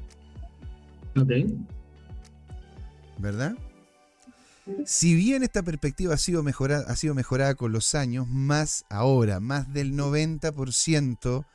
Ok. 1.18 1.32
¿Verdad? 3.18 3.58
Si 4.86 5.14
bien 5.14 5.44
esta 5.44 5.62
perspectiva 5.62 6.16
ha 6.16 6.18
sido, 6.18 6.42
mejorada, 6.42 6.86
ha 6.92 6.96
sido 6.96 7.14
mejorada 7.14 7.54
con 7.54 7.72
los 7.72 7.94
años, 7.94 8.28
más 8.28 8.86
ahora, 8.90 9.40
más 9.40 9.72
del 9.74 9.94
90% 9.94 11.46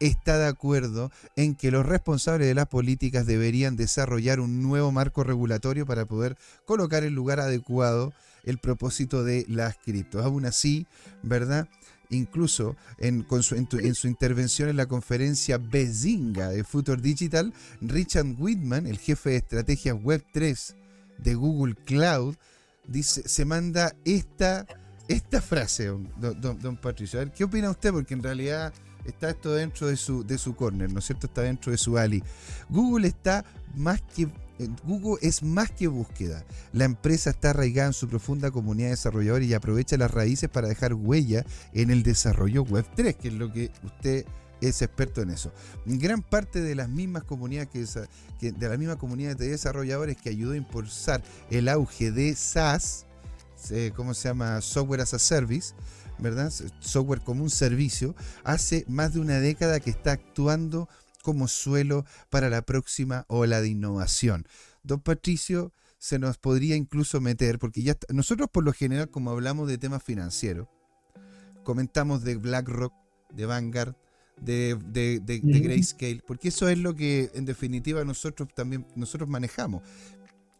está 0.00 0.38
de 0.38 0.46
acuerdo 0.46 1.10
en 1.36 1.54
que 1.54 1.70
los 1.70 1.86
responsables 1.86 2.46
de 2.46 2.54
las 2.54 2.66
políticas 2.66 3.26
deberían 3.26 3.76
desarrollar 3.76 4.40
un 4.40 4.62
nuevo 4.62 4.92
marco 4.92 5.24
regulatorio 5.24 5.86
para 5.86 6.04
poder 6.04 6.36
colocar 6.64 7.04
el 7.04 7.14
lugar 7.14 7.40
adecuado 7.40 8.12
el 8.44 8.58
propósito 8.58 9.24
de 9.24 9.44
las 9.48 9.76
criptos. 9.76 10.24
Aún 10.24 10.44
así, 10.44 10.86
¿verdad? 11.22 11.68
Incluso 12.10 12.76
en, 12.98 13.26
su, 13.42 13.54
en, 13.54 13.94
su, 13.94 14.08
intervención 14.08 14.68
en 14.68 14.76
la 14.76 14.86
conferencia 14.86 15.58
Bezinga 15.58 16.48
de 16.48 16.64
Future 16.64 17.02
Digital, 17.02 17.52
Richard 17.80 18.34
Whitman, 18.38 18.86
el 18.86 18.98
jefe 18.98 19.30
de 19.30 19.36
estrategia 19.36 19.94
Web 19.94 20.24
3 20.32 20.74
de 21.18 21.34
Google 21.34 21.74
Cloud, 21.74 22.36
dice, 22.86 23.28
se 23.28 23.44
manda 23.44 23.94
esta, 24.04 24.66
esta 25.08 25.40
frase, 25.40 25.86
don, 25.86 26.58
don, 26.60 26.76
Patricio. 26.76 27.20
A 27.20 27.24
ver, 27.24 27.32
¿qué 27.32 27.44
opina 27.44 27.70
usted? 27.70 27.92
Porque 27.92 28.14
en 28.14 28.22
realidad 28.22 28.72
está 29.04 29.30
esto 29.30 29.54
dentro 29.54 29.86
de 29.86 29.96
su, 29.96 30.24
de 30.24 30.38
su 30.38 30.54
corner, 30.54 30.92
¿no 30.92 30.98
es 30.98 31.06
cierto? 31.06 31.26
Está 31.26 31.42
dentro 31.42 31.72
de 31.72 31.78
su 31.78 31.98
ali. 31.98 32.22
Google 32.68 33.08
está 33.08 33.44
más 33.74 34.02
que 34.02 34.28
Google 34.84 35.18
es 35.22 35.42
más 35.42 35.70
que 35.70 35.86
búsqueda. 35.86 36.44
La 36.72 36.84
empresa 36.84 37.30
está 37.30 37.50
arraigada 37.50 37.88
en 37.88 37.92
su 37.92 38.08
profunda 38.08 38.50
comunidad 38.50 38.88
de 38.88 38.92
desarrolladores 38.92 39.48
y 39.48 39.54
aprovecha 39.54 39.96
las 39.96 40.10
raíces 40.10 40.48
para 40.48 40.68
dejar 40.68 40.94
huella 40.94 41.44
en 41.72 41.90
el 41.90 42.02
desarrollo 42.02 42.62
Web 42.64 42.86
3, 42.96 43.16
que 43.16 43.28
es 43.28 43.34
lo 43.34 43.52
que 43.52 43.70
usted 43.84 44.26
es 44.60 44.82
experto 44.82 45.22
en 45.22 45.30
eso. 45.30 45.52
Gran 45.86 46.22
parte 46.22 46.60
de 46.60 46.74
las 46.74 46.88
mismas 46.88 47.24
comunidades 47.24 47.68
que, 48.38 48.52
de 48.52 48.68
la 48.68 48.76
misma 48.76 48.96
comunidad 48.96 49.36
de 49.36 49.48
desarrolladores 49.48 50.16
que 50.16 50.30
ayudó 50.30 50.52
a 50.52 50.56
impulsar 50.56 51.22
el 51.50 51.68
auge 51.68 52.10
de 52.10 52.34
SaaS, 52.34 53.06
eh, 53.70 53.92
¿cómo 53.94 54.14
se 54.14 54.28
llama? 54.28 54.60
Software 54.60 55.00
as 55.00 55.14
a 55.14 55.18
Service, 55.18 55.74
¿verdad? 56.18 56.52
Software 56.80 57.20
como 57.20 57.42
un 57.42 57.50
servicio, 57.50 58.14
hace 58.44 58.84
más 58.88 59.14
de 59.14 59.20
una 59.20 59.40
década 59.40 59.80
que 59.80 59.90
está 59.90 60.12
actuando 60.12 60.88
como 61.22 61.48
suelo 61.48 62.04
para 62.30 62.48
la 62.48 62.62
próxima 62.62 63.24
ola 63.28 63.60
de 63.60 63.68
innovación. 63.68 64.46
Don 64.82 65.00
Patricio 65.00 65.72
se 65.98 66.18
nos 66.18 66.38
podría 66.38 66.76
incluso 66.76 67.20
meter, 67.20 67.58
porque 67.58 67.82
ya 67.82 67.96
nosotros 68.08 68.48
por 68.50 68.64
lo 68.64 68.72
general, 68.72 69.10
como 69.10 69.30
hablamos 69.30 69.68
de 69.68 69.78
temas 69.78 70.02
financieros, 70.02 70.68
comentamos 71.64 72.22
de 72.22 72.36
BlackRock, 72.36 72.94
de 73.34 73.46
Vanguard, 73.46 73.94
de, 74.40 74.78
de, 74.86 75.20
de, 75.20 75.38
Grayscale, 75.38 76.22
porque 76.26 76.48
eso 76.48 76.68
es 76.68 76.78
lo 76.78 76.94
que 76.94 77.30
en 77.34 77.44
definitiva 77.44 78.04
nosotros 78.04 78.48
también 78.54 78.86
nosotros 78.94 79.28
manejamos. 79.28 79.82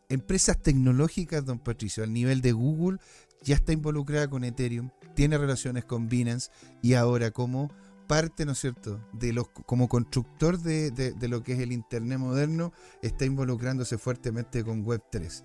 Empresas 0.08 0.60
tecnológicas, 0.60 1.44
don 1.44 1.58
Patricio, 1.58 2.02
al 2.02 2.12
nivel 2.12 2.40
de 2.40 2.52
Google, 2.52 2.98
ya 3.42 3.54
está 3.54 3.72
involucrada 3.72 4.28
con 4.28 4.44
Ethereum, 4.44 4.90
tiene 5.14 5.38
relaciones 5.38 5.84
con 5.84 6.08
Binance 6.08 6.50
y 6.82 6.94
ahora 6.94 7.30
como 7.30 7.70
parte, 8.08 8.44
¿no 8.44 8.52
es 8.52 8.58
cierto?, 8.58 9.00
de 9.12 9.32
los, 9.32 9.48
como 9.50 9.88
constructor 9.88 10.58
de, 10.58 11.14
lo 11.28 11.44
que 11.44 11.52
es 11.52 11.60
el 11.60 11.70
Internet 11.70 12.18
moderno, 12.18 12.72
está 13.02 13.24
involucrándose 13.24 13.98
fuertemente 13.98 14.64
con 14.64 14.84
Web3. 14.84 15.44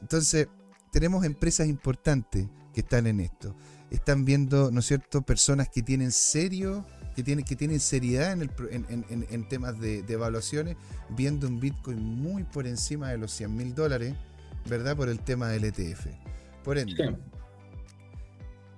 Entonces, 0.00 0.48
tenemos 0.90 1.24
empresas 1.24 1.68
importantes 1.68 2.48
que 2.72 2.80
están 2.80 3.06
en 3.06 3.20
esto. 3.20 3.54
Están 3.90 4.24
viendo, 4.24 4.70
¿no 4.72 4.80
es 4.80 4.86
cierto?, 4.86 5.22
personas 5.22 5.68
que 5.68 5.82
tienen 5.82 6.10
serio, 6.10 6.84
que 7.14 7.22
tienen, 7.22 7.44
que 7.44 7.56
tienen 7.56 7.80
seriedad 7.80 8.32
en, 8.32 8.50
en, 9.30 9.48
temas 9.48 9.78
de, 9.80 10.04
evaluaciones, 10.08 10.76
viendo 11.10 11.46
un 11.48 11.60
Bitcoin 11.60 11.98
muy 11.98 12.44
por 12.44 12.66
encima 12.66 13.08
de 13.08 13.18
los 13.18 13.32
100 13.32 13.56
mil 13.56 13.74
dólares, 13.74 14.14
¿verdad?, 14.68 14.96
por 14.96 15.08
el 15.08 15.20
tema 15.20 15.48
del 15.48 15.64
ETF. 15.64 16.06
Por 16.64 16.78
ende, 16.78 17.16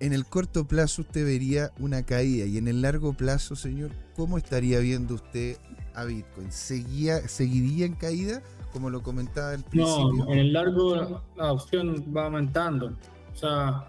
en 0.02 0.12
el 0.12 0.26
corto 0.26 0.66
plazo 0.66 1.02
usted 1.02 1.24
vería 1.24 1.70
una 1.78 2.02
caída 2.02 2.44
y 2.46 2.58
en 2.58 2.66
el 2.66 2.82
largo 2.82 3.12
plazo, 3.12 3.54
señor, 3.54 3.92
¿cómo 4.16 4.36
estaría 4.36 4.80
viendo 4.80 5.14
usted 5.14 5.56
a 5.94 6.04
Bitcoin? 6.04 6.50
¿Seguía, 6.50 7.28
¿Seguiría 7.28 7.86
en 7.86 7.94
caída, 7.94 8.42
como 8.72 8.90
lo 8.90 9.02
comentaba 9.02 9.50
al 9.50 9.62
principio? 9.62 10.12
No, 10.12 10.32
en 10.32 10.38
el 10.38 10.52
largo 10.52 11.22
la 11.36 11.52
opción 11.52 12.04
va 12.16 12.24
aumentando. 12.24 12.92
O 13.32 13.36
sea, 13.36 13.86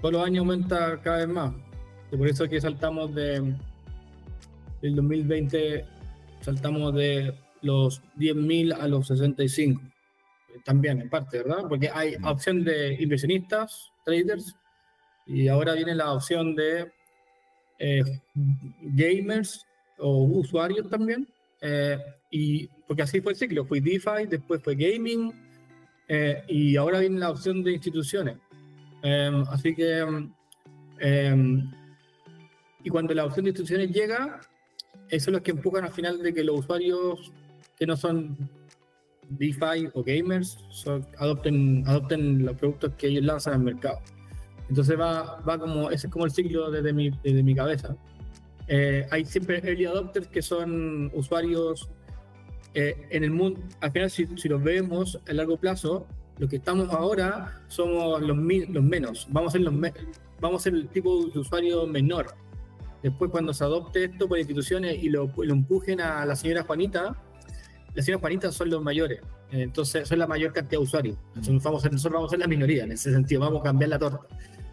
todos 0.00 0.14
los 0.14 0.24
años 0.24 0.40
aumenta 0.40 1.00
cada 1.00 1.18
vez 1.18 1.28
más. 1.28 1.52
Y 2.10 2.16
por 2.16 2.28
eso 2.28 2.44
es 2.44 2.50
que 2.50 2.60
saltamos 2.60 3.14
de 3.14 3.54
del 4.80 4.94
2020, 4.94 5.84
saltamos 6.40 6.94
de 6.94 7.34
los 7.62 8.02
10.000 8.16 8.74
a 8.78 8.88
los 8.88 9.08
65. 9.08 9.80
También, 10.64 11.00
en 11.00 11.10
parte, 11.10 11.38
¿verdad? 11.38 11.64
Porque 11.68 11.90
hay 11.92 12.16
mm. 12.18 12.24
opción 12.24 12.64
de 12.64 12.94
inversionistas, 12.94 13.92
traders, 14.04 14.54
y 15.26 15.48
ahora 15.48 15.74
viene 15.74 15.94
la 15.94 16.12
opción 16.12 16.54
de 16.54 16.90
eh, 17.78 18.02
gamers 18.80 19.66
o 19.98 20.24
usuarios 20.24 20.88
también. 20.88 21.28
Eh, 21.60 21.98
y 22.30 22.66
porque 22.86 23.02
así 23.02 23.20
fue 23.20 23.32
el 23.32 23.38
ciclo, 23.38 23.64
fue 23.64 23.80
DeFi, 23.80 24.26
después 24.28 24.62
fue 24.62 24.76
gaming 24.76 25.32
eh, 26.06 26.42
y 26.46 26.76
ahora 26.76 27.00
viene 27.00 27.18
la 27.18 27.30
opción 27.30 27.62
de 27.62 27.72
instituciones. 27.72 28.36
Em, 29.02 29.42
así 29.48 29.74
que, 29.74 30.28
y 32.84 32.90
cuando 32.90 33.14
la 33.14 33.24
opción 33.24 33.44
de 33.44 33.50
instituciones 33.50 33.90
llega, 33.90 34.40
esos 35.08 35.24
son 35.24 35.34
los 35.34 35.42
que 35.42 35.50
empujan 35.52 35.84
al 35.84 35.92
final 35.92 36.22
de 36.22 36.32
que 36.32 36.44
los 36.44 36.60
usuarios 36.60 37.32
que 37.78 37.86
no 37.86 37.96
son 37.96 38.36
DeFi 39.30 39.88
o 39.94 40.02
gamers 40.02 40.58
adopten, 41.18 41.84
adopten 41.86 42.44
los 42.44 42.56
productos 42.56 42.94
que 42.96 43.08
ellos 43.08 43.24
lanzan 43.24 43.54
al 43.54 43.60
mercado. 43.60 44.00
Entonces 44.68 44.98
va, 44.98 45.40
va 45.40 45.58
como, 45.58 45.90
ese 45.90 46.06
es 46.06 46.12
como 46.12 46.24
el 46.24 46.30
ciclo 46.30 46.70
desde 46.70 46.92
mi, 46.92 47.10
desde 47.22 47.42
mi 47.42 47.54
cabeza. 47.54 47.96
Eh, 48.66 49.06
hay 49.10 49.24
siempre 49.24 49.60
early 49.64 49.86
adopters 49.86 50.28
que 50.28 50.42
son 50.42 51.10
usuarios 51.14 51.88
eh, 52.74 53.06
en 53.10 53.24
el 53.24 53.30
mundo. 53.30 53.60
Al 53.80 53.90
final, 53.92 54.10
si, 54.10 54.26
si 54.36 54.48
los 54.48 54.62
vemos 54.62 55.18
a 55.26 55.32
largo 55.32 55.56
plazo, 55.56 56.06
lo 56.38 56.48
que 56.48 56.56
estamos 56.56 56.90
ahora 56.90 57.62
somos 57.68 58.20
los, 58.20 58.36
los 58.36 58.84
menos. 58.84 59.26
Vamos 59.30 59.50
a 59.50 59.52
ser 59.52 59.62
los 59.62 59.74
vamos 60.40 60.60
a 60.60 60.64
ser 60.64 60.74
el 60.74 60.88
tipo 60.88 61.26
de 61.26 61.38
usuario 61.38 61.86
menor. 61.86 62.26
Después, 63.02 63.30
cuando 63.30 63.54
se 63.54 63.64
adopte 63.64 64.04
esto 64.04 64.28
por 64.28 64.38
instituciones 64.38 65.02
y 65.02 65.08
lo, 65.08 65.30
lo 65.36 65.52
empujen 65.52 66.00
a 66.00 66.24
la 66.26 66.34
señora 66.34 66.64
Juanita, 66.64 67.16
las 67.94 68.04
señoras 68.04 68.20
Juanitas 68.20 68.54
son 68.54 68.70
los 68.70 68.82
mayores. 68.82 69.20
Entonces, 69.50 70.08
son 70.08 70.18
la 70.18 70.26
mayor 70.26 70.52
cantidad 70.52 70.78
de 70.78 70.84
usuarios. 70.84 71.16
Entonces, 71.34 71.62
vamos 71.62 71.84
a, 71.84 71.88
nosotros 71.88 72.12
vamos 72.12 72.28
a 72.28 72.32
ser 72.32 72.40
la 72.40 72.46
minoría 72.46 72.84
en 72.84 72.92
ese 72.92 73.12
sentido. 73.12 73.40
Vamos 73.40 73.60
a 73.60 73.64
cambiar 73.64 73.90
la 73.90 73.98
torta. 73.98 74.26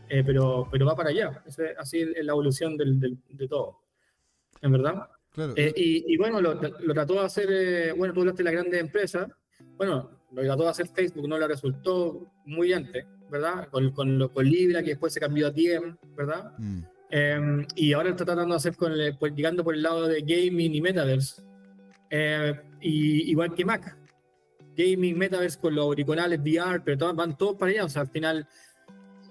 Eh, 0.09 0.23
pero, 0.25 0.67
pero 0.71 0.85
va 0.85 0.95
para 0.95 1.09
allá. 1.09 1.43
así 1.77 2.01
es 2.01 2.25
la 2.25 2.33
evolución 2.33 2.77
del, 2.77 3.17
de 3.29 3.47
todo. 3.47 3.79
¿En 4.61 4.71
verdad? 4.71 5.09
Eh, 5.55 5.73
y, 5.75 6.17
bueno, 6.17 6.39
lo, 6.41 6.57
trató 6.59 7.15
de 7.15 7.19
hacer, 7.21 7.47
eh, 7.51 7.91
bueno, 7.91 8.13
tú 8.13 8.21
hablaste 8.21 8.43
de 8.43 8.51
la 8.51 8.51
grande 8.51 8.79
empresa. 8.79 9.27
Bueno, 9.75 10.09
lo 10.31 10.41
trató 10.43 10.63
de 10.63 10.69
hacer 10.69 10.87
Facebook, 10.87 11.27
no 11.27 11.37
le 11.37 11.47
resultó 11.47 12.31
muy 12.45 12.71
antes, 12.71 13.05
¿verdad? 13.29 13.67
Con, 13.69 13.91
con, 13.91 14.29
con 14.29 14.45
Libra, 14.45 14.81
que 14.81 14.91
después 14.91 15.13
se 15.13 15.19
cambió 15.19 15.47
a 15.47 15.51
Diem, 15.51 15.97
¿verdad? 16.15 16.53
Mm. 16.57 16.83
Em, 17.09 17.65
y 17.75 17.93
ahora 17.93 18.09
está 18.09 18.25
tratando 18.25 18.53
de 18.53 18.57
hacer 18.57 18.75
con 18.75 18.91
pues, 19.19 19.33
llegando 19.35 19.63
por 19.63 19.75
el 19.75 19.83
lado 19.83 20.07
de 20.07 20.21
gaming 20.21 20.75
y 20.75 20.81
metaverse. 20.81 21.41
y, 22.81 23.31
igual 23.31 23.53
que 23.53 23.65
Mac. 23.65 23.97
Gaming, 24.77 25.17
metaverse 25.17 25.59
con 25.59 25.73
los 25.73 25.85
auriculares, 25.85 26.39
VR, 26.39 26.81
pero 26.83 27.13
van 27.13 27.37
todos 27.37 27.55
para 27.55 27.71
allá. 27.71 27.85
O 27.85 27.89
sea, 27.89 28.01
al 28.01 28.09
final 28.09 28.47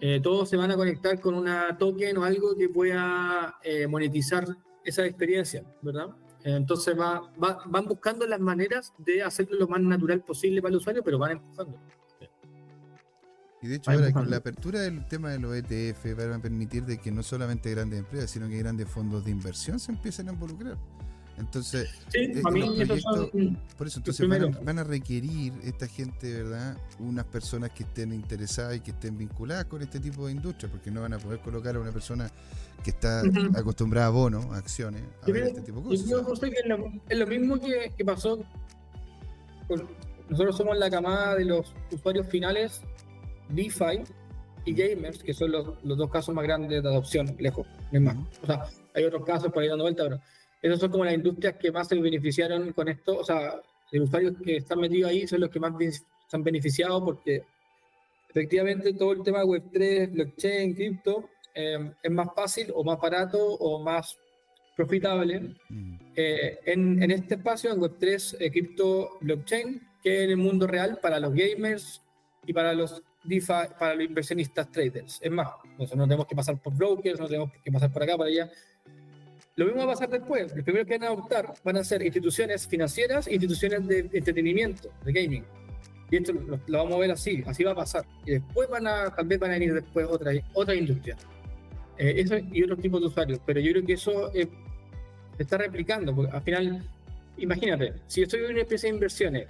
eh, 0.00 0.20
todos 0.22 0.48
se 0.48 0.56
van 0.56 0.70
a 0.70 0.76
conectar 0.76 1.20
con 1.20 1.34
una 1.34 1.76
token 1.78 2.16
o 2.18 2.24
algo 2.24 2.56
que 2.56 2.68
pueda 2.68 3.58
eh, 3.62 3.86
monetizar 3.86 4.44
esa 4.84 5.04
experiencia, 5.06 5.64
¿verdad? 5.82 6.08
Entonces 6.44 6.98
va, 6.98 7.32
van 7.38 7.86
buscando 7.86 8.26
las 8.26 8.38
maneras 8.38 8.92
de 8.98 9.22
hacerlo 9.22 9.58
lo 9.58 9.66
más 9.66 9.80
natural 9.80 10.20
posible 10.22 10.60
para 10.60 10.72
el 10.72 10.76
usuario, 10.76 11.02
pero 11.02 11.18
van 11.18 11.32
empujando. 11.32 11.80
Y 13.64 13.66
de 13.66 13.76
hecho, 13.76 13.92
ahora 13.92 14.12
con 14.12 14.28
la 14.28 14.36
apertura 14.36 14.80
del 14.80 15.08
tema 15.08 15.30
de 15.30 15.38
los 15.38 15.56
ETF 15.56 16.18
van 16.18 16.34
a 16.34 16.38
permitir 16.38 16.84
de 16.84 16.98
que 16.98 17.10
no 17.10 17.22
solamente 17.22 17.70
grandes 17.70 18.00
empresas, 18.00 18.30
sino 18.30 18.46
que 18.46 18.58
grandes 18.58 18.86
fondos 18.86 19.24
de 19.24 19.30
inversión 19.30 19.80
se 19.80 19.90
empiecen 19.90 20.28
a 20.28 20.32
involucrar. 20.34 20.76
Entonces, 21.38 21.88
eh, 22.12 22.42
por 23.78 23.86
eso, 23.86 24.00
entonces 24.00 24.28
van 24.62 24.78
a, 24.78 24.84
requerir 24.84 25.54
esta 25.64 25.86
gente, 25.86 26.42
¿verdad? 26.42 26.76
Unas 26.98 27.24
personas 27.24 27.70
que 27.70 27.84
estén 27.84 28.12
interesadas 28.12 28.76
y 28.76 28.80
que 28.80 28.90
estén 28.90 29.16
vinculadas 29.16 29.64
con 29.64 29.80
este 29.80 29.98
tipo 29.98 30.26
de 30.26 30.32
industria, 30.32 30.70
porque 30.70 30.90
no 30.90 31.00
van 31.00 31.14
a 31.14 31.18
poder 31.18 31.40
colocar 31.40 31.74
a 31.74 31.80
una 31.80 31.90
persona 31.90 32.30
que 32.84 32.90
está 32.90 33.22
acostumbrada 33.56 34.08
a 34.08 34.10
bonos, 34.10 34.44
a 34.52 34.58
acciones, 34.58 35.02
a 35.22 35.26
ver 35.26 35.44
este 35.44 35.62
tipo 35.62 35.80
de 35.80 35.84
cosas. 35.84 36.06
Yo 36.06 36.22
que 36.38 36.52
es 37.08 37.18
lo, 37.18 37.26
mismo 37.26 37.58
que, 37.58 38.04
pasó. 38.04 38.44
nosotros 40.28 40.54
somos 40.54 40.76
la 40.76 40.90
camada 40.90 41.34
de 41.34 41.46
los 41.46 41.74
usuarios 41.90 42.28
finales, 42.28 42.82
DeFi 43.48 44.02
y 44.64 44.74
gamers, 44.74 45.22
que 45.22 45.34
son 45.34 45.52
los, 45.52 45.82
dos 45.82 46.10
casos 46.10 46.34
más 46.34 46.44
grandes 46.44 46.82
de 46.82 46.88
adopción, 46.88 47.36
lejos. 47.38 47.66
más. 47.92 48.16
O 48.42 48.46
sea, 48.46 48.64
hay 48.94 49.04
otros 49.04 49.24
casos 49.24 49.52
por 49.52 49.62
ahí 49.62 49.68
dando 49.68 49.84
vuelta, 49.84 50.04
pero 50.04 50.20
esas 50.62 50.80
son 50.80 50.90
como 50.90 51.04
las 51.04 51.14
industrias 51.14 51.56
que 51.56 51.70
más 51.70 51.88
se 51.88 52.00
beneficiaron 52.00 52.72
con 52.72 52.88
esto, 52.88 53.18
o 53.18 53.24
sea, 53.24 53.60
los 53.92 54.08
usuarios 54.08 54.34
que 54.44 54.56
están 54.56 54.80
metidos 54.80 55.10
ahí 55.10 55.26
son 55.26 55.40
los 55.40 55.50
que 55.50 55.60
más 55.60 55.72
se 55.78 56.36
han 56.36 56.42
beneficiado 56.42 57.04
porque 57.04 57.44
efectivamente 58.28 58.92
todo 58.94 59.12
el 59.12 59.22
tema 59.22 59.44
Web3, 59.44 60.12
blockchain, 60.12 60.74
cripto, 60.74 61.28
eh, 61.54 61.92
es 62.02 62.10
más 62.10 62.28
fácil 62.34 62.72
o 62.74 62.82
más 62.82 62.98
barato 62.98 63.38
o 63.38 63.80
más 63.82 64.18
profitable 64.76 65.54
mm. 65.68 65.96
eh, 66.16 66.58
en, 66.64 67.02
en, 67.02 67.10
este 67.12 67.34
espacio, 67.36 67.72
en 67.72 67.80
Web3, 67.80 68.36
eh, 68.40 68.50
cripto, 68.50 69.18
blockchain, 69.20 69.80
que 70.02 70.24
en 70.24 70.30
el 70.30 70.36
mundo 70.36 70.66
real 70.66 70.98
para 71.00 71.20
los 71.20 71.32
gamers 71.32 72.02
y 72.46 72.52
para 72.52 72.74
los 72.74 73.02
DeFi 73.24 73.74
para 73.78 73.94
los 73.94 74.04
inversionistas 74.04 74.70
traders. 74.70 75.18
Es 75.22 75.30
más, 75.30 75.48
nosotros 75.78 75.96
no 75.96 76.04
tenemos 76.04 76.26
que 76.26 76.36
pasar 76.36 76.60
por 76.60 76.74
brokers, 76.74 77.18
no 77.18 77.26
tenemos 77.26 77.50
que 77.62 77.72
pasar 77.72 77.92
por 77.92 78.02
acá, 78.02 78.16
por 78.16 78.26
allá. 78.26 78.50
Lo 79.56 79.66
mismo 79.66 79.80
va 79.80 79.92
a 79.92 79.94
pasar 79.94 80.10
después. 80.10 80.54
Los 80.54 80.64
primeros 80.64 80.86
que 80.86 80.98
van 80.98 81.04
a 81.04 81.12
adoptar 81.12 81.54
van 81.62 81.76
a 81.76 81.84
ser 81.84 82.02
instituciones 82.02 82.66
financieras 82.66 83.28
instituciones 83.28 83.86
de 83.86 84.00
entretenimiento, 84.12 84.90
de 85.04 85.12
gaming. 85.12 85.44
Y 86.10 86.16
esto 86.16 86.32
lo, 86.32 86.60
vamos 86.66 86.94
a 86.94 86.98
ver 86.98 87.10
así, 87.12 87.42
así 87.46 87.64
va 87.64 87.72
a 87.72 87.76
pasar. 87.76 88.04
Y 88.26 88.32
después 88.32 88.68
van 88.68 88.86
a, 88.86 89.10
vez 89.24 89.38
van 89.38 89.50
a 89.50 89.54
venir 89.54 89.74
después 89.74 90.06
otra, 90.08 90.32
otra 90.52 90.74
industria. 90.74 91.16
Eh, 91.96 92.14
eso 92.18 92.36
y 92.36 92.62
otros 92.64 92.80
tipos 92.80 93.00
de 93.00 93.06
usuarios. 93.06 93.40
Pero 93.46 93.60
yo 93.60 93.72
creo 93.72 93.86
que 93.86 93.92
eso 93.94 94.32
eh, 94.34 94.48
se 95.36 95.42
está 95.42 95.58
replicando, 95.58 96.14
porque 96.14 96.32
al 96.32 96.42
final, 96.42 96.88
imagínate, 97.38 97.94
si 98.06 98.20
yo 98.20 98.24
estoy 98.24 98.44
en 98.44 98.50
una 98.52 98.60
empresa 98.60 98.86
de 98.86 98.94
inversiones 98.94 99.48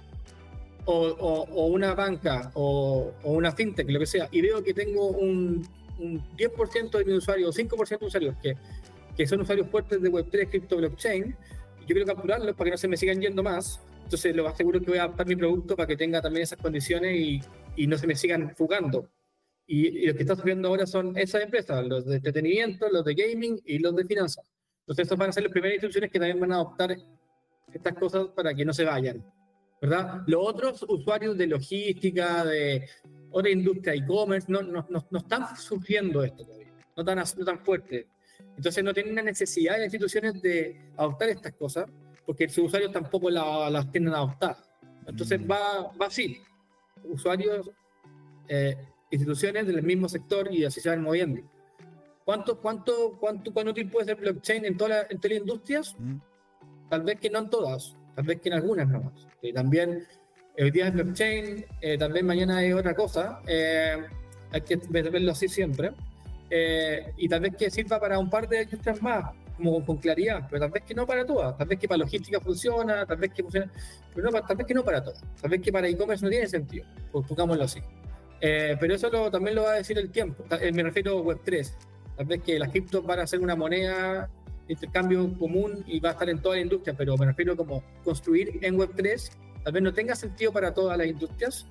o, 0.85 1.65
una 1.67 1.93
banca 1.93 2.51
o, 2.53 3.13
una 3.23 3.51
fintech, 3.51 3.89
lo 3.89 3.99
que 3.99 4.05
sea, 4.05 4.27
y 4.31 4.41
veo 4.41 4.63
que 4.63 4.73
tengo 4.73 5.07
un, 5.07 5.67
un 5.99 6.21
10% 6.37 6.97
de 6.97 7.05
mis 7.05 7.15
usuarios 7.15 7.49
o 7.49 7.61
5% 7.61 7.99
de 7.99 8.05
usuarios 8.05 8.35
que, 8.41 8.55
que 9.15 9.27
son 9.27 9.41
usuarios 9.41 9.67
fuertes 9.69 10.01
de 10.01 10.11
Web3, 10.11 10.49
cripto, 10.49 10.77
blockchain, 10.77 11.35
yo 11.87 11.93
quiero 11.93 12.05
capturarlos 12.05 12.55
para 12.55 12.65
que 12.65 12.71
no 12.71 12.77
se 12.77 12.87
me 12.87 12.97
sigan 12.97 13.21
yendo 13.21 13.43
más. 13.43 13.79
Entonces, 14.03 14.35
lo 14.35 14.47
aseguro 14.47 14.79
que 14.79 14.87
voy 14.87 14.97
a 14.97 15.03
adaptar 15.03 15.27
mi 15.27 15.35
producto 15.35 15.75
para 15.75 15.87
que 15.87 15.97
tenga 15.97 16.21
también 16.21 16.43
esas 16.43 16.59
condiciones 16.59 17.15
y, 17.15 17.41
y 17.75 17.87
no 17.87 17.97
se 17.97 18.07
me 18.07 18.15
sigan 18.15 18.55
fugando. 18.55 19.09
Y, 19.67 20.09
y, 20.09 20.13
que 20.13 20.21
está 20.21 20.35
subiendo 20.35 20.67
ahora 20.67 20.85
son 20.85 21.17
esas 21.17 21.43
empresas, 21.43 21.85
los 21.85 22.05
de 22.05 22.17
entretenimiento, 22.17 22.87
los 22.89 23.03
de 23.03 23.15
gaming 23.15 23.61
y 23.65 23.79
los 23.79 23.95
de 23.95 24.05
finanzas. 24.05 24.45
Entonces, 24.81 25.03
estos 25.03 25.17
van 25.17 25.29
a 25.29 25.33
ser 25.33 25.43
las 25.43 25.51
primeras 25.51 25.75
instituciones 25.75 26.11
que 26.11 26.19
también 26.19 26.39
van 26.39 26.51
a 26.51 26.55
adoptar 26.55 26.95
estas 27.73 27.93
cosas 27.95 28.27
para 28.35 28.53
que 28.53 28.63
no 28.63 28.73
se 28.73 28.83
vayan. 28.83 29.23
¿Verdad? 29.81 30.23
Los 30.27 30.47
otros 30.47 30.85
usuarios 30.87 31.37
de 31.37 31.47
logística, 31.47 32.45
de 32.45 32.87
otra 33.31 33.51
industria, 33.51 33.93
e-commerce, 33.93 34.51
no, 34.51 34.61
no, 34.61 34.87
no, 34.89 35.17
están 35.17 35.55
sufriendo 35.57 36.23
esto 36.23 36.45
todavía, 36.45 36.73
no 36.95 37.03
tan, 37.03 37.17
no 37.17 37.45
tan 37.45 37.59
fuerte. 37.59 38.07
Entonces 38.57 38.83
no 38.83 38.93
tienen 38.93 39.15
la 39.15 39.21
necesidad 39.21 39.73
de 39.73 39.79
las 39.79 39.85
instituciones 39.87 40.41
de 40.41 40.91
adoptar 40.97 41.29
estas 41.29 41.53
cosas, 41.53 41.85
porque 42.25 42.47
sus 42.47 42.65
usuarios 42.65 42.91
tampoco 42.91 43.29
las 43.29 43.91
tienen 43.91 44.13
a 44.13 44.17
adoptar. 44.17 44.57
Entonces 45.05 45.39
mm. 45.39 45.51
va, 45.51 45.91
va 45.99 46.05
así, 46.07 46.41
usuarios, 47.03 47.69
eh, 48.47 48.77
instituciones 49.11 49.67
del 49.67 49.83
mismo 49.83 50.09
sector 50.09 50.51
y 50.51 50.63
así 50.63 50.79
se 50.79 50.89
van 50.89 51.01
moviendo. 51.01 51.41
¿Cuánto, 52.23 52.59
cuánto, 52.59 53.17
cuánto, 53.19 53.53
cuánto 53.53 53.71
útil 53.71 53.89
puede 53.89 54.05
ser 54.05 54.15
blockchain 54.15 54.65
en, 54.65 54.77
todas 54.77 55.07
las 55.09 55.31
industrias? 55.31 55.95
Mm. 55.99 56.17
Tal 56.89 57.03
vez 57.03 57.19
que 57.19 57.29
no 57.29 57.39
en 57.39 57.49
todas, 57.49 57.95
tal 58.15 58.25
vez 58.25 58.41
que 58.41 58.49
en 58.49 58.55
algunas 58.55 58.87
nomás. 58.87 59.27
Y 59.41 59.53
también 59.53 60.05
hoy 60.57 60.71
día 60.71 60.87
es 60.87 60.93
blockchain, 60.93 61.65
eh, 61.81 61.97
también 61.97 62.25
mañana 62.25 62.63
es 62.63 62.73
otra 62.73 62.95
cosa, 62.95 63.41
eh, 63.47 63.97
hay 64.51 64.61
que 64.61 64.79
verlo 64.89 65.31
así 65.31 65.47
siempre. 65.47 65.91
Eh, 66.49 67.11
y 67.17 67.27
tal 67.27 67.41
vez 67.41 67.55
que 67.55 67.69
sirva 67.69 67.99
para 67.99 68.19
un 68.19 68.29
par 68.29 68.47
de 68.47 68.63
industrias 68.63 69.01
más, 69.01 69.31
como 69.57 69.83
con 69.83 69.97
claridad, 69.97 70.47
pero 70.49 70.61
tal 70.61 70.71
vez 70.71 70.83
que 70.83 70.93
no 70.93 71.05
para 71.05 71.25
todas, 71.25 71.57
tal 71.57 71.67
vez 71.67 71.79
que 71.79 71.87
para 71.87 71.97
logística 71.99 72.39
funciona, 72.39 73.05
tal 73.05 73.17
vez 73.17 73.31
que 73.33 73.41
funciona, 73.41 73.71
pero 74.13 74.29
no, 74.29 74.41
tal 74.41 74.55
vez 74.55 74.67
que 74.67 74.73
no 74.73 74.83
para 74.83 75.03
todas, 75.03 75.23
tal 75.41 75.49
vez 75.49 75.61
que 75.61 75.71
para 75.71 75.87
e-commerce 75.87 76.23
no 76.23 76.29
tiene 76.29 76.47
sentido, 76.47 76.85
pues 77.11 77.27
pongámoslo 77.27 77.63
así. 77.63 77.81
pero 78.39 78.93
eso 78.93 79.09
también 79.31 79.55
lo 79.55 79.63
va 79.63 79.71
a 79.71 79.75
decir 79.77 79.97
el 79.97 80.11
tiempo, 80.11 80.43
me 80.49 80.83
refiero 80.83 81.17
a 81.17 81.23
Web3, 81.23 81.71
tal 82.15 82.25
vez 82.27 82.43
que 82.43 82.59
las 82.59 82.69
criptos 82.69 83.03
van 83.03 83.19
a 83.19 83.27
ser 83.27 83.39
una 83.39 83.55
moneda 83.55 84.29
intercambio 84.67 85.31
común 85.37 85.83
y 85.87 85.99
va 85.99 86.09
a 86.09 86.11
estar 86.13 86.29
en 86.29 86.41
toda 86.41 86.55
la 86.55 86.61
industria, 86.61 86.95
pero 86.97 87.17
me 87.17 87.25
refiero 87.25 87.55
como 87.55 87.83
construir 88.03 88.59
en 88.61 88.77
Web3, 88.77 89.31
tal 89.63 89.73
vez 89.73 89.83
no 89.83 89.93
tenga 89.93 90.15
sentido 90.15 90.51
para 90.51 90.73
todas 90.73 90.97
las 90.97 91.07
industrias, 91.07 91.65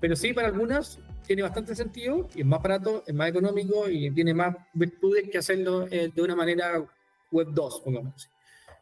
pero 0.00 0.16
sí 0.16 0.32
para 0.32 0.48
algunas 0.48 0.98
tiene 1.26 1.42
bastante 1.42 1.74
sentido 1.74 2.28
y 2.34 2.40
es 2.40 2.46
más 2.46 2.62
barato, 2.62 3.04
es 3.06 3.14
más 3.14 3.28
económico 3.28 3.88
y 3.88 4.10
tiene 4.10 4.34
más 4.34 4.56
virtudes 4.72 5.28
que 5.30 5.38
hacerlo 5.38 5.86
eh, 5.90 6.10
de 6.14 6.22
una 6.22 6.34
manera 6.34 6.84
Web 7.30 7.48
2, 7.52 7.80
pongamos 7.84 8.28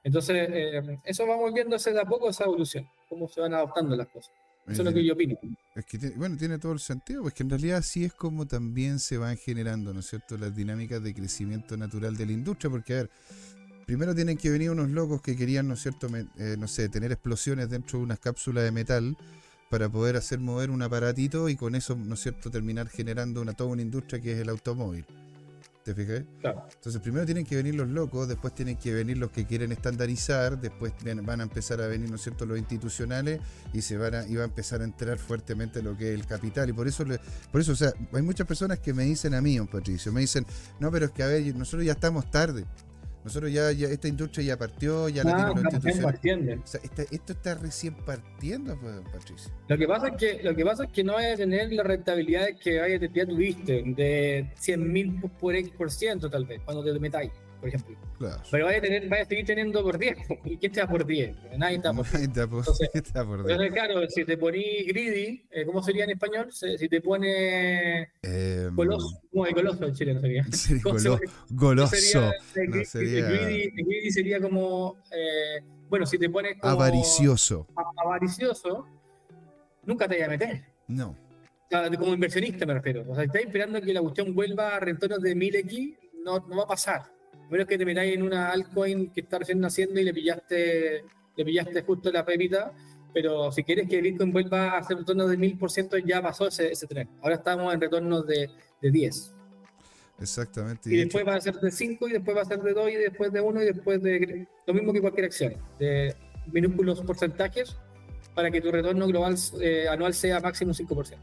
Entonces, 0.03 0.49
eh, 0.51 0.99
eso 1.05 1.27
vamos 1.27 1.53
viendo 1.53 1.77
de 1.77 2.01
a 2.01 2.05
poco 2.05 2.31
esa 2.31 2.45
evolución, 2.45 2.89
cómo 3.09 3.29
se 3.29 3.41
van 3.41 3.55
adaptando 3.55 3.95
las 3.97 4.09
cosas. 4.09 4.33
Eso 4.69 4.83
es 4.83 4.87
lo 4.87 4.93
que 4.93 5.05
yo 5.05 5.15
opino. 5.15 5.37
Es 5.75 5.85
que, 5.85 5.99
bueno, 6.11 6.37
tiene 6.37 6.59
todo 6.59 6.73
el 6.73 6.81
sentido, 6.81 7.23
pues 7.23 7.35
que 7.35 7.43
en 7.43 7.51
realidad 7.51 7.79
así 7.79 8.05
es 8.05 8.13
como 8.13 8.47
también 8.47 8.99
se 8.99 9.17
van 9.17 9.37
generando, 9.37 9.95
¿no 9.95 10.01
es 10.01 10.07
cierto?, 10.07 10.37
las 10.37 10.55
dinámicas 10.55 11.03
de 11.03 11.15
crecimiento 11.15 11.77
natural 11.77 12.17
de 12.17 12.27
la 12.27 12.33
industria, 12.33 12.71
porque, 12.71 12.93
a 12.93 12.97
ver, 12.97 13.11
primero 13.87 14.15
tienen 14.15 14.37
que 14.37 14.51
venir 14.51 14.71
unos 14.71 14.91
locos 14.91 15.23
que 15.23 15.37
querían, 15.37 15.69
¿no 15.69 15.75
es 15.75 15.81
cierto?, 15.81 16.09
eh, 16.39 16.57
no 16.59 16.69
sé, 16.69 16.89
tener 16.89 17.13
explosiones 17.13 17.71
dentro 17.71 17.99
de 17.99 18.05
unas 18.05 18.19
cápsulas 18.19 18.65
de 18.65 18.73
metal 18.73 19.17
para 19.71 19.89
poder 19.89 20.17
hacer 20.17 20.39
mover 20.39 20.71
un 20.71 20.83
aparatito 20.83 21.49
y 21.49 21.57
con 21.57 21.75
eso, 21.75 21.97
¿no 21.97 22.15
es 22.15 22.21
cierto?, 22.21 22.51
terminar 22.51 22.89
generando 22.89 23.41
una, 23.41 23.55
toda 23.55 23.71
una 23.71 23.83
industria 23.83 24.21
que 24.21 24.33
es 24.33 24.39
el 24.41 24.49
automóvil. 24.49 25.07
¿Te 25.95 26.17
Entonces 26.17 27.01
primero 27.01 27.25
tienen 27.25 27.45
que 27.45 27.57
venir 27.57 27.75
los 27.75 27.89
locos, 27.89 28.29
después 28.29 28.55
tienen 28.55 28.77
que 28.77 28.93
venir 28.93 29.19
los 29.19 29.31
que 29.31 29.47
quieren 29.47 29.73
estandarizar, 29.73 30.61
después 30.61 30.93
van 31.23 31.41
a 31.41 31.43
empezar 31.43 31.81
a 31.81 31.87
venir, 31.87 32.11
¿no 32.11 32.17
es 32.17 32.23
cierto?, 32.23 32.47
los 32.47 32.59
institucionales 32.59 33.41
y 33.73 33.83
se 33.83 33.97
van 33.97 34.15
a, 34.15 34.27
y 34.27 34.37
va 34.37 34.43
a 34.43 34.47
empezar 34.47 34.81
a 34.81 34.85
entrar 34.85 35.19
fuertemente 35.19 35.83
lo 35.83 35.97
que 35.97 36.13
es 36.13 36.21
el 36.21 36.27
capital. 36.27 36.69
Y 36.69 36.73
por 36.73 36.89
eso, 36.89 37.05
por 37.51 37.61
eso, 37.61 37.73
o 37.73 37.77
sea, 37.77 37.93
hay 38.13 38.23
muchas 38.23 38.47
personas 38.47 38.79
que 38.79 38.93
me 38.93 39.05
dicen 39.05 39.35
a 39.35 39.41
mí, 39.41 39.57
don 39.57 39.67
Patricio, 39.67 40.13
me 40.13 40.21
dicen, 40.21 40.47
no, 40.81 40.91
pero 40.91 41.07
es 41.07 41.13
que 41.13 41.23
a 41.23 41.27
ver, 41.27 41.55
nosotros 41.57 41.85
ya 41.85 41.93
estamos 41.93 42.31
tarde. 42.31 42.65
Nosotros 43.25 43.53
ya, 43.53 43.73
ya, 43.73 43.89
esta 43.89 44.09
industria 44.09 44.47
ya 44.47 44.57
partió, 44.57 45.09
ya 45.09 45.25
la 45.25 45.49
ah, 45.49 46.13
tienen 46.21 46.61
O 46.61 46.67
sea, 46.67 46.81
esto 47.11 47.33
está 47.33 47.55
recién 47.55 47.95
partiendo, 47.95 48.79
pues, 48.81 48.95
Patricio. 49.13 49.53
Lo 49.69 49.77
que 49.77 49.87
pasa 49.87 50.09
es 50.09 50.17
que, 50.17 50.43
lo 50.43 50.55
que 50.55 50.65
pasa 50.65 50.85
es 50.85 50.93
que 50.93 51.05
no 51.05 51.15
vaya 51.15 51.35
a 51.35 51.37
tener 51.37 51.73
la 51.73 51.83
rentabilidad 51.83 52.49
que 52.61 53.11
ya 53.15 53.27
tuviste, 53.27 53.83
de 53.85 54.53
100 54.57 54.93
mil 54.93 55.21
por 55.21 55.55
X 55.55 55.73
por 55.77 55.91
ciento 55.91 56.31
tal 56.31 56.47
vez, 56.47 56.61
cuando 56.65 56.85
te 56.85 56.99
metáis 56.99 57.31
por 57.61 57.69
ejemplo. 57.69 57.97
Claro. 58.19 58.43
Pero 58.51 58.65
vaya 58.67 58.79
a, 58.79 58.81
tener, 58.81 59.09
vaya 59.09 59.23
a 59.23 59.27
seguir 59.27 59.45
teniendo 59.45 59.83
por 59.83 59.99
10. 59.99 60.17
¿Y 60.45 60.57
quién 60.57 60.73
te 60.73 60.81
da 60.81 60.89
por 60.89 61.05
10? 61.05 61.37
Nadie 61.57 61.77
está 61.77 61.93
por 61.93 62.05
10. 62.05 62.13
Nadie 62.13 62.27
está 62.27 62.47
por, 62.47 62.59
entonces, 62.61 62.91
está 62.95 63.25
por 63.25 63.45
10. 63.45 63.51
Entonces, 63.51 63.73
claro, 63.73 64.09
si 64.09 64.25
te 64.25 64.37
ponís 64.37 64.87
greedy, 64.87 65.47
eh, 65.51 65.65
¿cómo 65.67 65.83
sería 65.83 66.05
en 66.05 66.11
español? 66.11 66.49
Si 66.53 66.89
te 66.89 67.01
pone 67.01 68.11
eh, 68.23 68.71
goloso, 68.73 69.21
¿cómo 69.31 69.47
es 69.47 69.55
goloso 69.55 69.87
en 69.87 69.95
Chile 69.95 70.15
no 70.15 70.21
sería? 70.21 70.47
Sí, 70.53 70.81
golo, 70.81 71.21
goloso. 71.51 71.97
Sería, 71.97 72.33
no 72.69 72.85
sería... 72.85 73.29
Greedy, 73.29 73.71
greedy, 73.71 74.11
sería 74.11 74.41
como, 74.41 74.97
eh, 75.11 75.63
bueno, 75.89 76.07
si 76.07 76.19
te 76.19 76.29
pones 76.29 76.59
como 76.61 76.73
avaricioso. 76.73 77.67
Avaricioso, 77.97 78.87
nunca 79.85 80.09
te 80.09 80.17
voy 80.17 80.25
a 80.25 80.29
meter. 80.29 80.65
No. 80.89 81.17
como 81.99 82.15
inversionista 82.15 82.67
me 82.67 82.75
refiero. 82.75 83.05
O 83.09 83.15
sea, 83.15 83.25
estás 83.25 83.43
esperando 83.43 83.81
que 83.81 83.93
la 83.93 84.01
cuestión 84.01 84.35
vuelva 84.35 84.77
a 84.77 84.81
retornos 84.81 85.21
de 85.21 85.37
1000X, 85.37 85.97
no, 86.25 86.41
no 86.41 86.57
va 86.57 86.65
a 86.65 86.67
pasar 86.67 87.18
menos 87.51 87.67
que 87.67 87.79
te 87.79 87.85
metáis 87.85 88.15
en 88.15 88.23
una 88.23 88.51
altcoin 88.51 89.11
que 89.13 89.21
está 89.21 89.39
recién 89.39 89.61
naciendo 89.61 90.01
y 90.01 90.05
le 90.05 90.13
pillaste, 90.13 91.05
le 91.37 91.45
pillaste 91.45 91.83
justo 91.83 92.13
la 92.13 92.25
pepita, 92.25 92.73
pero 93.13 93.51
si 93.53 93.65
quieres 93.65 93.89
que 93.89 94.01
Bitcoin 94.01 94.33
vuelva 94.33 94.71
a 94.71 94.79
hacer 94.79 94.99
retornos 94.99 95.31
de 95.31 95.39
1000%, 95.39 96.05
ya 96.05 96.23
pasó 96.23 96.49
ese, 96.49 96.73
ese 96.73 96.87
tren. 96.87 97.09
Ahora 97.23 97.37
estamos 97.37 97.73
en 97.73 97.81
retornos 97.81 98.27
de, 98.27 98.51
de 98.81 98.91
10. 98.91 99.35
Exactamente. 100.21 100.93
Y, 100.93 100.97
después 100.97 101.27
va 101.27 101.37
a 101.37 101.41
ser 101.41 101.55
de 101.55 101.71
5, 101.71 102.09
y 102.09 102.13
después 102.13 102.37
va 102.37 102.43
a 102.43 102.45
ser 102.45 102.61
de 102.61 102.73
2, 102.73 102.91
y 102.91 102.95
después 102.97 103.33
de 103.33 103.41
1, 103.41 103.63
y 103.63 103.67
después 103.67 104.03
de 104.03 104.47
lo 104.67 104.75
mismo 104.75 104.93
que 104.93 105.01
cualquier 105.01 105.27
acción, 105.27 105.55
de 105.79 106.15
minúsculos 106.53 107.01
porcentajes 107.03 107.77
para 108.35 108.51
que 108.51 108.61
tu 108.61 108.71
retorno 108.71 109.07
global 109.07 109.37
eh, 109.61 109.87
anual 109.89 110.15
sea 110.15 110.41
máximo 110.41 110.73
5%. 110.73 111.17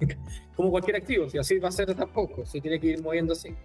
Como 0.56 0.70
cualquier 0.70 0.96
activo, 0.96 1.28
si 1.28 1.38
así 1.38 1.58
va 1.58 1.68
a 1.68 1.72
ser 1.72 1.94
tampoco, 1.94 2.44
se 2.46 2.60
tiene 2.60 2.80
que 2.80 2.88
ir 2.88 3.02
moviendo 3.02 3.34
5. 3.34 3.58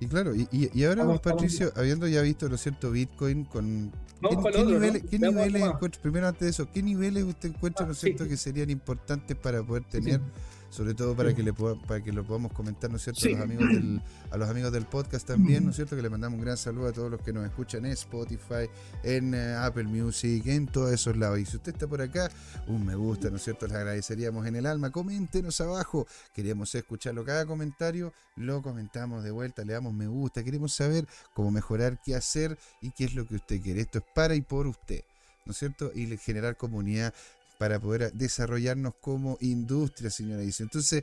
Y 0.00 0.06
claro, 0.06 0.34
y, 0.34 0.48
y 0.50 0.84
ahora, 0.84 1.06
Patricio, 1.18 1.72
habiendo 1.76 2.06
ya 2.08 2.20
visto, 2.22 2.48
lo 2.48 2.56
cierto, 2.56 2.90
Bitcoin 2.90 3.44
con... 3.44 3.92
¿Qué, 4.20 4.64
niveles, 4.64 5.02
¿qué 5.08 5.18
niveles 5.18 5.62
encuentra, 5.62 6.00
primero 6.00 6.26
antes 6.28 6.40
de 6.40 6.50
eso, 6.50 6.68
qué 6.72 6.82
niveles 6.82 7.24
usted 7.24 7.50
encuentra, 7.50 7.84
ah, 7.84 7.88
lo 7.88 7.94
cierto, 7.94 8.26
que 8.26 8.36
serían 8.36 8.70
importantes 8.70 9.36
para 9.36 9.62
poder 9.62 9.84
tener 9.84 10.20
sobre 10.74 10.92
todo 10.94 11.14
para 11.14 11.32
que 11.32 11.44
le 11.44 11.52
para 11.52 12.02
que 12.02 12.10
lo 12.10 12.24
podamos 12.24 12.52
comentar, 12.52 12.90
¿no 12.90 12.96
es 12.96 13.04
cierto?, 13.04 13.24
a, 13.26 13.30
los 13.30 13.40
amigos 13.42 13.68
del, 13.68 14.02
a 14.32 14.36
los 14.36 14.48
amigos 14.48 14.72
del 14.72 14.86
podcast 14.86 15.24
también, 15.24 15.62
¿no 15.62 15.70
es 15.70 15.76
cierto?, 15.76 15.94
que 15.94 16.02
le 16.02 16.10
mandamos 16.10 16.36
un 16.36 16.44
gran 16.44 16.56
saludo 16.56 16.88
a 16.88 16.92
todos 16.92 17.12
los 17.12 17.20
que 17.20 17.32
nos 17.32 17.46
escuchan 17.46 17.86
en 17.86 17.92
Spotify, 17.92 18.68
en 19.04 19.34
eh, 19.34 19.54
Apple 19.54 19.84
Music, 19.84 20.44
en 20.48 20.66
todos 20.66 20.92
esos 20.92 21.16
lados. 21.16 21.38
Y 21.38 21.46
si 21.46 21.58
usted 21.58 21.74
está 21.74 21.86
por 21.86 22.02
acá, 22.02 22.28
un 22.66 22.84
me 22.84 22.96
gusta, 22.96 23.30
¿no 23.30 23.36
es 23.36 23.44
cierto?, 23.44 23.68
les 23.68 23.76
agradeceríamos 23.76 24.44
en 24.48 24.56
el 24.56 24.66
alma. 24.66 24.90
Coméntenos 24.90 25.60
abajo, 25.60 26.08
queremos 26.34 26.74
escucharlo. 26.74 27.24
Cada 27.24 27.46
comentario 27.46 28.12
lo 28.34 28.60
comentamos 28.60 29.22
de 29.22 29.30
vuelta, 29.30 29.64
le 29.64 29.74
damos 29.74 29.94
me 29.94 30.08
gusta, 30.08 30.42
queremos 30.42 30.74
saber 30.74 31.06
cómo 31.34 31.52
mejorar, 31.52 32.00
qué 32.04 32.16
hacer 32.16 32.58
y 32.82 32.90
qué 32.90 33.04
es 33.04 33.14
lo 33.14 33.28
que 33.28 33.36
usted 33.36 33.62
quiere. 33.62 33.82
Esto 33.82 33.98
es 33.98 34.04
para 34.12 34.34
y 34.34 34.40
por 34.40 34.66
usted. 34.66 35.04
¿no 35.44 35.52
es 35.52 35.58
cierto? 35.58 35.92
Y 35.94 36.16
generar 36.16 36.56
comunidad 36.56 37.14
para 37.58 37.80
poder 37.80 38.12
desarrollarnos 38.12 38.94
como 39.00 39.38
industria, 39.40 40.10
señora 40.10 40.42
dice. 40.42 40.62
Entonces, 40.62 41.02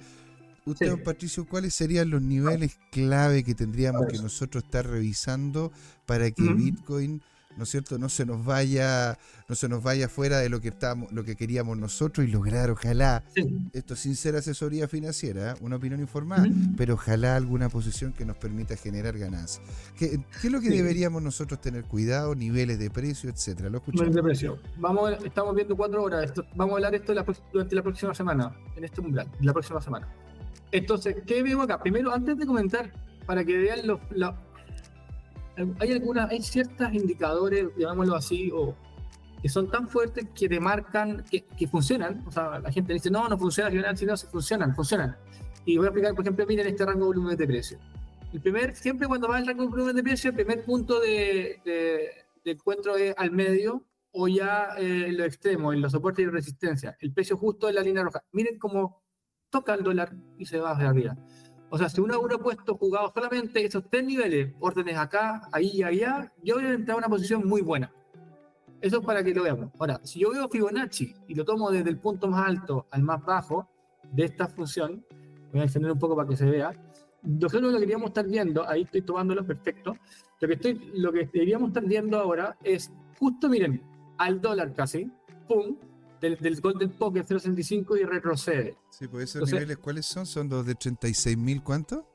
usted, 0.66 1.02
Patricio, 1.04 1.46
¿cuáles 1.48 1.74
serían 1.74 2.10
los 2.10 2.22
niveles 2.22 2.78
clave 2.92 3.44
que 3.44 3.56
tendríamos 3.56 4.08
que 4.08 4.18
nosotros 4.18 4.64
estar 4.64 4.88
revisando 4.88 5.72
para 6.06 6.32
que 6.32 6.44
Bitcoin 6.54 7.22
¿no 7.58 7.64
es 7.64 7.70
cierto? 7.70 7.98
No 7.98 8.10
se 8.10 8.26
nos 8.26 8.44
vaya, 8.46 9.18
no 9.48 9.56
se 9.56 9.70
nos 9.70 9.84
vaya 9.84 10.10
fuera 10.10 10.40
de 10.40 10.50
lo 10.50 10.62
que 10.62 10.70
estamos, 10.70 11.12
lo 11.12 11.24
que 11.24 11.36
queríamos 11.36 11.78
nosotros 11.78 12.28
y 12.28 12.32
lograr, 12.32 12.70
ojalá, 12.70 13.24
esto 13.74 13.96
sin 13.96 14.16
ser 14.16 14.36
asesoría 14.36 14.88
financiera, 14.88 15.52
¿eh? 15.52 15.56
una 15.62 15.76
opinión 15.76 16.00
informada, 16.00 16.46
pero 16.78 16.96
ojalá 16.96 17.36
alguna 17.36 17.70
posición 17.70 18.14
que 18.14 18.26
nos 18.26 18.38
permita 18.38 18.76
generar 18.76 19.18
ganancias. 19.18 19.62
¿Qué, 19.98 20.20
es 20.44 20.52
lo 20.52 20.62
que 20.62 20.70
deberíamos 20.70 21.22
nosotros 21.22 21.62
tener 21.62 21.84
cuidado? 21.86 22.36
Niveles 22.36 22.80
de 22.80 22.90
precio, 22.90 23.30
etcétera. 23.30 23.70
¿Lo 23.70 23.82
Niveles 23.86 24.16
de 24.16 24.24
precio. 24.24 24.60
Vamos, 24.78 25.12
estamos 25.24 25.56
viendo 25.56 25.76
cuatro 25.76 26.04
horas. 26.04 26.32
vamos 26.56 26.74
a 26.74 26.76
hablar 26.78 26.96
esto 26.96 27.14
durante 27.52 27.76
la 27.76 27.84
próxima 27.84 28.14
semana, 28.14 28.56
en 28.76 28.84
este 28.84 29.02
umbral, 29.02 29.28
la 29.42 29.54
próxima 29.54 29.82
semana. 29.82 30.08
Entonces, 30.72 31.18
¿qué 31.26 31.44
vemos 31.44 31.66
acá? 31.66 31.82
Primero, 31.82 32.14
antes 32.14 32.38
de 32.38 32.46
comentar, 32.46 32.92
para 33.26 33.44
que 33.44 33.58
vean 33.58 33.80
los, 33.86 34.00
hay 35.80 35.92
algunas, 35.92 36.30
hay 36.30 36.42
ciertos 36.42 36.94
indicadores, 36.94 37.68
llamémoslo 37.78 38.16
así, 38.16 38.52
o 38.54 38.76
que 39.42 39.50
son 39.50 39.70
tan 39.70 39.88
fuertes 39.88 40.28
que 40.36 40.48
demarcan 40.48 41.24
que, 41.30 41.44
que 41.44 41.68
funcionan. 41.68 42.24
O 42.28 42.32
sea, 42.32 42.60
la 42.60 42.72
gente 42.72 42.94
dice, 42.94 43.10
no, 43.10 43.28
no 43.28 43.38
funciona, 43.38 43.96
si 43.96 44.06
no, 44.06 44.16
se 44.16 44.28
funcionan, 44.28 44.76
funcionan. 44.76 45.16
Y 45.66 45.78
voy 45.78 45.86
a 45.86 45.90
explicar, 45.90 46.16
por 46.16 46.24
ejemplo, 46.24 46.46
miren 46.46 46.68
este 46.68 46.86
rango 46.86 47.02
de 47.02 47.06
volumen 47.06 47.38
de 47.38 47.48
precio. 47.48 47.80
El 48.34 48.42
primer, 48.42 48.76
siempre 48.76 49.08
cuando 49.08 49.28
va 49.28 49.40
el 49.40 49.48
rango 49.48 49.64
de 49.64 49.70
volumen 49.70 49.96
de 49.96 50.04
precio, 50.04 50.30
el 50.30 50.36
primer 50.36 50.64
punto 50.64 51.00
de, 51.00 51.60
de, 51.66 52.52
encuentro 52.52 52.96
es 52.96 53.14
al 53.18 53.32
medio 53.32 53.84
o 54.12 54.28
ya 54.28 54.76
eh, 54.78 55.08
en 55.08 55.18
los 55.18 55.28
extremos, 55.28 55.74
en 55.74 55.82
los 55.82 55.92
soportes 55.92 56.26
y 56.26 56.30
resistencia. 56.30 56.96
El 57.00 57.12
precio 57.12 57.36
justo 57.38 57.68
de 57.68 57.74
la 57.74 57.82
línea 57.82 58.04
roja. 58.04 58.24
Miren 58.32 58.58
cómo 58.58 59.04
toca 59.50 59.74
el 59.74 59.84
dólar 59.84 60.14
y 60.38 60.46
se 60.46 60.60
va 60.60 60.72
hacia 60.72 60.90
arriba. 60.90 61.18
O 61.74 61.78
sea, 61.78 61.88
si 61.88 62.02
uno 62.02 62.20
hubiera 62.20 62.38
puesto 62.38 62.76
jugado 62.76 63.14
solamente 63.16 63.64
esos 63.64 63.86
tres 63.90 64.04
niveles, 64.04 64.54
órdenes 64.60 64.98
acá, 64.98 65.48
ahí 65.54 65.72
y 65.74 65.84
allá, 65.84 66.30
yo 66.44 66.58
hubiera 66.58 66.74
entrado 66.74 67.00
en 67.00 67.06
una 67.06 67.10
posición 67.10 67.48
muy 67.48 67.62
buena. 67.62 67.90
Eso 68.82 68.98
es 68.98 69.06
para 69.06 69.24
que 69.24 69.34
lo 69.34 69.44
veamos. 69.44 69.72
Ahora, 69.80 70.02
si 70.04 70.20
yo 70.20 70.32
veo 70.32 70.50
Fibonacci 70.50 71.16
y 71.30 71.34
lo 71.34 71.46
tomo 71.46 71.72
desde 71.72 71.90
el 71.90 71.98
punto 71.98 72.28
más 72.28 72.46
alto 72.46 72.88
al 72.92 73.04
más 73.04 73.24
bajo 73.24 73.70
de 74.12 74.26
esta 74.26 74.50
función, 74.50 75.06
voy 75.54 75.62
a 75.62 75.64
extender 75.64 75.94
un 75.94 75.98
poco 76.00 76.14
para 76.14 76.28
que 76.28 76.36
se 76.36 76.46
vea. 76.46 76.74
Nosotros 77.24 77.72
lo 77.72 77.80
que 77.80 77.86
queríamos 77.86 78.10
estar 78.10 78.28
viendo, 78.28 78.68
ahí 78.68 78.82
estoy 78.82 79.04
tomándolo 79.04 79.48
perfecto. 79.48 79.96
Lo 80.42 80.48
que, 80.50 80.56
estoy, 80.56 80.92
lo 80.96 81.14
que 81.14 81.30
deberíamos 81.32 81.70
estar 81.70 81.86
viendo 81.86 82.20
ahora 82.20 82.58
es 82.66 82.92
justo, 83.18 83.48
miren, 83.48 83.82
al 84.18 84.42
dólar 84.42 84.74
casi, 84.74 85.10
pum, 85.48 85.78
del, 86.22 86.38
del 86.38 86.62
Golden 86.62 86.92
Pocket 86.92 87.24
0.65 87.24 88.00
y 88.00 88.04
retrocede. 88.04 88.78
Sí, 88.90 89.08
pues 89.08 89.36
esos 89.36 89.52
niveles, 89.52 89.78
¿cuáles 89.78 90.06
son? 90.06 90.26
¿Son 90.26 90.48
los 90.48 90.66
de 90.66 90.76
36.000 90.76 91.64
cuánto? 91.64 92.08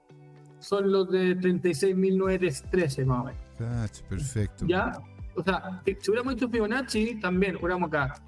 Son 0.61 0.91
los 0.91 1.11
de 1.11 1.37
36.913 1.37 3.05
más 3.05 3.21
o 3.21 3.25
menos. 3.25 3.41
Ah, 3.61 3.87
perfecto. 4.09 4.65
Ya, 4.67 4.93
o 5.35 5.43
sea, 5.43 5.83
si 5.85 6.11
hubiéramos 6.11 6.35
hecho 6.35 6.49
Fibonacci, 6.49 7.21
también 7.21 7.57
hubiéramos 7.57 7.89
acá. 7.89 8.23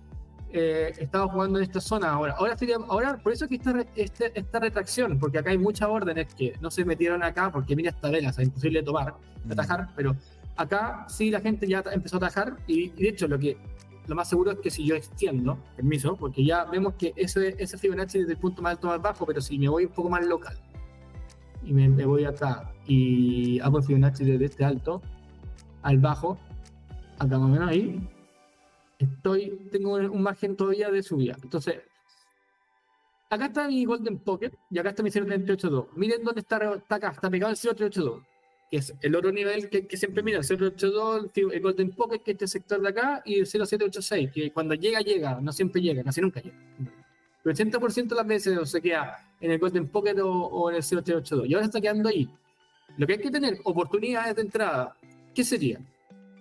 Eh, 0.51 0.93
estaba 0.99 1.29
jugando 1.29 1.59
en 1.59 1.65
esta 1.65 1.81
zona 1.81 2.11
ahora. 2.11 2.35
Ahora, 2.39 2.57
sería, 2.57 2.77
ahora 2.89 3.19
por 3.19 3.33
eso 3.33 3.47
que 3.47 3.57
esta, 3.57 3.85
este, 3.95 4.39
esta 4.39 4.59
retracción, 4.59 5.19
porque 5.19 5.39
acá 5.39 5.51
hay 5.51 5.59
muchas 5.59 5.89
órdenes 5.89 6.35
que 6.35 6.55
no 6.61 6.71
se 6.71 6.85
metieron 6.85 7.23
acá, 7.23 7.53
porque 7.53 7.77
mira 7.77 7.91
esta 7.91 8.11
vela, 8.11 8.31
es 8.31 8.39
imposible 8.39 8.83
tomar, 8.83 9.15
mm. 9.45 9.53
atajar, 9.53 9.91
pero 9.95 10.17
acá 10.57 11.07
sí 11.09 11.31
la 11.31 11.41
gente 11.41 11.67
ya 11.67 11.83
empezó 11.93 12.17
a 12.17 12.19
atajar 12.19 12.57
y 12.67 12.89
de 12.91 13.09
hecho 13.11 13.29
lo 13.29 13.39
que 13.39 13.59
lo 14.09 14.15
más 14.15 14.29
seguro 14.29 14.51
es 14.51 14.59
que 14.59 14.71
si 14.71 14.85
yo 14.85 14.97
extiendo, 14.97 15.59
permiso, 15.77 16.17
porque 16.17 16.43
ya 16.43 16.65
vemos 16.65 16.95
que 16.95 17.13
ese, 17.15 17.55
ese 17.59 17.77
Fibonacci 17.77 18.21
desde 18.21 18.33
el 18.33 18.39
punto 18.39 18.63
más 18.63 18.73
alto 18.73 18.89
más 18.89 19.03
bajo, 19.03 19.27
pero 19.27 19.41
si 19.43 19.59
me 19.59 19.69
voy 19.69 19.85
un 19.85 19.93
poco 19.93 20.09
más 20.09 20.27
local 20.27 20.59
y 21.63 21.75
me, 21.75 21.89
voy 22.07 22.25
acá 22.25 22.73
y 22.87 23.61
hago 23.61 23.79
el 23.79 23.85
Fibonacci 23.85 24.25
desde 24.25 24.47
este 24.47 24.65
alto 24.65 25.03
al 25.83 25.99
bajo, 25.99 26.39
acá 27.19 27.39
más 27.39 27.49
o 27.49 27.49
menos 27.49 27.69
ahí, 27.69 28.01
estoy, 28.99 29.69
tengo 29.71 29.97
un 29.97 30.23
margen 30.23 30.57
todavía 30.57 30.91
de 30.91 31.03
subida. 31.03 31.37
Entonces, 31.43 31.83
acá 33.29 33.47
está 33.47 33.69
mi 33.69 33.85
Golden 33.85 34.19
Pocket 34.21 34.53
y 34.71 34.79
acá 34.79 34.89
está 34.89 35.03
mi 35.03 35.11
0.382. 35.11 35.89
Miren 35.97 36.25
dónde 36.25 36.41
está, 36.41 36.57
está 36.75 36.95
acá, 36.95 37.09
está 37.11 37.29
pegado 37.29 37.53
el 37.53 37.59
0.382 37.59 38.23
que 38.71 38.79
es 38.79 38.95
el 39.01 39.15
otro 39.17 39.33
nivel 39.33 39.69
que, 39.71 39.97
siempre 39.97 40.23
mira, 40.23 40.39
el 40.39 40.45
082, 40.45 41.31
el 41.35 41.61
Golden 41.61 41.91
Pocket, 41.91 42.19
que 42.19 42.33
es 42.33 42.35
este 42.35 42.47
sector 42.47 42.81
de 42.83 42.89
acá, 42.89 43.23
y 43.25 43.41
el 43.41 43.47
0786, 43.47 44.31
que 44.33 44.53
cuando 44.53 44.75
llega, 44.75 45.01
llega, 45.01 45.41
no 45.41 45.53
siempre 45.53 45.81
llega, 45.81 46.05
casi 46.05 46.21
nunca 46.21 46.41
llega. 46.41 46.57
El 47.45 47.55
80% 47.55 48.09
de 48.09 48.15
las 48.15 48.27
veces 48.27 48.71
se 48.71 48.83
queda 48.83 49.17
en 49.41 49.53
el 49.53 49.59
Golden 49.59 49.89
Pocket 49.89 50.17
o, 50.23 50.71
en 50.71 50.77
el 50.77 50.83
0782, 50.83 51.49
y 51.49 51.55
ahora 51.55 51.67
está 51.67 51.81
quedando 51.81 52.09
ahí. 52.11 52.29
Lo 52.99 53.07
que 53.07 53.15
hay 53.15 53.19
que 53.21 53.31
tener, 53.31 53.59
oportunidades 53.65 54.37
de 54.37 54.43
entrada, 54.43 54.95
¿qué 55.35 55.45
sería? 55.45 55.81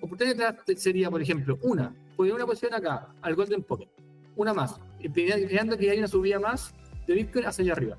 Oportunidades 0.01 0.37
de 0.37 0.43
entrada 0.43 0.63
sería, 0.75 1.09
por 1.09 1.21
ejemplo, 1.21 1.57
una, 1.61 1.95
poner 2.17 2.33
una 2.33 2.45
posición 2.45 2.73
acá, 2.73 3.07
al 3.21 3.35
Golden 3.35 3.63
Pocket, 3.63 3.87
una 4.35 4.53
más, 4.53 4.79
esperando 4.99 5.77
que 5.77 5.89
haya 5.89 5.99
una 5.99 6.07
subida 6.09 6.39
más 6.39 6.73
de 7.07 7.13
Bitcoin 7.13 7.45
hacia 7.45 7.63
allá 7.63 7.73
arriba. 7.73 7.97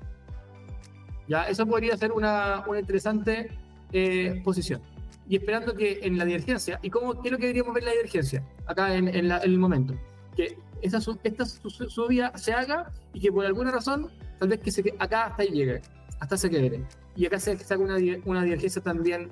Ya, 1.27 1.43
eso 1.47 1.65
podría 1.65 1.95
ser 1.97 2.11
una, 2.11 2.63
una 2.67 2.79
interesante 2.79 3.49
eh, 3.91 4.41
posición. 4.43 4.81
Y 5.27 5.35
esperando 5.35 5.75
que 5.75 5.99
en 6.01 6.17
la 6.17 6.25
divergencia, 6.25 6.79
¿y 6.81 6.89
cómo, 6.89 7.21
qué 7.21 7.27
es 7.27 7.31
lo 7.31 7.37
que 7.37 7.45
deberíamos 7.47 7.73
ver 7.73 7.83
en 7.83 7.89
la 7.89 7.93
divergencia? 7.93 8.43
Acá 8.65 8.95
en, 8.95 9.07
el 9.07 9.57
momento. 9.59 9.93
Que 10.35 10.57
esa, 10.81 10.99
esta 11.23 11.45
subida 11.45 12.35
se 12.35 12.53
haga 12.53 12.91
y 13.13 13.19
que 13.19 13.31
por 13.31 13.45
alguna 13.45 13.71
razón, 13.71 14.11
tal 14.39 14.49
vez 14.49 14.59
que 14.59 14.71
se, 14.71 14.93
acá 14.97 15.27
hasta 15.27 15.43
ahí 15.43 15.49
llegue, 15.49 15.81
hasta 16.19 16.37
se 16.37 16.49
quede. 16.49 16.83
Y 17.15 17.25
acá 17.25 17.39
se, 17.39 17.51
haga 17.51 17.77
una, 17.77 17.97
una 18.25 18.43
divergencia 18.43 18.81
también, 18.81 19.29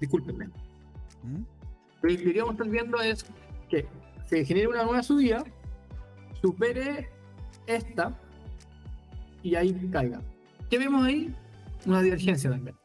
discúlpenme. 0.00 0.46
¿Mm? 1.22 1.42
Lo 2.02 2.08
que 2.08 2.16
deberíamos 2.16 2.52
estar 2.52 2.68
viendo 2.68 3.00
es 3.00 3.26
que 3.68 3.86
se 4.26 4.44
genere 4.44 4.68
una 4.68 4.84
nueva 4.84 5.02
subida, 5.02 5.44
supere 6.40 7.10
esta 7.66 8.18
y 9.42 9.54
ahí 9.54 9.74
caiga. 9.90 10.22
¿Qué 10.70 10.78
vemos 10.78 11.04
ahí? 11.04 11.34
Una 11.84 12.00
divergencia 12.00 12.48
también 12.50 12.76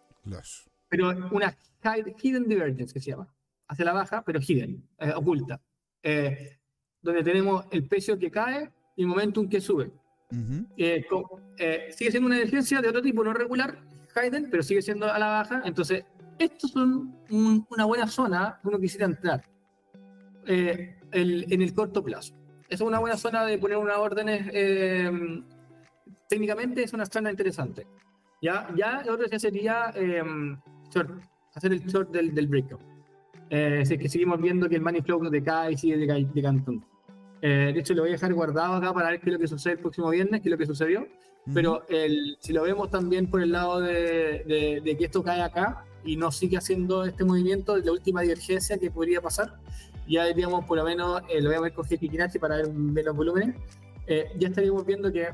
pero 0.95 1.29
una 1.31 1.53
hidden 2.21 2.47
divergence 2.47 2.93
que 2.93 2.99
se 2.99 3.11
llama, 3.11 3.27
hacia 3.67 3.85
la 3.85 3.93
baja, 3.93 4.23
pero 4.23 4.39
hidden, 4.39 4.81
eh, 4.99 5.11
oculta, 5.13 5.61
eh, 6.01 6.57
donde 7.01 7.23
tenemos 7.23 7.65
el 7.71 7.85
precio 7.87 8.17
que 8.17 8.31
cae 8.31 8.71
y 8.95 9.01
el 9.01 9.07
momentum 9.07 9.49
que 9.49 9.59
sube. 9.59 9.91
Eh, 10.77 11.05
sigue 11.91 12.11
siendo 12.11 12.27
una 12.27 12.35
divergencia 12.35 12.81
de 12.81 12.89
otro 12.89 13.01
tipo, 13.01 13.23
no 13.23 13.33
regular, 13.33 13.77
hidden, 14.15 14.49
pero 14.49 14.63
sigue 14.63 14.81
siendo 14.81 15.11
a 15.11 15.19
la 15.19 15.27
baja, 15.27 15.61
entonces 15.65 16.05
estos 16.39 16.71
son 16.71 17.15
una 17.29 17.85
buena 17.85 18.07
zona 18.07 18.59
que 18.61 18.67
uno 18.69 18.79
quisiera 18.79 19.05
entrar 19.05 19.43
en 20.45 21.61
el 21.61 21.73
corto 21.73 22.03
plazo. 22.03 22.33
es 22.69 22.81
una 22.81 22.99
buena 22.99 23.17
zona 23.17 23.45
de 23.45 23.57
poner 23.57 23.77
unas 23.77 23.97
órdenes, 23.97 24.45
técnicamente 26.29 26.83
es 26.83 26.93
una 26.93 27.05
zona 27.05 27.31
interesante. 27.31 27.85
Ya, 28.41 28.69
ya 28.75 29.03
otro 29.09 29.27
ya 29.27 29.39
sería 29.39 29.93
em, 30.93 31.19
hacer 31.53 31.73
el 31.73 31.85
short 31.85 32.11
del, 32.11 32.33
del 32.33 32.47
breakout. 32.47 32.81
Eh, 33.49 33.83
que 33.87 34.09
seguimos 34.09 34.41
viendo 34.41 34.67
que 34.67 34.75
el 34.75 34.81
money 34.81 35.01
flow 35.01 35.21
no 35.23 35.29
decae 35.29 35.73
y 35.73 35.77
sigue 35.77 35.97
decantando. 35.97 36.85
Eh, 37.41 37.71
de 37.73 37.79
hecho, 37.79 37.93
lo 37.93 38.01
voy 38.01 38.09
a 38.09 38.13
dejar 38.13 38.33
guardado 38.33 38.73
acá 38.73 38.93
para 38.93 39.11
ver 39.11 39.19
qué 39.19 39.29
es 39.29 39.33
lo 39.33 39.39
que 39.39 39.47
sucede 39.47 39.73
el 39.73 39.79
próximo 39.79 40.09
viernes, 40.09 40.41
qué 40.41 40.49
es 40.49 40.51
lo 40.51 40.57
que 40.57 40.65
sucedió. 40.65 41.07
Pero 41.53 41.83
el, 41.89 42.37
si 42.39 42.53
lo 42.53 42.63
vemos 42.63 42.89
también 42.89 43.29
por 43.29 43.41
el 43.41 43.51
lado 43.51 43.79
de, 43.79 44.81
de, 44.83 44.97
que 44.97 45.05
esto 45.05 45.21
cae 45.23 45.41
acá 45.43 45.85
y 46.03 46.17
no 46.17 46.31
sigue 46.31 46.57
haciendo 46.57 47.05
este 47.05 47.23
movimiento, 47.23 47.75
de 47.75 47.85
la 47.85 47.91
última 47.91 48.21
divergencia 48.21 48.79
que 48.79 48.89
podría 48.89 49.21
pasar, 49.21 49.59
ya 50.07 50.25
diríamos 50.25 50.65
por 50.65 50.79
lo 50.79 50.83
menos, 50.83 51.21
eh, 51.29 51.41
lo 51.41 51.49
voy 51.49 51.57
a 51.57 51.61
ver 51.61 51.73
con 51.73 51.85
Kinachi 51.87 52.39
para 52.39 52.57
ver, 52.57 52.71
ver 52.73 53.05
los 53.05 53.15
volúmenes, 53.15 53.55
eh, 54.07 54.25
ya 54.37 54.47
estaríamos 54.47 54.85
viendo 54.85 55.11
que 55.11 55.27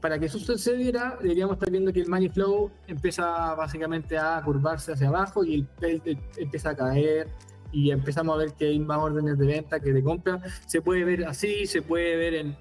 para 0.00 0.18
que 0.18 0.26
eso 0.26 0.38
sucediera, 0.38 1.18
deberíamos 1.20 1.54
estar 1.54 1.70
viendo 1.70 1.92
que 1.92 2.00
el 2.00 2.08
money 2.08 2.28
flow 2.28 2.70
empieza 2.86 3.54
básicamente 3.54 4.16
a 4.16 4.40
curvarse 4.44 4.92
hacia 4.92 5.08
abajo 5.08 5.44
y 5.44 5.54
el 5.54 5.66
PEL 5.66 6.02
empieza 6.36 6.70
a 6.70 6.76
caer 6.76 7.28
y 7.72 7.90
empezamos 7.90 8.34
a 8.34 8.38
ver 8.38 8.52
que 8.54 8.66
hay 8.66 8.78
más 8.78 8.98
órdenes 8.98 9.38
de 9.38 9.46
venta 9.46 9.78
que 9.78 9.92
de 9.92 10.02
compra. 10.02 10.40
Se 10.66 10.80
puede 10.80 11.04
ver 11.04 11.24
así, 11.24 11.66
se 11.66 11.82
puede 11.82 12.16
ver 12.16 12.34
en, 12.34 12.56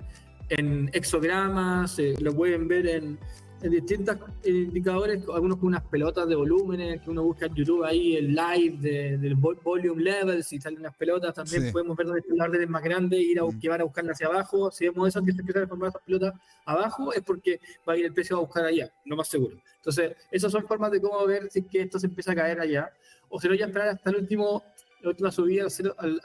en 0.50 0.90
exogramas, 0.94 1.98
lo 2.20 2.36
pueden 2.36 2.68
ver 2.68 2.88
en, 2.88 3.20
en 3.62 3.72
distintos 3.72 4.18
indicadores, 4.46 5.24
algunos 5.34 5.58
con 5.58 5.68
unas 5.68 5.84
pelotas 5.84 6.28
de 6.28 6.36
volúmenes 6.36 7.02
que 7.02 7.10
uno 7.10 7.24
busca 7.24 7.48
en 7.48 7.56
YouTube 7.56 7.84
ahí, 7.84 8.16
el 8.16 8.34
live 8.34 8.78
de, 8.80 9.18
del 9.18 9.36
volume 9.36 10.02
level, 10.02 10.44
si 10.44 10.62
salen 10.62 10.80
unas 10.80 10.96
pelotas, 10.96 11.34
también 11.34 11.72
podemos 11.72 11.98
ver 11.98 12.08
dónde 12.08 12.22
están 12.22 12.52
las 12.52 12.70
más 12.70 12.84
grandes, 12.84 13.20
ir 13.20 13.40
a, 13.40 13.44
mm. 13.44 13.60
que 13.60 13.70
van 13.70 13.82
a 13.82 13.84
buscarla 13.84 14.14
hacia 14.14 14.28
abajo. 14.28 14.72
Si 14.72 14.86
vemos 14.86 15.10
eso 15.10 15.24
que 15.24 15.34
se 15.34 15.42
empieza 15.42 15.64
a 15.64 15.68
formar 15.68 15.90
esas 15.90 16.02
pelotas 16.04 16.34
abajo, 16.66 17.14
es 17.14 17.22
porque 17.22 17.60
va 17.88 17.94
a 17.94 17.98
ir 17.98 18.06
el 18.06 18.14
precio 18.14 18.38
a 18.38 18.40
buscar 18.40 18.66
allá, 18.66 18.92
no 19.06 19.16
más 19.16 19.28
seguro. 19.28 19.58
Entonces, 19.76 20.16
esas 20.32 20.52
son 20.52 20.66
formas 20.66 20.92
de 20.92 21.02
cómo 21.02 21.26
ver 21.26 21.50
si 21.50 21.64
que 21.64 21.82
esto 21.82 22.00
se 22.00 22.08
empieza 22.08 22.32
a 22.32 22.36
caer 22.36 22.60
allá, 22.60 22.92
o 23.28 23.40
si 23.40 23.48
no, 23.48 23.56
ya 23.56 23.66
esperar 23.66 23.90
hasta 23.90 24.10
el 24.10 24.18
último, 24.18 24.64
la 25.02 25.10
última 25.10 25.32
subida, 25.32 25.68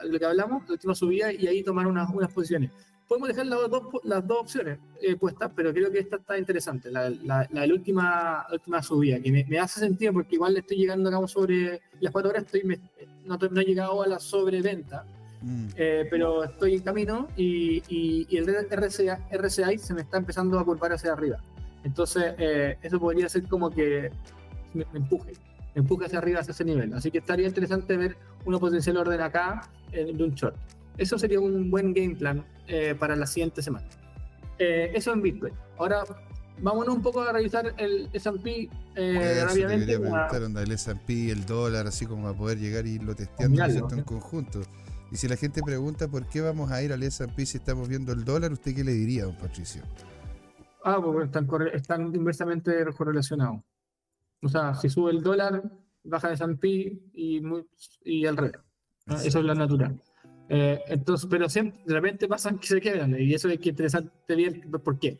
lo 0.05 0.19
que 0.19 0.25
hablamos, 0.25 0.65
la 0.67 0.73
última 0.73 0.95
subida, 0.95 1.33
y 1.33 1.47
ahí 1.47 1.63
tomar 1.63 1.85
unas, 1.87 2.09
unas 2.13 2.31
posiciones. 2.31 2.71
Podemos 3.07 3.29
dejar 3.29 3.45
las 3.47 3.69
dos, 3.69 3.83
las 4.03 4.27
dos 4.27 4.37
opciones 4.41 4.79
eh, 5.01 5.15
puestas, 5.15 5.51
pero 5.55 5.73
creo 5.73 5.91
que 5.91 5.99
esta 5.99 6.17
está 6.17 6.37
interesante, 6.37 6.91
la, 6.91 7.09
la, 7.09 7.47
la, 7.51 7.63
última, 7.65 8.45
última 8.51 8.81
subida, 8.81 9.19
que 9.19 9.31
me, 9.47 9.59
hace 9.59 9.79
sentido 9.79 10.13
porque 10.13 10.35
igual 10.35 10.53
le 10.53 10.59
estoy 10.61 10.77
llegando, 10.77 11.09
digamos, 11.09 11.31
sobre 11.31 11.81
las 11.99 12.11
cuatro 12.11 12.31
horas, 12.31 12.43
estoy, 12.45 12.79
no, 13.25 13.37
no, 13.37 13.61
he 13.61 13.65
llegado 13.65 14.01
a 14.01 14.07
la 14.07 14.19
sobreventa, 14.19 15.05
mm. 15.41 15.67
eh, 15.75 16.07
pero 16.09 16.43
estoy 16.43 16.75
en 16.75 16.81
camino 16.81 17.27
y, 17.37 17.83
y, 17.87 18.37
el 18.37 18.47
RCA, 18.47 19.27
RCI 19.31 19.77
se 19.77 19.93
me 19.93 20.01
está 20.01 20.17
empezando 20.17 20.59
a 20.59 20.65
curvar 20.65 20.93
hacia 20.93 21.13
arriba. 21.13 21.37
Entonces, 21.83 22.33
eh, 22.39 22.77
eso 22.81 22.99
podría 22.99 23.29
ser 23.29 23.47
como 23.47 23.69
que 23.69 24.09
me, 24.73 24.85
empuje, 24.93 25.33
me 25.75 25.81
empuje 25.81 26.05
hacia 26.05 26.17
arriba, 26.17 26.39
hacia 26.39 26.51
ese 26.51 26.65
nivel. 26.65 26.91
Así 26.95 27.11
que 27.11 27.19
estaría 27.19 27.47
interesante 27.47 27.95
ver 27.95 28.17
una 28.45 28.57
potencial 28.57 28.97
orden 28.97 29.21
acá 29.21 29.69
de 29.91 30.23
un 30.23 30.33
short. 30.33 30.55
Eso 30.97 31.17
sería 31.17 31.39
un 31.39 31.69
buen 31.69 31.93
game 31.93 32.15
plan 32.15 32.45
eh, 32.67 32.95
para 32.97 33.15
la 33.15 33.25
siguiente 33.25 33.61
semana. 33.61 33.87
Eh, 34.59 34.91
eso 34.93 35.13
en 35.13 35.21
Bitcoin. 35.21 35.53
Ahora, 35.77 36.03
vámonos 36.61 36.95
un 36.95 37.01
poco 37.01 37.21
a 37.21 37.31
revisar 37.31 37.73
el 37.77 38.09
S&P 38.13 38.69
eh, 38.95 39.43
rápidamente. 39.45 39.99
Preguntar 39.99 40.63
el 40.63 40.71
S&P, 40.71 41.31
el 41.31 41.45
dólar, 41.45 41.87
así 41.87 42.05
como 42.05 42.27
a 42.27 42.33
poder 42.33 42.59
llegar 42.59 42.87
y 42.87 42.91
irlo 42.91 43.15
testeando 43.15 43.63
en 43.65 44.03
conjunto. 44.03 44.61
Y 45.11 45.17
si 45.17 45.27
la 45.27 45.35
gente 45.35 45.61
pregunta 45.61 46.07
por 46.07 46.25
qué 46.27 46.41
vamos 46.41 46.71
a 46.71 46.81
ir 46.81 46.91
al 46.91 47.03
S&P 47.03 47.45
si 47.45 47.57
estamos 47.57 47.87
viendo 47.87 48.11
el 48.13 48.23
dólar, 48.25 48.51
¿usted 48.51 48.73
qué 48.75 48.83
le 48.83 48.93
diría, 48.93 49.25
don 49.25 49.37
Patricio? 49.37 49.83
Ah, 50.83 50.99
pues 51.01 51.25
están, 51.25 51.47
están 51.73 52.15
inversamente 52.15 52.85
correlacionados. 52.95 53.61
O 54.41 54.49
sea, 54.49 54.75
si 54.75 54.89
sube 54.89 55.11
el 55.11 55.21
dólar, 55.21 55.63
baja 56.03 56.27
el 56.27 56.33
S&P 56.35 56.67
y, 57.13 57.41
y 58.03 58.25
al 58.25 58.37
revés. 58.37 58.59
Eso 59.23 59.39
es 59.39 59.45
lo 59.45 59.53
natural. 59.53 60.01
Eh, 60.49 60.81
entonces, 60.87 61.27
pero 61.29 61.49
siempre, 61.49 61.81
de 61.85 61.93
repente 61.93 62.27
pasan 62.27 62.59
que 62.59 62.67
se 62.67 62.81
quedan 62.81 63.19
y 63.19 63.33
eso 63.33 63.49
es 63.49 63.59
que 63.59 63.69
interesante 63.69 64.11
ver 64.27 64.81
por 64.83 64.99
qué. 64.99 65.17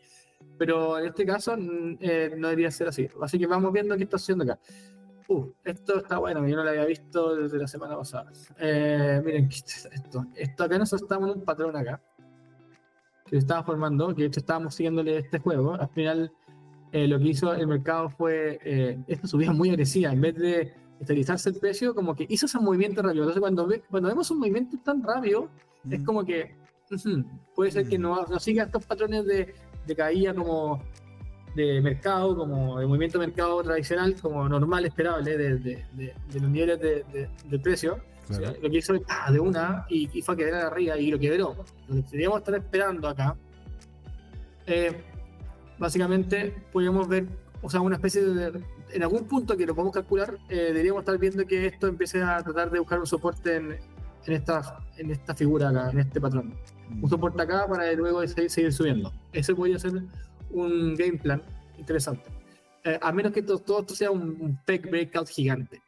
Pero 0.57 0.99
en 0.99 1.07
este 1.07 1.25
caso 1.25 1.55
mm, 1.57 1.97
eh, 1.99 2.33
no 2.37 2.47
debería 2.49 2.71
ser 2.71 2.87
así. 2.87 3.07
Así 3.21 3.39
que 3.39 3.47
vamos 3.47 3.71
viendo 3.73 3.97
qué 3.97 4.03
está 4.03 4.17
haciendo 4.17 4.43
acá. 4.43 4.59
Uh, 5.27 5.49
esto 5.63 5.97
está 5.97 6.19
bueno, 6.19 6.47
yo 6.47 6.55
no 6.55 6.63
lo 6.63 6.69
había 6.69 6.85
visto 6.85 7.35
desde 7.35 7.57
la 7.57 7.67
semana 7.67 7.97
pasada. 7.97 8.31
Eh, 8.59 9.21
miren, 9.25 9.49
esto, 9.49 10.25
esto 10.35 10.63
acá 10.63 10.77
nosotros 10.77 11.01
estamos 11.01 11.31
en 11.31 11.39
un 11.39 11.45
patrón 11.45 11.75
acá 11.75 11.99
que 13.25 13.31
se 13.31 13.37
estaba 13.37 13.63
formando, 13.63 14.13
que 14.13 14.21
de 14.21 14.27
hecho 14.27 14.39
estábamos 14.39 14.75
siguiéndole 14.75 15.17
este 15.17 15.39
juego. 15.39 15.73
Al 15.73 15.89
final, 15.89 16.31
lo 16.93 17.17
que 17.17 17.25
hizo 17.25 17.51
el 17.55 17.65
mercado 17.65 18.07
fue 18.11 18.59
esta 19.07 19.27
subida 19.27 19.51
muy 19.51 19.71
agresiva. 19.71 20.11
En 20.11 20.21
vez 20.21 20.35
de 20.35 20.73
estabilizarse 21.05 21.49
el 21.49 21.55
precio, 21.55 21.93
como 21.93 22.15
que 22.15 22.25
hizo 22.27 22.47
ese 22.47 22.59
movimiento 22.59 23.01
rápido. 23.01 23.23
Entonces, 23.23 23.39
cuando, 23.39 23.69
cuando 23.89 24.09
vemos 24.09 24.29
un 24.31 24.39
movimiento 24.39 24.77
tan 24.83 25.01
rápido, 25.03 25.49
es 25.89 26.01
como 26.01 26.25
que 26.25 26.55
puede 27.55 27.71
ser 27.71 27.87
que 27.87 27.97
no, 27.97 28.25
no, 28.25 28.39
siga 28.39 28.63
estos 28.63 28.85
patrones 28.85 29.25
de, 29.25 29.53
de, 29.85 29.95
caída 29.95 30.33
como 30.33 30.81
de 31.55 31.81
mercado, 31.81 32.35
como 32.35 32.79
de 32.79 32.85
movimiento 32.85 33.19
de 33.19 33.27
mercado 33.27 33.63
tradicional, 33.63 34.15
como 34.21 34.47
normal, 34.49 34.85
esperable, 34.85 35.37
de, 35.37 35.57
de, 35.57 35.85
de 35.93 36.39
los 36.39 36.49
niveles 36.49 36.79
de, 36.79 37.59
precio. 37.59 37.99
lo 38.61 38.69
que 38.69 38.77
hizo 38.77 38.93
ah, 39.07 39.31
de 39.31 39.39
una 39.39 39.85
y, 39.89 40.07
fue 40.21 40.35
a 40.35 40.37
quedar 40.37 40.65
arriba 40.65 40.97
y 40.97 41.11
lo 41.11 41.19
quebró. 41.19 41.55
Lo 41.87 41.95
que 41.95 42.01
deberíamos 42.03 42.39
estar 42.39 42.55
esperando 42.55 43.07
acá, 43.07 43.35
eh, 44.67 44.91
básicamente, 45.77 46.53
podríamos 46.71 47.07
ver, 47.07 47.27
o 47.61 47.69
sea, 47.69 47.81
una 47.81 47.95
especie 47.95 48.21
de 48.23 48.61
en 48.95 49.03
algún 49.03 49.25
punto 49.25 49.57
que 49.57 49.65
lo 49.65 49.75
podemos 49.75 49.93
calcular, 49.93 50.37
eh, 50.47 50.55
deberíamos 50.55 51.01
estar 51.01 51.17
viendo 51.17 51.45
que 51.45 51.65
esto 51.67 51.87
empiece 51.87 52.23
a 52.23 52.41
tratar 52.41 52.71
de 52.71 52.79
buscar 52.79 52.99
un 52.99 53.05
soporte 53.05 53.57
en, 53.57 53.77
en, 54.25 54.33
esta, 54.33 54.79
en 54.97 55.11
esta 55.11 55.35
figura 55.35 55.69
acá, 55.69 55.89
en 55.91 55.99
este 55.99 56.21
patrón. 56.21 56.57
Un 57.01 57.09
soporte 57.09 57.41
acá 57.41 57.67
para 57.67 57.91
luego 57.91 58.25
seguir, 58.25 58.71
subiendo. 58.71 59.11
Ese 59.33 59.53
podría 59.53 59.77
ser 59.79 60.01
un 60.51 60.95
game 60.95 61.17
plan 61.17 61.41
interesante. 61.77 62.23
Eh, 62.85 62.97
a 63.01 63.11
menos 63.11 63.33
que 63.33 63.41
todo, 63.41 63.81
esto 63.81 63.95
sea 63.95 64.11
un, 64.11 64.37
un 64.39 64.59
breakout 64.65 65.27
gigante. 65.27 65.81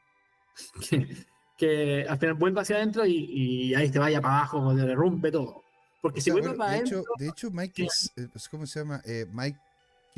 que, 1.58 2.06
al 2.10 2.18
final 2.18 2.34
vuelva 2.34 2.64
hacia 2.64 2.76
adentro 2.76 3.06
y, 3.06 3.74
ahí 3.74 3.90
te 3.90 4.00
vaya 4.00 4.20
para 4.20 4.40
abajo, 4.40 4.76
se 4.76 4.86
derrumpe 4.86 5.32
todo. 5.32 5.64
Porque 6.02 6.20
si 6.20 6.30
vuelve 6.32 6.54
para 6.56 6.72
adentro. 6.72 7.04
de 7.18 7.30
hecho, 7.30 7.52
Mike, 7.52 7.86
es, 7.86 8.12
eh, 8.18 8.28
pues, 8.30 8.50
¿cómo 8.50 8.66
se 8.66 8.80
llama? 8.80 9.02
Mike 9.32 9.60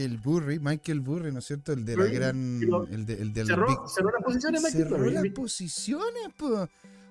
el 0.05 0.17
Burry, 0.17 0.59
Michael 0.59 1.01
Burry, 1.01 1.31
¿no 1.31 1.39
es 1.39 1.45
cierto? 1.45 1.73
El 1.73 1.85
de 1.85 1.97
la 1.97 2.05
gran. 2.05 2.61
El, 2.91 3.05
de, 3.05 3.13
el 3.21 3.33
del 3.33 3.47
cerró, 3.47 3.87
cerró 3.87 4.11
las 4.11 4.23
posiciones, 4.23 4.63
Michael 4.63 4.87
Cerró 4.89 5.09
las 5.09 5.27
posiciones. 5.33 6.23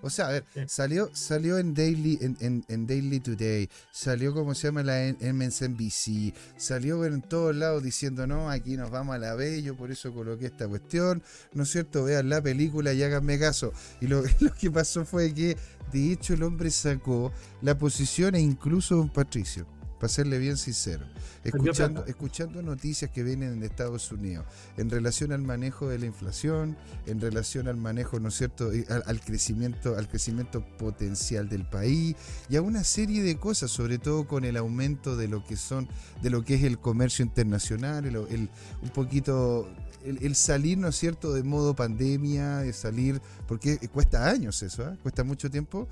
O 0.01 0.11
sea, 0.11 0.28
a 0.28 0.30
ver, 0.30 0.45
salió, 0.68 1.11
salió 1.12 1.59
en 1.59 1.74
Daily, 1.74 2.18
en, 2.20 2.64
en, 2.68 2.86
Daily 2.86 3.18
Today, 3.18 3.68
salió 3.91 4.32
como 4.32 4.55
se 4.55 4.68
llama 4.68 4.84
la 4.84 5.12
MSNBC, 5.20 6.34
salió 6.57 7.05
en 7.05 7.20
todos 7.20 7.55
lados 7.57 7.82
diciendo, 7.82 8.24
no, 8.24 8.49
aquí 8.49 8.76
nos 8.76 8.93
vamos 8.93 9.16
a 9.16 9.18
la 9.18 9.34
B, 9.34 9.61
yo 9.61 9.76
por 9.76 9.91
eso 9.91 10.14
coloqué 10.14 10.47
esta 10.47 10.68
cuestión, 10.68 11.20
¿no 11.53 11.64
es 11.64 11.70
cierto? 11.70 12.05
Vean 12.05 12.28
la 12.28 12.41
película 12.41 12.93
y 12.93 13.03
háganme 13.03 13.41
caso. 13.41 13.72
Y 14.01 14.07
lo, 14.07 14.22
lo 14.41 14.55
que 14.55 14.70
pasó 14.70 15.05
fue 15.05 15.34
que, 15.34 15.57
de 15.93 16.12
hecho, 16.12 16.34
el 16.34 16.45
hombre 16.45 16.70
sacó 16.70 17.32
la 17.61 17.76
posición 17.76 18.36
e 18.36 18.41
incluso 18.41 18.95
don 18.95 19.09
Patricio 19.09 19.66
para 19.99 20.09
serle 20.09 20.39
bien 20.39 20.57
sincero, 20.57 21.05
escuchando, 21.45 22.05
escuchando 22.07 22.63
noticias 22.63 23.11
que 23.11 23.23
vienen 23.23 23.61
de 23.61 23.67
Estados 23.67 24.13
Unidos 24.13 24.47
en 24.77 24.91
relación 24.91 25.33
al 25.33 25.43
manejo 25.43 25.89
de 25.89 25.99
la 25.99 26.07
inflación, 26.07 26.77
en 27.07 27.21
relación 27.21 27.69
al 27.69 27.77
manejo, 27.77 28.21
¿no 28.21 28.29
es 28.29 28.35
cierto?, 28.37 28.71
al, 29.07 29.21
crecimiento, 29.21 29.97
al 29.97 30.09
crecimiento 30.09 30.65
potencial 30.79 31.49
del 31.49 31.65
país 31.65 32.17
y 32.49 32.57
a 32.57 32.63
una 32.63 32.85
serie 32.85 33.23
de 33.23 33.37
cosas, 33.37 33.71
sobre 33.71 33.99
todo 33.99 34.27
con 34.27 34.45
el 34.45 34.57
aumento 34.57 35.17
de 35.17 35.29
lo 35.29 35.45
que 35.45 35.57
son, 35.57 35.89
de 36.23 36.31
lo 36.31 36.45
que 36.45 36.55
es 36.55 36.65
el 36.65 36.79
comercio 36.79 37.25
internacional, 37.25 38.05
el, 38.05 38.17
un 38.17 38.89
poquito 38.95 39.69
el, 40.05 40.35
salir, 40.35 40.79
¿no 40.79 40.89
es 40.89 40.97
cierto?, 40.97 41.33
de 41.33 41.43
modo 41.43 41.75
pandemia, 41.75 42.59
de 42.59 42.73
salir, 42.73 43.21
porque 43.47 43.79
cuesta 43.89 44.29
años 44.29 44.63
eso, 44.63 44.89
¿eh? 44.89 44.97
cuesta 45.03 45.25
mucho 45.25 45.51
tiempo. 45.51 45.89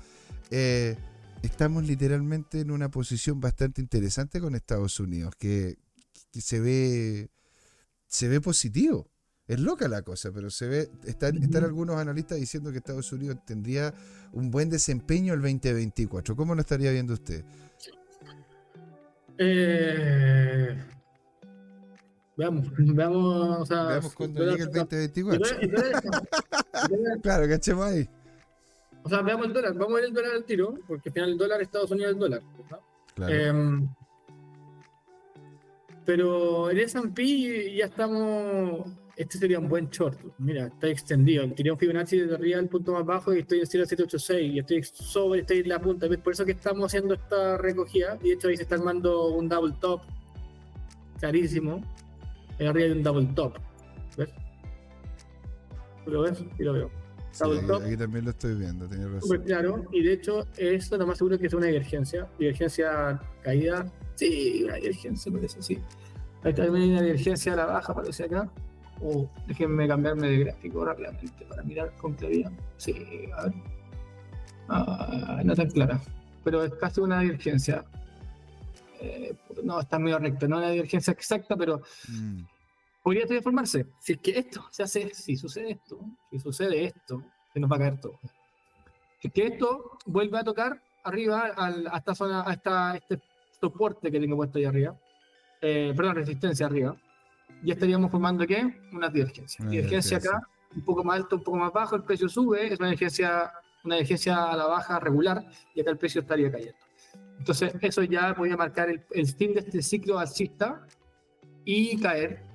Eh, 0.49 0.95
estamos 1.47 1.85
literalmente 1.85 2.59
en 2.61 2.71
una 2.71 2.89
posición 2.89 3.39
bastante 3.39 3.81
interesante 3.81 4.39
con 4.39 4.53
Estados 4.53 4.99
Unidos, 4.99 5.33
que, 5.37 5.77
se 6.33 6.59
ve 6.59 7.29
se 8.05 8.27
ve 8.27 8.39
positivo. 8.41 9.09
Es 9.47 9.59
loca 9.59 9.87
la 9.87 10.01
cosa, 10.01 10.31
pero 10.33 10.49
se 10.49 10.67
ve, 10.67 10.89
están, 11.05 11.41
están 11.41 11.63
algunos 11.63 11.95
analistas 11.95 12.37
diciendo 12.37 12.71
que 12.71 12.79
Estados 12.79 13.11
Unidos 13.13 13.37
tendría 13.45 13.93
un 14.33 14.51
buen 14.51 14.69
desempeño 14.69 15.33
el 15.33 15.41
2024. 15.41 16.35
¿Cómo 16.35 16.53
lo 16.53 16.59
estaría 16.61 16.91
viendo 16.91 17.13
usted? 17.13 17.45
Eh, 19.37 20.77
veamos, 22.35 22.67
veamos, 22.77 23.69
veamos 23.69 24.13
cuando 24.13 24.43
llegue 24.43 24.63
el 24.63 24.71
2024. 24.71 25.57
claro, 27.23 27.47
cachemos 27.47 27.85
ahí. 27.85 28.09
O 29.07 29.09
sea, 29.09 29.21
veamos 29.21 29.45
el 29.45 29.53
dólar, 29.53 29.73
vamos 29.73 29.93
a 29.93 29.95
ver 29.95 30.03
el 30.03 30.13
dólar 30.13 30.31
al 30.33 30.43
tiro, 30.43 30.73
porque 30.85 31.07
al 31.07 31.13
final 31.13 31.29
el 31.29 31.37
dólar 31.37 31.61
Estados 31.61 31.91
Unidos 31.91 32.09
es 32.09 32.13
el 32.15 32.19
dólar. 32.19 32.41
Em, 33.29 33.87
pero 36.03 36.69
en 36.69 36.77
S&P 36.77 37.73
ya 37.73 37.85
estamos, 37.85 38.85
este 39.15 39.37
sería 39.37 39.59
un 39.59 39.69
buen 39.69 39.89
short. 39.89 40.19
Mira, 40.39 40.67
está 40.67 40.89
extendido. 40.89 41.49
Tiré 41.53 41.71
un 41.71 41.77
Fibonacci 41.77 42.17
desde 42.17 42.35
arriba 42.35 42.59
al 42.59 42.67
punto 42.67 42.91
más 42.91 43.05
bajo 43.05 43.33
y 43.33 43.39
estoy 43.39 43.59
en 43.59 43.65
0786 43.67 44.53
y 44.53 44.59
estoy 44.59 44.83
sobre, 44.83 45.39
estoy 45.39 45.59
en 45.59 45.69
la 45.69 45.79
punta. 45.79 46.09
Por 46.21 46.33
eso 46.33 46.43
que 46.43 46.51
estamos 46.51 46.87
haciendo 46.87 47.13
esta 47.13 47.57
recogida. 47.57 48.19
Y 48.21 48.27
de 48.27 48.33
hecho 48.33 48.49
ahí 48.49 48.57
se 48.57 48.63
está 48.63 48.75
armando 48.75 49.29
un 49.29 49.47
double 49.47 49.73
top. 49.79 50.01
Clarísimo. 51.21 51.81
En 52.59 52.67
arriba 52.67 52.87
hay 52.87 52.91
un 52.91 53.03
double 53.03 53.29
top. 53.35 53.53
¿Ves? 54.17 54.33
¿Lo 56.05 56.23
ves? 56.23 56.43
Y 56.59 56.63
lo 56.63 56.73
veo 56.73 57.06
aquí, 57.41 57.97
también 57.97 58.25
lo 58.25 58.31
estoy 58.31 58.55
viendo, 58.55 58.87
tenía 58.87 59.07
razón. 59.07 59.43
claro, 59.43 59.85
y 59.91 60.03
de 60.03 60.13
hecho, 60.13 60.47
esto 60.57 60.97
lo 60.97 61.07
más 61.07 61.17
seguro 61.17 61.37
que 61.37 61.47
es 61.47 61.53
una 61.53 61.67
divergencia. 61.67 62.27
Divergencia 62.37 63.19
caída. 63.41 63.91
Sí, 64.15 64.63
una 64.63 64.75
divergencia, 64.75 65.31
parece, 65.31 65.61
sí. 65.61 65.79
Ahí 66.43 66.53
también 66.53 66.83
hay 66.83 66.91
una 66.91 67.01
divergencia 67.01 67.53
a 67.53 67.55
la 67.55 67.65
baja, 67.65 67.93
parece 67.93 68.23
acá. 68.23 68.49
Uh, 68.99 69.27
déjenme 69.47 69.87
cambiarme 69.87 70.27
de 70.27 70.39
gráfico 70.39 70.83
rápidamente 70.83 71.45
para 71.45 71.63
mirar 71.63 71.93
con 71.97 72.13
claridad. 72.13 72.51
Sí, 72.77 72.95
a 73.35 73.43
ver. 73.43 73.53
Ah, 74.69 75.41
no 75.45 75.55
tan 75.55 75.69
clara, 75.69 76.01
pero 76.43 76.63
es 76.63 76.73
casi 76.73 76.99
una 76.99 77.21
divergencia. 77.21 77.85
Eh, 78.99 79.35
no, 79.63 79.79
está 79.79 79.99
medio 79.99 80.17
recto, 80.19 80.47
no 80.47 80.57
una 80.57 80.71
divergencia 80.71 81.13
exacta, 81.13 81.55
pero 81.55 81.81
mm 82.09 82.56
podría 83.07 83.25
transformarse. 83.25 83.85
Si 83.99 84.11
es 84.11 84.19
que 84.19 84.37
esto 84.37 84.67
se 84.69 84.83
hace, 84.83 85.13
si 85.13 85.37
sucede 85.37 85.71
esto, 85.71 85.97
si 86.29 86.39
sucede 86.39 86.83
esto, 86.87 87.23
se 87.53 87.59
nos 87.61 87.71
va 87.71 87.77
a 87.77 87.79
caer 87.79 88.01
todo. 88.01 88.19
Si 89.21 89.29
es 89.29 89.33
que 89.33 89.47
esto 89.47 89.97
vuelve 90.05 90.37
a 90.37 90.43
tocar 90.43 90.83
arriba 91.05 91.53
a 91.55 91.97
esta 91.97 92.13
zona, 92.13 92.43
a 92.45 92.51
esta, 92.51 92.97
este 92.97 93.21
soporte 93.61 94.11
que 94.11 94.19
tengo 94.19 94.35
puesto 94.35 94.57
ahí 94.57 94.65
arriba, 94.65 94.99
eh, 95.61 95.93
perdón, 95.95 96.15
resistencia 96.15 96.65
arriba, 96.65 96.97
ya 97.63 97.75
estaríamos 97.75 98.11
formando 98.11 98.45
¿qué? 98.45 98.77
Una 98.91 99.07
divergencia. 99.07 99.63
Una 99.63 99.71
divergencia 99.71 100.17
acá, 100.17 100.41
un 100.75 100.81
poco 100.81 101.01
más 101.05 101.15
alto, 101.15 101.37
un 101.37 101.43
poco 101.43 101.59
más 101.59 101.71
bajo, 101.71 101.95
el 101.95 102.03
precio 102.03 102.27
sube, 102.27 102.73
es 102.73 102.77
una 102.77 102.89
divergencia, 102.89 103.53
una 103.85 103.95
divergencia 103.95 104.51
a 104.51 104.57
la 104.57 104.65
baja 104.65 104.99
regular 104.99 105.45
y 105.73 105.79
acá 105.79 105.91
el 105.91 105.97
precio 105.97 106.19
estaría 106.19 106.51
cayendo. 106.51 106.77
Entonces, 107.39 107.73
eso 107.79 108.03
ya 108.03 108.35
podía 108.35 108.57
marcar 108.57 108.89
el, 108.89 109.01
el 109.11 109.27
fin 109.27 109.53
de 109.53 109.61
este 109.61 109.81
ciclo 109.81 110.19
alcista 110.19 110.85
y 111.63 111.97
caer 112.01 112.46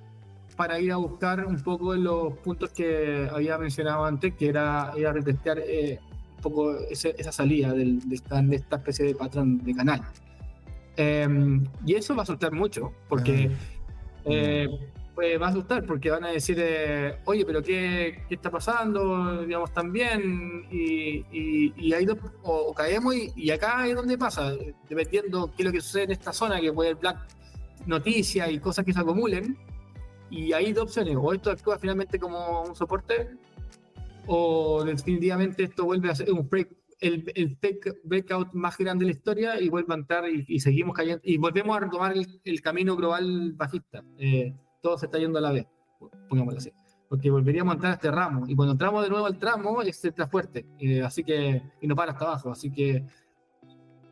para 0.55 0.79
ir 0.79 0.91
a 0.91 0.97
buscar 0.97 1.45
un 1.45 1.61
poco 1.61 1.95
los 1.95 2.37
puntos 2.39 2.69
que 2.71 3.29
había 3.31 3.57
mencionado 3.57 4.05
antes, 4.05 4.33
que 4.35 4.47
era, 4.47 4.93
era 4.95 5.11
retestear 5.11 5.59
eh, 5.59 5.99
un 6.37 6.41
poco 6.41 6.77
esa 6.89 7.31
salida 7.31 7.73
de, 7.73 7.99
esta, 8.11 8.41
de, 8.41 8.55
esta, 8.55 8.75
especie 8.77 9.05
de 9.05 9.15
patrón 9.15 9.59
de 9.59 9.73
canal. 9.73 10.01
Em, 10.95 11.63
y 11.85 11.95
eso 11.95 12.15
va 12.15 12.21
a 12.21 12.23
asustar 12.23 12.51
mucho, 12.51 12.93
porque 13.09 13.49
ah. 13.51 14.21
eh, 14.25 14.69
pues 15.15 15.41
va 15.41 15.47
a 15.47 15.49
asustar, 15.49 15.85
porque 15.85 16.11
van 16.11 16.23
a 16.23 16.29
decir, 16.29 16.57
eh, 16.59 17.17
oye, 17.25 17.45
pero 17.45 17.61
qué, 17.63 18.23
qué, 18.27 18.35
está 18.35 18.51
pasando? 18.51 19.43
Digamos, 19.45 19.73
también, 19.73 20.65
y, 20.71 21.25
y, 21.31 21.73
y 21.77 21.93
ahí 21.93 22.05
o, 22.43 22.73
caemos, 22.73 23.15
y, 23.15 23.31
y, 23.35 23.51
acá 23.51 23.87
es 23.87 23.95
donde 23.95 24.17
pasa, 24.17 24.53
dependiendo 24.89 25.51
qué 25.55 25.63
es 25.63 25.65
lo 25.65 25.71
que 25.71 25.81
sucede 25.81 26.03
en 26.03 26.11
esta 26.11 26.33
zona, 26.33 26.59
que 26.59 26.71
puede 26.71 26.91
haber 26.91 27.01
black 27.01 27.17
noticias 27.85 28.49
y 28.51 28.59
cosas 28.59 28.85
que 28.85 28.93
se 28.93 28.99
acumulen 28.99 29.57
y 30.33 30.51
hay 30.51 30.73
dos 30.73 30.85
opciones, 30.85 31.15
o 31.15 31.31
esto 31.31 31.51
actúa 31.51 31.77
finalmente 31.77 32.17
como 32.17 32.63
un 32.63 32.75
soporte, 32.75 33.29
o 34.25 34.83
definitivamente 34.83 35.63
esto 35.63 35.85
vuelve 35.85 36.09
a 36.09 36.15
ser 36.15 36.31
un 36.31 36.49
break, 36.49 36.69
el, 37.01 37.31
el 37.35 37.57
breakout 38.03 38.51
más 38.53 38.75
grande 38.77 39.05
de 39.05 39.11
la 39.11 39.17
historia 39.17 39.61
y 39.61 39.69
vuelve 39.69 39.93
a 39.93 39.97
entrar 39.97 40.23
y, 40.27 40.59
seguimos 40.59 40.95
cayendo, 40.95 41.21
y 41.23 41.37
volvemos 41.37 41.77
a 41.77 41.81
retomar 41.81 42.15
el, 42.43 42.61
camino 42.61 42.95
global 42.95 43.53
bajista. 43.53 44.03
Eh, 44.17 44.55
todo 44.81 44.97
se 44.97 45.05
está 45.05 45.19
yendo 45.19 45.37
a 45.37 45.41
la 45.41 45.51
vez, 45.51 45.67
pongámoslo 46.27 46.57
así. 46.57 46.71
Porque 47.09 47.29
volveríamos 47.29 47.73
a 47.73 47.75
entrar 47.75 47.91
a 47.91 47.95
este 47.95 48.09
ramo, 48.09 48.45
y 48.47 48.55
cuando 48.55 48.71
entramos 48.71 49.03
de 49.03 49.09
nuevo 49.11 49.27
al 49.27 49.37
tramo, 49.37 49.83
este 49.83 50.07
está 50.07 50.25
fuerte, 50.25 50.65
eh, 50.79 51.03
así 51.03 51.23
que, 51.23 51.61
y 51.79 51.85
no 51.85 51.95
para 51.95 52.13
hasta 52.13 52.25
abajo, 52.25 52.51
así 52.51 52.71
que 52.71 53.05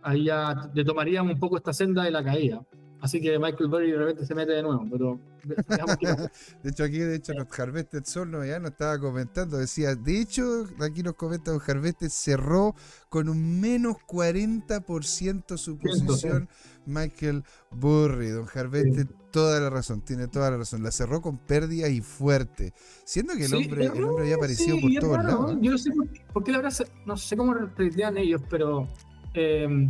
ahí 0.04 0.26
ya 0.26 0.70
tomaríamos 0.86 1.34
un 1.34 1.40
poco 1.40 1.58
esta 1.58 1.74
senda 1.74 2.04
de 2.04 2.12
la 2.12 2.24
caída. 2.24 2.64
Así 3.02 3.20
que 3.20 3.38
Michael 3.40 3.68
Burry 3.68 3.92
de 3.92 3.98
repente 3.98 4.26
se 4.26 4.36
mete 4.36 4.52
de 4.52 4.62
nuevo, 4.62 4.88
pero 4.92 5.20
de 6.64 6.70
hecho, 6.70 6.84
aquí, 6.84 7.00
de 7.00 7.16
hecho, 7.16 7.34
los 7.34 7.60
Harvested 7.60 8.04
Sol 8.06 8.30
ya 8.46 8.60
nos 8.60 8.72
estaba 8.72 9.00
comentando, 9.00 9.58
decía, 9.58 9.96
de 9.96 10.22
hecho, 10.22 10.68
aquí 10.80 11.02
nos 11.02 11.16
comenta 11.16 11.50
Don 11.50 11.60
Harvested 11.66 12.10
cerró 12.10 12.76
con 13.10 13.28
un 13.28 13.60
menos 13.60 13.96
40% 14.08 15.58
su 15.58 15.80
posición 15.80 16.48
Michael 16.86 17.44
Burry. 17.72 18.30
Don 18.30 18.46
Harvested, 18.54 19.08
toda 19.32 19.60
la 19.60 19.72
razón, 19.72 20.02
tiene 20.02 20.28
toda 20.28 20.52
la 20.52 20.58
razón. 20.58 20.84
La 20.84 20.92
cerró 20.92 21.22
con 21.22 21.40
pérdida 21.40 21.90
y 21.90 22.02
fuerte. 22.02 22.74
Siendo 23.04 23.34
que 23.34 23.46
el 23.46 23.56
hombre, 23.56 23.86
el 23.86 24.04
hombre 24.04 24.26
había 24.26 24.36
aparecido 24.36 24.80
por 24.80 24.92
todos 25.00 25.24
lados. 25.24 25.58
Yo 25.60 25.72
no 25.72 25.78
sé 25.80 25.92
por, 26.32 26.44
qué 26.44 26.52
la 26.52 26.60
verdad, 26.60 26.88
no 27.08 27.18
sé 27.18 27.36
cómo 27.36 27.56
retuitean 27.56 28.18
ellos, 28.18 28.42
pero 28.48 28.88
eh, 29.34 29.90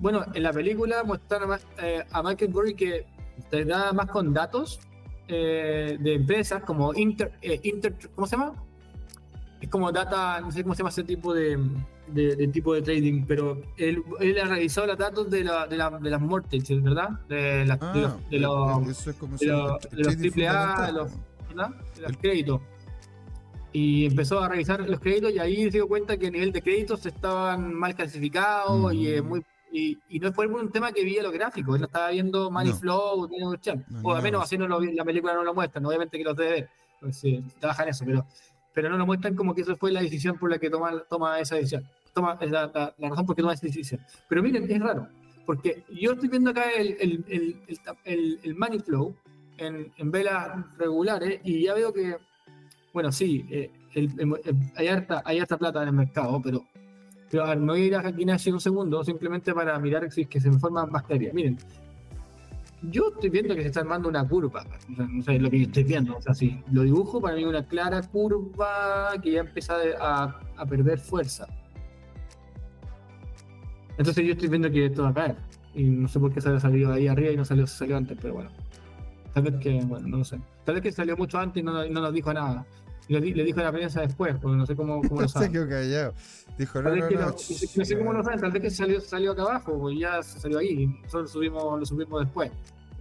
bueno, 0.00 0.24
en 0.34 0.42
la 0.42 0.52
película 0.52 1.04
muestran 1.04 1.52
a, 1.52 1.60
eh, 1.82 2.04
a 2.10 2.22
Michael 2.22 2.52
Burry 2.52 2.74
que 2.74 3.06
te 3.50 3.64
da 3.64 3.92
más 3.92 4.06
con 4.06 4.32
datos 4.32 4.80
eh, 5.28 5.96
de 6.00 6.14
empresas 6.14 6.62
como 6.64 6.94
Inter, 6.94 7.32
eh, 7.42 7.60
Inter, 7.62 7.94
¿cómo 8.14 8.26
se 8.26 8.36
llama? 8.36 8.54
Es 9.60 9.68
como 9.68 9.92
data, 9.92 10.40
no 10.40 10.50
sé 10.50 10.62
cómo 10.62 10.74
se 10.74 10.78
llama 10.78 10.90
ese 10.90 11.04
tipo 11.04 11.34
de, 11.34 11.58
de, 12.08 12.48
tipo 12.48 12.74
de 12.74 12.80
trading, 12.80 13.24
pero 13.26 13.60
él, 13.76 14.02
él, 14.20 14.38
ha 14.40 14.46
revisado 14.46 14.86
los 14.86 14.96
datos 14.96 15.30
de, 15.30 15.44
la, 15.44 15.66
de, 15.66 15.76
la, 15.76 15.90
de 15.90 16.10
las 16.10 16.20
mortgages, 16.20 16.82
¿verdad? 16.82 17.10
De, 17.28 17.66
la, 17.66 17.76
de 17.76 18.00
los, 18.00 18.30
de 18.30 18.38
los, 18.38 19.04
de 19.38 19.46
los, 19.46 20.16
AAA, 20.16 20.86
de 20.86 20.92
los, 20.92 21.12
¿verdad? 21.48 21.70
De 21.94 22.02
los 22.02 22.16
créditos 22.16 22.60
y 23.72 24.06
empezó 24.06 24.40
a 24.40 24.48
revisar 24.48 24.80
los 24.88 24.98
créditos 24.98 25.32
y 25.32 25.38
ahí 25.38 25.64
se 25.64 25.70
dio 25.70 25.86
cuenta 25.86 26.16
que 26.16 26.26
a 26.26 26.30
nivel 26.30 26.52
de 26.52 26.60
créditos 26.60 27.06
estaban 27.06 27.72
mal 27.72 27.94
clasificados 27.94 28.92
y 28.94 29.08
es 29.08 29.22
muy 29.22 29.44
y, 29.72 29.98
y, 30.08 30.18
no 30.18 30.32
fue 30.32 30.46
un 30.46 30.70
tema 30.70 30.92
que 30.92 31.04
vi 31.04 31.18
los 31.20 31.32
gráficos, 31.32 31.76
él 31.76 31.84
estaba 31.84 32.10
viendo 32.10 32.50
Money 32.50 32.72
Flow, 32.72 33.28
o 34.02 34.12
al 34.14 34.22
menos 34.22 34.42
así 34.42 34.58
no 34.58 34.66
lo, 34.66 34.80
la 34.80 35.04
película 35.04 35.34
no 35.34 35.44
lo 35.44 35.54
muestran, 35.54 35.84
obviamente 35.86 36.18
que 36.18 36.24
lo 36.24 36.34
debe 36.34 36.50
ver, 36.50 36.68
pues 37.00 37.22
trabajan 37.58 37.88
eso, 37.88 38.04
pero, 38.04 38.26
pero 38.74 38.88
no 38.90 38.96
lo 38.96 39.06
muestran 39.06 39.34
como 39.34 39.54
que 39.54 39.62
eso 39.62 39.76
fue 39.76 39.92
la 39.92 40.02
decisión 40.02 40.38
por 40.38 40.50
la 40.50 40.58
que 40.58 40.70
toma, 40.70 40.92
toma 41.08 41.38
esa 41.38 41.56
decisión, 41.56 41.86
toma 42.12 42.38
la, 42.40 42.66
la, 42.66 42.94
la 42.96 43.08
razón 43.08 43.26
por 43.26 43.36
qué 43.36 43.42
toma 43.42 43.54
esa 43.54 43.66
decisión. 43.66 44.00
Pero 44.28 44.42
miren, 44.42 44.70
es 44.70 44.80
raro, 44.80 45.08
porque 45.46 45.84
yo 45.90 46.12
estoy 46.12 46.28
viendo 46.28 46.50
acá 46.50 46.70
el, 46.70 46.96
el, 47.00 47.24
el, 47.28 47.78
el, 48.04 48.40
el 48.42 48.54
Money 48.54 48.80
Flow 48.80 49.16
en, 49.58 49.92
en, 49.96 50.10
velas 50.10 50.76
regulares 50.78 51.40
y 51.44 51.64
ya 51.64 51.74
veo 51.74 51.92
que, 51.92 52.16
bueno, 52.92 53.10
sí, 53.12 53.44
eh, 53.50 53.70
hay, 54.76 54.88
harta, 54.88 55.22
hay 55.24 55.38
harta 55.38 55.58
plata 55.58 55.82
en 55.82 55.88
el 55.88 55.94
mercado, 55.94 56.40
pero 56.42 56.64
pero 57.30 57.46
me 57.60 57.66
voy 57.66 57.82
a 57.82 57.84
ir 57.84 57.94
a 57.94 58.52
un 58.52 58.60
segundo, 58.60 59.04
simplemente 59.04 59.54
para 59.54 59.78
mirar 59.78 60.10
si 60.10 60.22
es 60.22 60.28
que 60.28 60.40
se 60.40 60.50
me 60.50 60.58
forman 60.58 60.90
bacterias. 60.90 61.32
Miren, 61.32 61.56
yo 62.82 63.10
estoy 63.14 63.30
viendo 63.30 63.54
que 63.54 63.62
se 63.62 63.68
está 63.68 63.80
armando 63.80 64.08
una 64.08 64.26
curva, 64.26 64.64
no 64.88 65.22
sé 65.22 65.38
lo 65.38 65.50
que 65.50 65.60
yo 65.60 65.66
estoy 65.66 65.84
viendo, 65.84 66.16
o 66.16 66.22
sea, 66.22 66.34
si 66.34 66.62
lo 66.72 66.82
dibujo, 66.82 67.20
para 67.20 67.36
mí 67.36 67.44
una 67.44 67.64
clara 67.66 68.02
curva 68.02 69.12
que 69.22 69.32
ya 69.32 69.40
empieza 69.40 69.76
a, 70.00 70.66
perder 70.66 70.98
fuerza. 70.98 71.46
Entonces 73.96 74.24
yo 74.24 74.32
estoy 74.32 74.48
viendo 74.48 74.70
que 74.70 74.86
esto 74.86 75.02
va 75.02 75.10
a 75.10 75.14
caer. 75.14 75.36
Y 75.74 75.84
no 75.84 76.08
sé 76.08 76.18
por 76.18 76.32
qué 76.32 76.40
se 76.40 76.48
ha 76.48 76.58
salido 76.58 76.92
ahí 76.92 77.06
arriba 77.06 77.32
y 77.32 77.36
no 77.36 77.44
salió, 77.44 77.66
salió 77.66 77.96
antes, 77.96 78.18
pero 78.20 78.34
bueno. 78.34 78.50
Tal 79.34 79.44
vez 79.44 79.54
que, 79.60 79.80
bueno, 79.84 80.08
no 80.08 80.18
lo 80.18 80.24
sé. 80.24 80.40
Tal 80.64 80.74
vez 80.74 80.82
que 80.82 80.90
salió 80.90 81.16
mucho 81.16 81.38
antes 81.38 81.60
y 81.60 81.64
no, 81.64 81.72
no 81.72 82.00
nos 82.00 82.12
dijo 82.12 82.32
nada. 82.32 82.66
Le, 83.10 83.20
le 83.20 83.44
dijo 83.44 83.58
a 83.58 83.64
la 83.64 83.72
prensa 83.72 84.02
después, 84.02 84.36
porque 84.40 84.56
no 84.56 84.64
sé 84.64 84.76
cómo, 84.76 85.02
cómo 85.02 85.22
lo 85.22 85.28
sabe. 85.28 85.46
se 85.46 85.68
callado. 85.68 86.14
Dijo, 86.56 86.80
no, 86.80 86.94
no, 86.94 87.10
no, 87.10 87.26
no, 87.26 87.38
sé 87.38 87.98
cómo 87.98 88.12
lo 88.12 88.22
saben, 88.22 88.40
tal 88.40 88.52
vez 88.52 88.62
que 88.62 88.70
salió, 88.70 89.00
salió 89.00 89.32
acá 89.32 89.42
abajo, 89.42 89.76
pues 89.80 89.98
ya 89.98 90.22
salió 90.22 90.58
ahí, 90.58 90.86
nosotros 90.86 91.22
lo 91.22 91.28
subimos, 91.28 91.80
lo 91.80 91.86
subimos 91.86 92.24
después. 92.24 92.52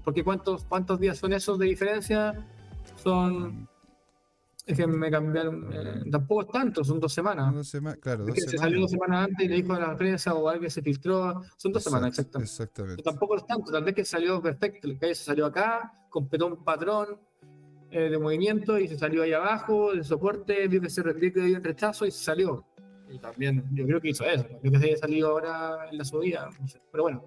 Porque 0.03 0.23
¿cuántos, 0.23 0.63
¿cuántos 0.65 0.99
días 0.99 1.19
son 1.19 1.33
esos 1.33 1.59
de 1.59 1.67
diferencia? 1.67 2.43
Son. 2.95 3.69
Es 4.65 4.77
que 4.77 4.87
me 4.87 5.11
cambiaron. 5.11 5.69
Eh, 5.71 6.09
tampoco 6.11 6.41
es 6.41 6.47
tanto, 6.47 6.83
son 6.83 6.99
dos 6.99 7.13
semanas. 7.13 7.53
Dos 7.53 7.67
semanas, 7.67 7.99
claro, 8.01 8.25
dos 8.25 8.33
semanas. 8.35 8.51
Se 8.51 8.57
salió 8.57 8.81
dos 8.81 8.91
semanas 8.91 9.27
antes 9.27 9.45
y 9.45 9.49
le 9.49 9.55
dijo 9.57 9.73
a 9.73 9.79
la 9.79 9.95
prensa 9.95 10.33
o 10.33 10.49
alguien 10.49 10.71
se 10.71 10.81
filtró. 10.81 11.43
Son 11.57 11.71
dos 11.71 11.83
semanas, 11.83 12.09
exactamente. 12.09 12.51
Exactamente. 12.51 13.03
Pero 13.03 13.11
tampoco 13.11 13.35
es 13.35 13.45
tanto, 13.45 13.71
tal 13.71 13.83
vez 13.83 13.93
que 13.93 14.05
salió 14.05 14.41
perfecto. 14.41 14.87
El 14.87 14.97
calle 14.97 15.13
se 15.13 15.25
salió 15.25 15.45
acá, 15.45 16.07
completó 16.09 16.47
un 16.47 16.63
patrón 16.63 17.28
eh, 17.91 18.09
de 18.09 18.17
movimiento 18.17 18.77
y 18.77 18.87
se 18.87 18.97
salió 18.97 19.23
ahí 19.23 19.33
abajo, 19.33 19.93
de 19.93 20.03
soporte, 20.03 20.67
vio 20.67 20.81
que 20.81 20.89
se 20.89 21.01
dio 21.01 21.57
un 21.57 21.63
rechazo 21.63 22.05
y 22.05 22.11
se 22.11 22.23
salió. 22.23 22.65
Y 23.09 23.17
también, 23.17 23.65
yo 23.71 23.85
creo 23.87 23.99
que 23.99 24.09
hizo 24.09 24.23
eso, 24.25 24.45
creo 24.61 24.71
que 24.71 24.79
se 24.79 24.85
haya 24.85 24.97
salido 24.97 25.31
ahora 25.31 25.89
en 25.91 25.97
la 25.97 26.05
subida, 26.05 26.49
no 26.59 26.67
sé. 26.67 26.79
pero 26.91 27.03
bueno. 27.03 27.25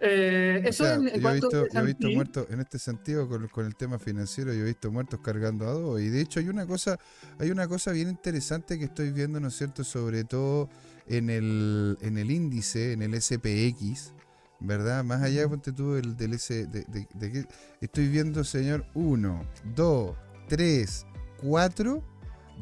Eh, 0.00 0.62
eso 0.64 0.84
yo, 0.84 1.08
he 1.08 1.32
visto, 1.32 1.66
he 1.66 1.82
visto 1.82 2.08
muertos 2.10 2.46
en 2.50 2.60
este 2.60 2.78
sentido 2.78 3.28
con, 3.28 3.48
con, 3.48 3.66
el 3.66 3.74
tema 3.74 3.98
financiero, 3.98 4.52
yo 4.52 4.60
he 4.60 4.66
visto 4.66 4.92
muertos 4.92 5.18
cargando 5.20 5.66
a 5.66 5.72
dos. 5.72 6.00
Y 6.00 6.08
de 6.08 6.20
hecho 6.20 6.40
hay 6.40 6.48
una 6.48 6.66
cosa, 6.66 6.98
hay 7.38 7.50
una 7.50 7.66
cosa 7.66 7.90
bien 7.92 8.08
interesante 8.08 8.78
que 8.78 8.84
estoy 8.84 9.10
viendo, 9.10 9.40
¿no 9.40 9.48
es 9.48 9.54
cierto? 9.54 9.82
Sobre 9.82 10.24
todo 10.24 10.68
en 11.08 11.30
el, 11.30 11.98
en 12.00 12.18
el 12.18 12.30
índice, 12.30 12.92
en 12.92 13.02
el 13.02 13.20
SPX, 13.20 14.12
¿verdad? 14.60 15.04
Más 15.04 15.22
allá, 15.22 15.48
ponte 15.48 15.72
tú 15.72 15.94
el, 15.94 16.16
del 16.16 16.34
S, 16.34 16.66
de, 16.66 16.84
de, 16.84 17.32
que 17.32 17.46
estoy 17.80 18.08
viendo, 18.08 18.44
señor, 18.44 18.84
1, 18.94 19.46
2, 19.76 20.16
3, 20.48 21.06
4 21.42 22.02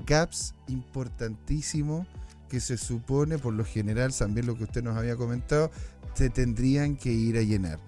gaps 0.06 0.54
importantísimos 0.68 2.06
que 2.48 2.60
se 2.60 2.76
supone, 2.76 3.38
por 3.38 3.54
lo 3.54 3.64
general, 3.64 4.14
también 4.14 4.46
lo 4.46 4.56
que 4.56 4.64
usted 4.64 4.82
nos 4.82 4.96
había 4.96 5.16
comentado, 5.16 5.70
se 6.14 6.30
tendrían 6.30 6.96
que 6.96 7.12
ir 7.12 7.36
a 7.38 7.42
llenar. 7.42 7.78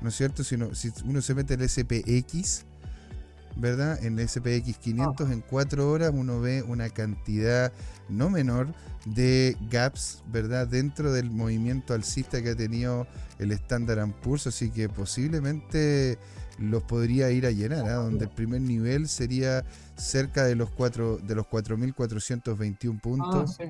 ¿No 0.00 0.08
es 0.08 0.16
cierto? 0.16 0.44
Si, 0.44 0.56
si 0.74 0.92
uno 1.04 1.20
se 1.22 1.34
mete 1.34 1.54
el 1.54 1.68
SPX, 1.68 2.64
¿verdad? 3.58 4.02
En 4.02 4.18
el 4.18 4.28
SPX 4.28 4.78
500 4.78 5.30
en 5.30 5.40
4 5.42 5.90
horas 5.90 6.12
uno 6.14 6.40
ve 6.40 6.62
una 6.62 6.88
cantidad 6.88 7.72
no 8.08 8.30
menor 8.30 8.72
de 9.04 9.56
gaps, 9.70 10.22
¿verdad? 10.26 10.66
Dentro 10.66 11.12
del 11.12 11.30
movimiento 11.30 11.92
alcista 11.92 12.42
que 12.42 12.50
ha 12.50 12.56
tenido 12.56 13.06
el 13.38 13.52
Standard 13.52 14.10
Poor's, 14.22 14.46
así 14.46 14.70
que 14.70 14.88
posiblemente 14.88 16.18
los 16.58 16.82
podría 16.82 17.30
ir 17.30 17.46
a 17.46 17.50
llenar, 17.50 17.86
¿ah? 17.88 17.94
donde 17.94 18.24
el 18.24 18.30
primer 18.30 18.60
nivel 18.60 19.08
sería 19.08 19.64
cerca 19.96 20.44
de 20.44 20.54
los 20.54 20.70
4 20.70 21.18
de 21.18 21.34
los 21.34 21.46
4.421 21.46 23.00
puntos. 23.00 23.58
Ah, 23.60 23.64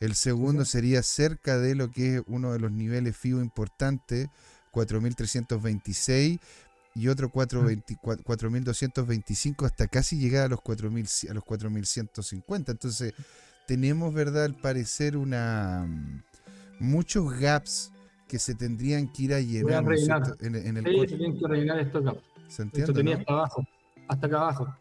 el 0.00 0.14
segundo 0.14 0.64
sería 0.64 1.02
cerca 1.02 1.58
de 1.58 1.74
lo 1.74 1.90
que 1.90 2.16
es 2.16 2.22
uno 2.26 2.52
de 2.52 2.58
los 2.58 2.72
niveles 2.72 3.16
FIBO 3.16 3.40
importantes, 3.40 4.28
4.326 4.72 6.40
y 6.94 7.08
otro 7.08 7.30
4.225 7.30 9.66
hasta 9.66 9.88
casi 9.88 10.16
llegar 10.16 10.46
a 10.46 10.48
los 10.48 10.60
4.000 10.60 11.30
a 11.30 11.34
los 11.34 11.44
4.150. 11.44 12.70
Entonces 12.70 13.12
tenemos, 13.66 14.14
¿verdad? 14.14 14.44
Al 14.44 14.54
parecer 14.54 15.16
una 15.16 15.88
muchos 16.78 17.36
gaps 17.38 17.90
que 18.28 18.38
se 18.38 18.54
tendrían 18.54 19.12
que 19.12 19.24
ir 19.24 19.34
a 19.34 19.40
llenar 19.40 19.84
en, 20.40 20.54
en, 20.54 20.76
el 20.76 20.84
sí, 20.84 21.06
tienen 21.06 21.36
que 21.38 21.48
rellenar 21.48 21.80
estos 21.80 22.04
gaps. 22.04 22.20
¿Se 22.48 22.62
entiende? 22.62 22.92
Esto 22.92 22.94
tenía 22.94 23.16
hasta 23.16 23.32
abajo, 23.32 23.66
hasta 24.08 24.26
acá 24.26 24.36
abajo. 24.36 24.74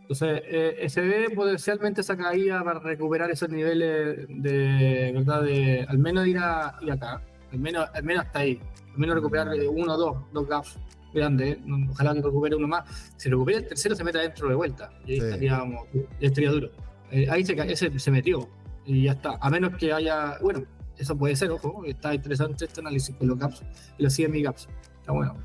Entonces, 0.00 0.42
eh, 0.44 0.86
se 0.90 1.00
ve 1.00 1.30
potencialmente 1.34 2.02
esa 2.02 2.14
caída 2.16 2.62
para 2.62 2.78
recuperar 2.80 3.30
esos 3.30 3.48
niveles 3.48 4.26
de, 4.28 5.12
¿verdad? 5.14 5.42
De 5.42 5.86
al 5.88 5.98
menos 5.98 6.26
ir, 6.26 6.36
a, 6.38 6.76
ir 6.82 6.92
acá, 6.92 7.22
al 7.52 7.58
menos, 7.58 7.88
al 7.94 8.02
menos 8.02 8.26
hasta 8.26 8.40
ahí. 8.40 8.60
Al 8.92 8.98
menos 8.98 9.16
recuperar 9.16 9.48
uno 9.70 9.94
o 9.94 9.96
dos, 9.96 10.16
dos 10.32 10.46
gaps 10.48 10.78
grandes. 11.14 11.58
Ojalá 11.90 12.14
que 12.14 12.22
recupere 12.22 12.56
uno 12.56 12.68
más. 12.68 12.84
Si 13.16 13.28
recupera 13.28 13.58
el 13.58 13.66
tercero, 13.66 13.94
se 13.94 14.04
meta 14.04 14.20
dentro 14.20 14.48
de 14.48 14.54
vuelta. 14.54 14.90
Y 15.06 15.12
ahí 15.12 15.18
estaríamos, 15.18 15.86
estaría 16.20 16.50
duro. 16.50 16.70
Eh, 17.10 17.26
ahí 17.30 17.44
se, 17.44 17.54
ese 17.72 17.98
se 17.98 18.10
metió. 18.10 18.48
Y 18.84 19.04
ya 19.04 19.12
está. 19.12 19.38
A 19.40 19.50
menos 19.50 19.76
que 19.76 19.92
haya. 19.92 20.38
Bueno, 20.40 20.64
eso 20.98 21.16
puede 21.16 21.36
ser, 21.36 21.50
ojo. 21.50 21.84
Está 21.84 22.14
interesante 22.14 22.64
este 22.64 22.80
análisis 22.80 23.14
con 23.16 23.28
los 23.28 23.38
gaps 23.38 23.62
y 23.98 24.02
los 24.02 24.16
CME 24.16 24.42
gaps. 24.42 24.68
Está 25.00 25.12
bueno. 25.12 25.36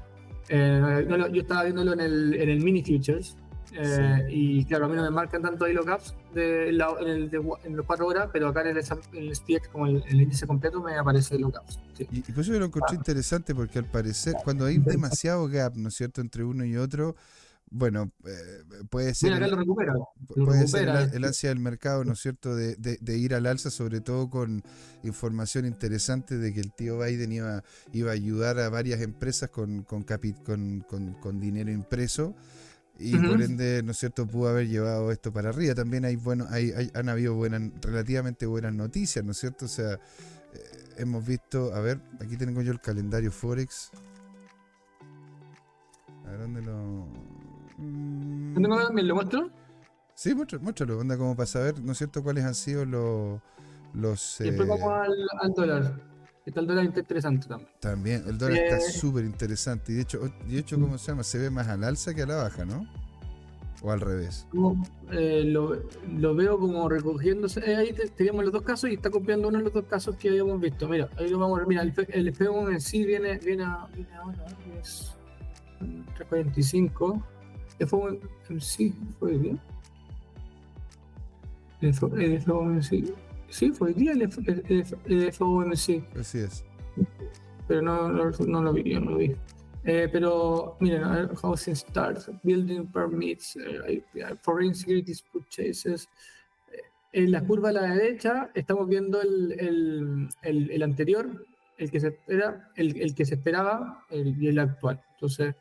Eh, 0.49 1.07
yo 1.31 1.41
estaba 1.41 1.63
viéndolo 1.63 1.93
en 1.93 1.99
el, 1.99 2.33
en 2.33 2.49
el 2.49 2.63
mini 2.63 2.83
futures 2.83 3.37
eh, 3.73 4.27
y 4.29 4.65
claro, 4.65 4.85
a 4.85 4.87
mí 4.89 4.95
no 4.95 5.03
me 5.03 5.11
marcan 5.11 5.41
tanto 5.41 5.65
ahí 5.65 5.73
los 5.73 5.85
gaps 5.85 6.15
de 6.33 6.69
en, 6.69 7.07
el, 7.07 7.31
en 7.63 7.75
los 7.75 7.85
4 7.85 8.07
horas, 8.07 8.29
pero 8.31 8.47
acá 8.47 8.61
en 8.61 8.77
el, 8.77 8.77
el 8.77 9.35
SPX, 9.35 9.67
como 9.71 9.87
el, 9.87 10.03
el, 10.07 10.21
índice 10.21 10.47
completo, 10.47 10.81
me 10.81 10.97
aparece 10.97 11.37
los 11.37 11.51
gaps. 11.51 11.79
Y, 11.99 12.21
por 12.21 12.41
eso 12.41 12.53
yo 12.53 12.59
lo 12.59 12.65
encontré 12.65 12.95
ah. 12.95 12.99
interesante, 12.99 13.53
porque 13.53 13.79
al 13.79 13.85
parecer, 13.85 14.35
cuando 14.43 14.65
hay 14.65 14.77
demasiado 14.77 15.47
gap, 15.47 15.75
¿no 15.75 15.89
es 15.89 15.95
cierto?, 15.95 16.21
entre 16.21 16.43
uno 16.43 16.65
y 16.65 16.77
otro, 16.77 17.15
bueno, 17.71 18.11
eh, 18.25 18.63
puede 18.89 19.13
ser, 19.13 19.31
Mira, 19.31 19.45
acá 19.45 19.55
lo 19.55 19.57
recupera, 19.57 19.93
puede 20.35 20.67
ser 20.67 20.89
el, 21.13 21.23
ansia 21.23 21.49
del 21.49 21.59
mercado, 21.59 22.03
¿no 22.03 22.13
es 22.13 22.19
cierto?, 22.19 22.55
de, 22.55 22.75
de, 22.75 23.17
ir 23.17 23.35
al 23.35 23.45
alza, 23.45 23.69
sobre 23.69 24.01
todo 24.01 24.29
con 24.29 24.63
información 25.03 25.65
interesante 25.65 26.37
de 26.37 26.53
que 26.53 26.61
el 26.61 26.73
tío 26.73 26.99
Biden 26.99 27.31
iba, 27.31 27.63
iba 27.93 28.09
a 28.09 28.13
ayudar 28.13 28.57
a 28.59 28.69
varias 28.69 29.01
empresas 29.01 29.51
con, 29.51 29.83
con, 29.83 30.03
con, 30.03 30.79
con, 30.81 31.13
con 31.13 31.39
dinero 31.39 31.71
impreso 31.71 32.35
y 32.99 33.17
por 33.17 33.41
ende, 33.41 33.81
¿no 33.83 33.91
es 33.91 33.97
cierto?, 33.97 34.27
pudo 34.27 34.49
haber 34.49 34.67
llevado 34.67 35.11
esto 35.11 35.31
para 35.31 35.49
arriba. 35.49 35.73
También 35.73 36.03
hay, 36.03 36.17
bueno, 36.17 36.45
hay, 36.49 36.91
han 36.93 37.07
habido 37.07 37.33
buenas, 37.33 37.61
relativamente 37.81 38.45
buenas 38.45 38.73
noticias, 38.73 39.23
¿no 39.23 39.31
es 39.31 39.37
cierto? 39.37 39.65
O 39.65 39.69
sea, 39.69 39.93
eh, 39.93 39.99
hemos 40.97 41.25
visto, 41.25 41.73
a 41.73 41.79
ver, 41.79 42.01
aquí 42.19 42.35
tengo 42.35 42.61
yo 42.61 42.73
el 42.73 42.81
calendario 42.81 43.31
Forex. 43.31 43.91
A 46.25 46.31
ver, 46.31 46.39
¿dónde 46.41 46.61
lo...? 46.61 47.07
¿Me 47.77 49.03
lo 49.03 49.15
muestro? 49.15 49.49
Sí, 50.13 50.35
muéstralo, 50.35 50.99
onda 50.99 51.17
como 51.17 51.35
para 51.35 51.47
saber, 51.47 51.81
¿no 51.81 51.93
es 51.93 51.97
cierto?, 51.97 52.21
cuáles 52.21 52.43
han 52.43 52.55
sido 52.55 52.85
los... 52.85 53.41
los 53.93 54.35
Después 54.39 54.67
eh, 54.67 54.71
vamos 54.71 55.07
al 55.41 55.53
dólar 55.53 56.08
el 56.55 56.67
dólar 56.67 56.85
interesante 56.85 57.47
también. 57.47 57.69
También, 57.79 58.23
el 58.27 58.37
dólar 58.37 58.57
está 58.57 58.77
eh, 58.77 58.91
súper 58.91 59.25
interesante. 59.25 59.91
Y 59.91 59.95
de 59.95 60.01
hecho, 60.01 60.19
de 60.47 60.59
hecho, 60.59 60.79
¿cómo 60.79 60.97
se 60.97 61.11
llama? 61.11 61.23
Se 61.23 61.37
ve 61.37 61.49
más 61.49 61.67
al 61.67 61.83
alza 61.83 62.13
que 62.13 62.23
a 62.23 62.25
la 62.25 62.35
baja, 62.35 62.65
¿no? 62.65 62.87
¿O 63.81 63.91
al 63.91 64.01
revés? 64.01 64.45
Eh, 65.11 65.43
lo, 65.45 65.81
lo, 66.17 66.35
veo 66.35 66.59
como 66.59 66.89
recogiéndose. 66.89 67.61
Eh, 67.61 67.75
ahí 67.75 67.95
teníamos 68.15 68.43
los 68.43 68.53
dos 68.53 68.63
casos 68.63 68.89
y 68.89 68.95
está 68.95 69.09
copiando 69.09 69.47
uno 69.47 69.59
de 69.59 69.63
los 69.63 69.73
dos 69.73 69.85
casos 69.85 70.15
que 70.17 70.29
habíamos 70.29 70.59
visto. 70.59 70.87
Mira, 70.87 71.09
ahí 71.17 71.29
lo 71.29 71.39
vamos 71.39 71.57
a 71.57 71.59
ver. 71.59 71.67
Mira, 71.67 71.81
el, 71.83 71.93
el 72.09 72.33
F1 72.33 72.73
en 72.73 72.81
sí 72.81 73.05
viene, 73.05 73.37
viene, 73.37 73.63
a, 73.63 73.87
viene 73.93 74.13
ahora, 74.15 74.45
es 74.81 75.15
345. 75.79 77.23
El 77.79 77.87
F1 77.87 78.19
en 78.49 78.61
sí 78.61 78.93
fue 79.17 79.37
bien. 79.37 79.59
El 81.81 81.93
F1 81.93 82.73
en 82.73 82.83
sí. 82.83 83.13
Sí, 83.49 83.71
fue 83.71 83.89
el 83.89 83.95
día 83.95 84.11
el, 84.13 84.21
el, 84.21 85.33
FOMC. 85.33 86.17
Así 86.17 86.39
es. 86.39 86.63
Pero 87.67 87.81
no, 87.81 88.09
no, 88.09 88.63
lo 88.63 88.73
vi, 88.73 88.93
no 88.95 89.11
lo 89.11 89.17
vi. 89.17 89.35
Eh, 89.85 90.09
pero 90.11 90.75
miren, 90.79 91.03
housing 91.35 91.75
starts, 91.75 92.29
building 92.43 92.85
permits, 92.91 93.55
eh, 93.55 94.03
foreign 94.41 94.75
securities 94.75 95.21
purchases. 95.21 96.09
Eh, 96.71 96.81
en 97.13 97.31
la 97.31 97.43
curva 97.43 97.69
a 97.69 97.73
la 97.73 97.81
derecha 97.93 98.51
estamos 98.53 98.87
viendo 98.87 99.21
el, 99.21 99.55
el, 99.57 100.29
el, 100.43 100.71
el 100.71 100.83
anterior, 100.83 101.45
el 101.77 101.89
que 101.89 101.99
se 101.99 102.07
espera, 102.09 102.71
el, 102.75 102.99
el 103.01 103.15
que 103.15 103.25
se 103.25 103.35
esperaba 103.35 104.05
y 104.11 104.47
el 104.47 104.59
actual. 104.59 105.01
Entonces, 105.13 105.55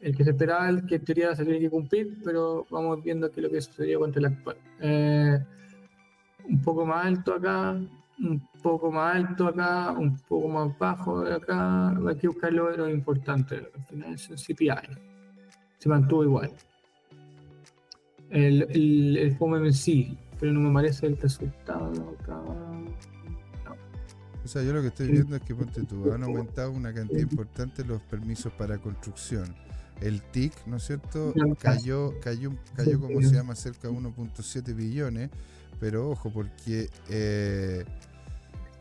el 0.00 0.16
que 0.16 0.24
se 0.24 0.30
esperaba, 0.30 0.68
el 0.68 0.86
que 0.86 0.96
en 0.96 1.04
teoría 1.04 1.34
se 1.34 1.44
tiene 1.44 1.60
que 1.60 1.70
cumplir, 1.70 2.18
pero 2.24 2.66
vamos 2.70 3.02
viendo 3.02 3.30
qué 3.30 3.40
es 3.40 3.44
lo 3.44 3.50
que 3.50 3.60
sucedió 3.60 4.00
contra 4.00 4.20
el 4.20 4.26
actual. 4.26 4.56
Eh, 4.80 5.38
un 6.48 6.62
poco 6.62 6.86
más 6.86 7.06
alto 7.06 7.34
acá, 7.34 7.78
un 8.20 8.48
poco 8.62 8.90
más 8.90 9.16
alto 9.16 9.48
acá, 9.48 9.92
un 9.92 10.16
poco 10.16 10.48
más 10.48 10.78
bajo 10.78 11.22
de 11.22 11.34
acá. 11.34 11.90
Hay 11.90 12.16
que 12.16 12.28
buscar 12.28 12.52
lo 12.52 12.88
importante. 12.88 13.70
Al 13.74 13.84
final 13.84 14.14
es 14.14 14.28
el 14.30 14.36
CPI. 14.36 14.96
Se 15.78 15.88
mantuvo 15.88 16.24
igual. 16.24 16.50
El, 18.30 18.62
el, 18.70 19.16
el 19.16 19.74
sí, 19.74 20.18
pero 20.38 20.52
no 20.52 20.60
me 20.60 20.74
parece 20.74 21.06
el 21.06 21.16
resultado 21.16 22.16
acá. 22.20 22.42
O 24.44 24.50
sea, 24.50 24.62
yo 24.62 24.72
lo 24.72 24.80
que 24.80 24.88
estoy 24.88 25.08
viendo 25.08 25.36
es 25.36 25.42
que 25.42 25.54
ponte 25.54 25.82
tú, 25.82 26.10
han 26.12 26.22
aumentado 26.22 26.70
una 26.70 26.92
cantidad 26.92 27.20
importante 27.20 27.84
los 27.84 28.00
permisos 28.02 28.52
para 28.54 28.78
construcción. 28.78 29.54
El 30.00 30.22
TIC, 30.22 30.66
¿no 30.66 30.76
es 30.76 30.84
cierto? 30.84 31.34
Cayó, 31.60 32.14
cayó, 32.20 32.52
cayó 32.74 33.00
como 33.00 33.20
se 33.20 33.34
llama, 33.34 33.54
cerca 33.54 33.88
de 33.88 33.94
1.7 33.94 34.74
billones 34.74 35.30
pero 35.78 36.10
ojo, 36.10 36.32
porque 36.32 36.90
eh, 37.08 37.84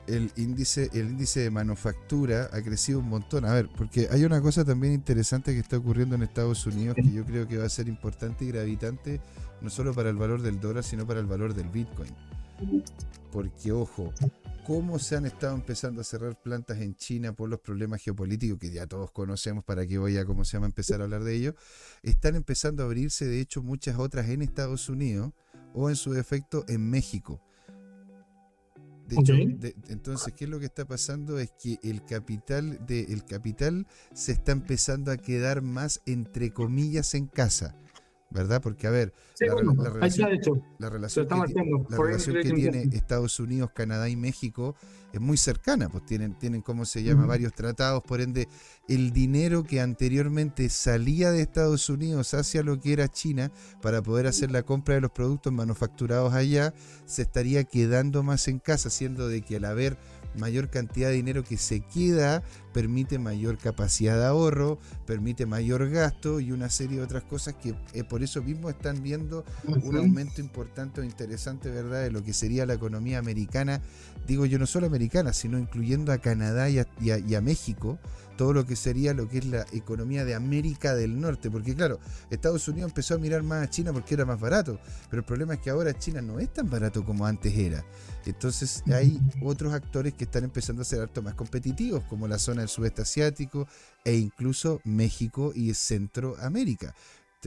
el, 0.07 0.31
índice, 0.35 0.89
el 0.93 1.09
índice 1.09 1.41
de 1.41 1.49
manufactura 1.49 2.49
ha 2.51 2.61
crecido 2.61 2.99
un 2.99 3.09
montón. 3.09 3.45
A 3.45 3.53
ver, 3.53 3.69
porque 3.75 4.07
hay 4.11 4.23
una 4.23 4.41
cosa 4.41 4.65
también 4.65 4.93
interesante 4.93 5.53
que 5.53 5.59
está 5.59 5.77
ocurriendo 5.77 6.15
en 6.15 6.23
Estados 6.23 6.65
Unidos 6.65 6.95
que 6.95 7.11
yo 7.11 7.25
creo 7.25 7.47
que 7.47 7.57
va 7.57 7.65
a 7.65 7.69
ser 7.69 7.87
importante 7.87 8.45
y 8.45 8.49
gravitante, 8.49 9.21
no 9.61 9.69
solo 9.69 9.93
para 9.93 10.09
el 10.09 10.15
valor 10.15 10.41
del 10.41 10.59
dólar, 10.59 10.83
sino 10.83 11.05
para 11.05 11.19
el 11.19 11.25
valor 11.25 11.53
del 11.53 11.69
Bitcoin. 11.69 12.13
Porque, 13.31 13.71
ojo, 13.71 14.13
cómo 14.65 14.97
se 14.99 15.15
han 15.15 15.25
estado 15.25 15.55
empezando 15.55 16.01
a 16.01 16.03
cerrar 16.03 16.41
plantas 16.41 16.79
en 16.79 16.95
China 16.95 17.33
por 17.33 17.49
los 17.49 17.59
problemas 17.59 18.01
geopolíticos 18.01 18.59
que 18.59 18.71
ya 18.71 18.87
todos 18.87 19.11
conocemos, 19.11 19.63
para 19.63 19.85
que 19.85 19.97
voy 19.97 20.17
a, 20.17 20.25
¿cómo 20.25 20.43
se 20.43 20.53
llama?, 20.53 20.65
empezar 20.65 21.01
a 21.01 21.03
hablar 21.03 21.23
de 21.23 21.35
ello, 21.35 21.55
están 22.01 22.35
empezando 22.35 22.83
a 22.83 22.85
abrirse, 22.85 23.25
de 23.25 23.39
hecho, 23.39 23.61
muchas 23.61 23.97
otras 23.99 24.27
en 24.29 24.41
Estados 24.41 24.89
Unidos 24.89 25.33
o 25.73 25.89
en 25.89 25.95
su 25.95 26.11
defecto 26.11 26.65
en 26.67 26.89
México. 26.89 27.41
De 29.07 29.15
hecho, 29.15 29.33
entonces, 29.87 30.33
¿qué 30.33 30.43
es 30.43 30.49
lo 30.49 30.59
que 30.59 30.65
está 30.65 30.85
pasando? 30.85 31.39
Es 31.39 31.51
que 31.51 31.79
el 31.81 32.03
capital, 32.03 32.85
de, 32.85 33.03
el 33.03 33.23
capital 33.23 33.87
se 34.13 34.33
está 34.33 34.51
empezando 34.51 35.11
a 35.11 35.17
quedar 35.17 35.61
más, 35.61 36.01
entre 36.05 36.51
comillas, 36.51 37.13
en 37.13 37.27
casa. 37.27 37.77
¿Verdad? 38.29 38.61
Porque, 38.61 38.87
a 38.87 38.91
ver, 38.91 39.13
la, 39.39 40.89
relación, 40.89 41.27
que, 41.27 42.51
tiene 42.53 42.89
Estados 42.91 43.39
Unidos, 43.39 43.71
Canadá 43.73 44.09
y 44.09 44.15
México 44.15 44.75
es 45.13 45.21
muy 45.21 45.37
cercana, 45.37 45.89
pues 45.89 46.05
tienen, 46.05 46.37
tienen 46.37 46.61
¿cómo 46.61 46.85
se 46.85 47.03
llama?, 47.03 47.25
varios 47.25 47.53
tratados, 47.53 48.03
por 48.03 48.19
ende, 48.19 48.47
el 48.89 49.11
dinero 49.13 49.63
que 49.63 49.79
anteriormente 49.79 50.69
salía 50.69 51.31
de 51.31 51.41
Estados 51.41 51.89
Unidos 51.89 52.33
hacia 52.33 52.63
lo 52.63 52.79
que 52.79 52.93
era 52.93 53.07
China 53.07 53.51
para 53.81 54.01
poder 54.01 54.27
hacer 54.27 54.51
la 54.51 54.63
compra 54.63 54.95
de 54.95 55.01
los 55.01 55.11
productos 55.11 55.53
manufacturados 55.53 56.33
allá, 56.33 56.73
se 57.05 57.21
estaría 57.21 57.63
quedando 57.63 58.23
más 58.23 58.47
en 58.47 58.59
casa, 58.59 58.89
siendo 58.89 59.29
de 59.29 59.41
que 59.41 59.55
al 59.55 59.65
haber 59.65 59.97
mayor 60.37 60.69
cantidad 60.69 61.09
de 61.09 61.15
dinero 61.15 61.43
que 61.43 61.57
se 61.57 61.81
queda, 61.81 62.43
permite 62.73 63.19
mayor 63.19 63.57
capacidad 63.57 64.17
de 64.17 64.25
ahorro, 64.25 64.79
permite 65.05 65.45
mayor 65.45 65.89
gasto 65.89 66.39
y 66.39 66.51
una 66.51 66.69
serie 66.69 66.97
de 66.97 67.03
otras 67.03 67.23
cosas 67.23 67.55
que 67.55 67.75
eh, 67.93 68.03
por 68.03 68.23
eso 68.23 68.41
mismo 68.41 68.69
están 68.69 69.01
viendo 69.03 69.45
un 69.83 69.97
aumento 69.97 70.41
importante 70.41 71.01
o 71.01 71.03
interesante, 71.03 71.69
¿verdad?, 71.69 72.03
de 72.03 72.11
lo 72.11 72.23
que 72.23 72.33
sería 72.33 72.65
la 72.65 72.73
economía 72.73 73.19
americana, 73.19 73.81
digo 74.27 74.45
yo 74.45 74.59
no 74.59 74.65
solo 74.65 74.87
americana, 74.87 75.33
sino 75.33 75.57
incluyendo 75.57 76.11
a 76.11 76.19
Canadá 76.19 76.69
y 76.69 76.79
a 76.79 77.41
México, 77.41 77.97
todo 78.37 78.53
lo 78.53 78.65
que 78.65 78.75
sería 78.75 79.13
lo 79.13 79.27
que 79.27 79.39
es 79.39 79.45
la 79.45 79.65
economía 79.73 80.23
de 80.23 80.35
América 80.35 80.95
del 80.95 81.19
Norte, 81.19 81.51
porque 81.51 81.75
claro, 81.75 81.99
Estados 82.29 82.67
Unidos 82.67 82.91
empezó 82.91 83.15
a 83.15 83.17
mirar 83.17 83.43
más 83.43 83.63
a 83.63 83.69
China 83.69 83.91
porque 83.91 84.13
era 84.13 84.25
más 84.25 84.39
barato, 84.39 84.79
pero 85.09 85.21
el 85.21 85.25
problema 85.25 85.55
es 85.55 85.59
que 85.59 85.69
ahora 85.69 85.97
China 85.97 86.21
no 86.21 86.39
es 86.39 86.53
tan 86.53 86.69
barato 86.69 87.03
como 87.03 87.25
antes 87.25 87.57
era. 87.57 87.83
Entonces 88.25 88.83
hay 88.87 89.19
otros 89.41 89.73
actores 89.73 90.13
que 90.13 90.25
están 90.25 90.43
empezando 90.43 90.81
a 90.81 90.85
ser 90.85 91.01
harto 91.01 91.21
más 91.21 91.33
competitivos, 91.33 92.03
como 92.03 92.27
la 92.27 92.39
zona 92.39 92.61
del 92.61 92.69
sudeste 92.69 93.01
asiático 93.01 93.67
e 94.05 94.15
incluso 94.15 94.79
México 94.83 95.51
y 95.55 95.73
Centroamérica. 95.73 96.93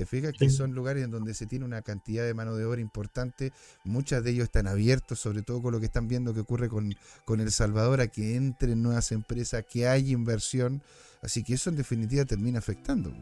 Te 0.00 0.06
fijas 0.06 0.32
que 0.32 0.48
son 0.48 0.74
lugares 0.74 1.04
en 1.04 1.10
donde 1.10 1.34
se 1.34 1.44
tiene 1.44 1.66
una 1.66 1.82
cantidad 1.82 2.24
de 2.24 2.32
mano 2.32 2.56
de 2.56 2.64
obra 2.64 2.80
importante, 2.80 3.52
muchas 3.84 4.24
de 4.24 4.30
ellos 4.30 4.44
están 4.44 4.66
abiertos, 4.66 5.20
sobre 5.20 5.42
todo 5.42 5.60
con 5.60 5.72
lo 5.72 5.78
que 5.78 5.84
están 5.84 6.08
viendo 6.08 6.32
que 6.32 6.40
ocurre 6.40 6.70
con, 6.70 6.94
con 7.26 7.38
El 7.38 7.50
Salvador, 7.50 8.00
a 8.00 8.06
que 8.06 8.34
entren 8.34 8.82
nuevas 8.82 9.12
empresas, 9.12 9.62
que 9.70 9.86
haya 9.86 10.10
inversión, 10.10 10.80
así 11.20 11.44
que 11.44 11.52
eso 11.52 11.68
en 11.68 11.76
definitiva 11.76 12.24
termina 12.24 12.60
afectando. 12.60 13.12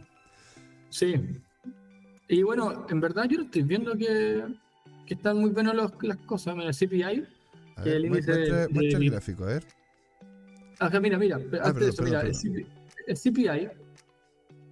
Sí, 0.88 1.16
y 2.28 2.42
bueno, 2.44 2.86
en 2.88 3.00
verdad 3.00 3.24
yo 3.28 3.40
estoy 3.40 3.62
viendo 3.62 3.96
que, 3.96 4.44
están 5.08 5.38
muy 5.38 5.50
buenas 5.50 5.74
las 5.74 6.16
cosas, 6.26 6.54
mira, 6.54 6.68
el 6.68 6.76
CPI, 6.76 7.26
que 7.82 7.96
el 7.96 8.04
índice 8.04 8.68
muestra, 8.70 9.00
el 9.00 9.10
gráfico, 9.10 9.42
a 9.42 9.46
ver. 9.48 9.64
Ajá, 10.78 11.00
mira, 11.00 11.18
mira, 11.18 11.40
ah, 11.54 11.70
antes 11.70 11.82
de 11.82 11.88
eso, 11.88 12.02
mira, 12.04 12.22
el 12.22 13.16
CPI 13.16 13.87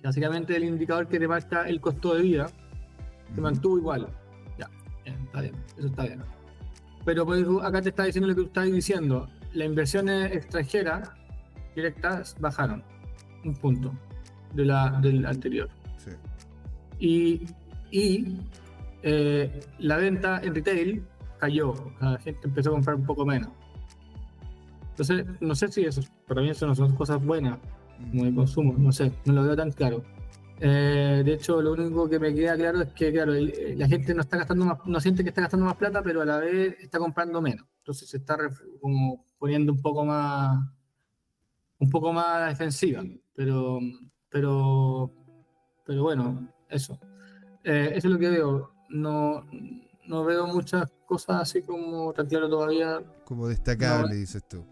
Básicamente 0.07 0.55
el 0.55 0.63
indicador 0.63 1.09
que 1.09 1.19
te 1.19 1.27
marca 1.27 1.69
el 1.69 1.81
costo 1.81 2.15
de 2.15 2.23
vida 2.23 2.47
se 3.35 3.41
mantuvo 3.41 3.77
igual. 3.77 4.07
Ya, 4.57 4.71
está 5.05 5.41
bien, 5.41 5.55
eso 5.77 5.89
está 5.89 6.05
bien. 6.05 6.23
Pero 7.05 7.27
pues, 7.27 7.45
acá 7.61 7.83
te 7.83 7.89
está 7.89 8.05
diciendo 8.05 8.29
lo 8.29 8.37
que 8.37 8.43
tú 8.43 8.47
estás 8.47 8.71
diciendo. 8.71 9.29
La 9.53 9.65
inversión 9.65 10.09
extranjera 10.09 11.03
directas 11.75 12.37
bajaron 12.39 12.85
un 13.45 13.55
punto 13.57 13.93
de 14.55 14.67
la, 14.67 14.91
del 15.03 15.27
anterior. 15.27 15.69
Y, 17.01 17.43
y 17.91 18.39
eh, 19.03 19.61
la 19.81 19.97
venta 19.97 20.41
en 20.41 20.55
retail 20.55 21.05
cayó, 21.41 21.75
la 22.01 22.17
gente 22.19 22.47
empezó 22.47 22.71
a 22.71 22.73
comprar 22.75 22.95
un 22.95 23.07
poco 23.07 23.27
menos. 23.27 23.51
Entonces, 24.91 25.27
no 25.41 25.57
sé 25.57 25.67
si 25.73 25.85
eso, 25.85 26.01
para 26.29 26.43
mí 26.43 26.51
eso 26.51 26.65
no 26.65 26.77
son 26.77 26.95
cosas 26.95 27.21
buenas, 27.25 27.59
como 28.11 28.25
de 28.25 28.35
consumo, 28.35 28.75
no 28.77 28.93
sé, 28.93 29.13
no 29.25 29.33
lo 29.33 29.45
veo 29.45 29.57
tan 29.57 29.73
claro. 29.73 30.03
Eh, 30.59 31.23
de 31.25 31.35
hecho, 31.35 31.61
lo 31.61 31.73
único 31.73 32.09
que 32.09 32.19
me 32.19 32.35
queda 32.35 32.57
claro 32.57 32.83
es 32.83 32.93
que, 32.93 33.13
claro, 33.13 33.33
la 33.35 33.89
gente 33.89 34.15
no 34.15 34.23
está 34.23 34.39
gastando 34.39 34.65
más, 34.65 34.79
no 34.87 35.01
siente 35.01 35.23
que 35.23 35.29
está 35.29 35.43
gastando 35.43 35.67
más 35.67 35.77
plata, 35.77 36.03
pero 36.03 36.23
a 36.23 36.25
la 36.25 36.39
vez 36.39 36.77
está 36.81 36.99
comprando 36.99 37.43
menos. 37.43 37.67
Entonces 37.79 38.09
se 38.09 38.17
está 38.17 38.39
como 38.81 39.25
poniendo 39.39 39.73
un 39.73 39.81
poco 39.81 40.05
más, 40.05 40.59
un 41.79 41.91
poco 41.91 42.13
más 42.13 42.49
defensiva. 42.49 43.05
Pero, 43.35 43.79
pero, 44.31 45.13
pero 45.85 46.03
bueno, 46.03 46.49
eso. 46.71 46.99
Eh, 47.63 47.93
eso 47.95 48.09
es 48.09 48.15
lo 48.15 48.19
que 48.19 48.31
veo. 48.31 48.73
No, 48.89 49.45
no 50.07 50.25
veo 50.25 50.47
muchas 50.47 50.91
cosas 51.05 51.43
así 51.43 51.63
como 51.63 52.13
tan 52.15 52.27
claro 52.27 52.49
todavía. 52.49 53.03
Como 53.25 53.49
destacable, 53.49 54.15
dices 54.15 54.43
tú. 54.49 54.65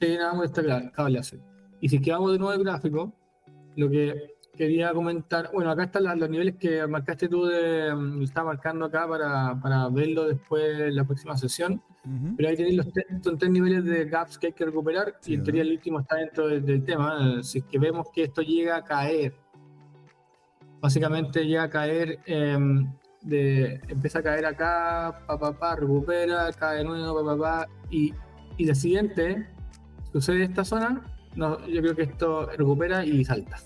Sí, 0.00 0.16
nada 0.16 0.34
muy 0.34 0.48
destacable 0.48 1.18
así. 1.20 1.40
Y 1.82 1.88
si 1.88 2.00
quedamos 2.00 2.30
de 2.30 2.38
nuevo 2.38 2.52
el 2.52 2.62
gráfico, 2.62 3.12
lo 3.74 3.90
que 3.90 4.36
quería 4.56 4.92
comentar, 4.92 5.50
bueno, 5.52 5.68
acá 5.68 5.82
están 5.84 6.04
los 6.16 6.30
niveles 6.30 6.54
que 6.54 6.86
marcaste 6.86 7.28
tú, 7.28 7.44
de, 7.44 7.92
mm, 7.92 8.22
está 8.22 8.44
marcando 8.44 8.84
acá 8.84 9.08
para, 9.08 9.58
para 9.60 9.88
verlo 9.88 10.28
después 10.28 10.78
en 10.78 10.94
la 10.94 11.04
próxima 11.04 11.36
sesión, 11.36 11.82
pero 12.36 12.48
ahí 12.48 12.56
tenéis 12.56 12.76
los 12.76 12.86
son 13.22 13.36
tres 13.36 13.50
niveles 13.50 13.84
de 13.84 14.04
gaps 14.04 14.38
que 14.38 14.48
hay 14.48 14.52
que 14.52 14.64
recuperar 14.64 15.14
y 15.26 15.34
en 15.34 15.42
teoría 15.42 15.62
el 15.62 15.72
último 15.72 16.00
está 16.00 16.16
dentro 16.16 16.46
del, 16.46 16.84
tema, 16.84 17.42
si 17.42 17.58
es 17.58 17.64
que 17.64 17.78
vemos 17.80 18.06
que 18.12 18.24
esto 18.24 18.42
llega 18.42 18.76
a 18.76 18.84
caer, 18.84 19.34
básicamente 20.80 21.44
llega 21.44 21.64
a 21.64 21.70
caer, 21.70 22.20
em, 22.26 22.92
de, 23.22 23.80
empieza 23.88 24.20
a 24.20 24.22
caer 24.22 24.46
acá, 24.46 25.24
pa, 25.26 25.36
pa, 25.36 25.58
pa, 25.58 25.74
recupera, 25.74 26.52
cae 26.52 26.78
de 26.78 26.84
nuevo, 26.84 27.24
pa, 27.24 27.36
pa, 27.36 27.38
pa, 27.38 27.68
y, 27.90 28.14
y 28.56 28.66
la 28.66 28.74
siguiente, 28.76 29.48
sucede 30.12 30.44
esta 30.44 30.64
zona, 30.64 31.02
no, 31.36 31.66
yo 31.66 31.80
creo 31.80 31.96
que 31.96 32.02
esto 32.02 32.46
recupera 32.56 33.04
y 33.04 33.24
salta. 33.24 33.58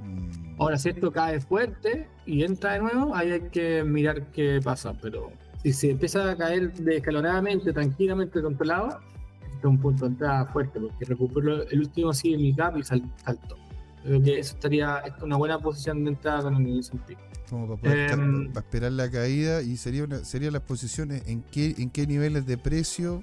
Mm. 0.00 0.60
Ahora, 0.60 0.78
si 0.78 0.88
esto 0.88 1.12
cae 1.12 1.40
fuerte 1.40 2.08
y 2.24 2.42
entra 2.42 2.74
de 2.74 2.80
nuevo, 2.80 3.14
ahí 3.14 3.32
hay 3.32 3.40
que 3.50 3.84
mirar 3.84 4.30
qué 4.32 4.60
pasa. 4.62 4.94
Pero 5.00 5.30
si 5.62 5.72
se 5.72 5.90
empieza 5.90 6.30
a 6.30 6.36
caer 6.36 6.72
descalonadamente, 6.72 7.72
tranquilamente, 7.72 8.40
controlado, 8.40 9.00
este 9.42 9.58
es 9.58 9.64
un 9.64 9.78
punto 9.78 10.06
de 10.06 10.12
entrada 10.12 10.46
fuerte, 10.46 10.80
porque 10.80 11.04
recuperó 11.04 11.68
el 11.68 11.80
último 11.80 12.12
sigue 12.12 12.38
mi 12.38 12.52
gap 12.52 12.76
y 12.78 12.82
saltó. 12.82 13.56
Creo 14.02 14.22
que 14.22 14.38
eso 14.38 14.54
estaría 14.54 15.02
una 15.20 15.36
buena 15.36 15.58
posición 15.58 16.04
de 16.04 16.10
entrada 16.10 16.44
con 16.44 16.64
el 16.64 16.78
S&P. 16.78 17.16
Como 17.50 17.76
para, 17.76 17.80
poder 17.80 18.10
em, 18.12 18.52
esperar 18.56 18.92
la 18.92 19.10
caída 19.10 19.62
y 19.62 19.76
sería 19.76 20.06
serían 20.24 20.52
las 20.52 20.62
posiciones 20.62 21.26
en 21.26 21.42
qué, 21.42 21.74
en 21.78 21.90
qué 21.90 22.06
niveles 22.06 22.46
de 22.46 22.56
precio 22.56 23.22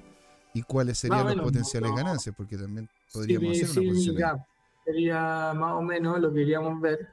y 0.54 0.62
cuáles 0.62 0.98
serían 0.98 1.26
las 1.26 1.36
potenciales 1.36 1.94
ganancias, 1.94 2.34
porque 2.34 2.56
también 2.56 2.88
podríamos 3.12 3.60
hacer 3.60 3.82
una 3.82 3.92
posición 3.92 4.44
sería 4.84 5.52
más 5.54 5.74
o 5.74 5.82
menos 5.82 6.20
lo 6.20 6.32
que 6.32 6.40
queríamos 6.40 6.80
ver, 6.80 7.08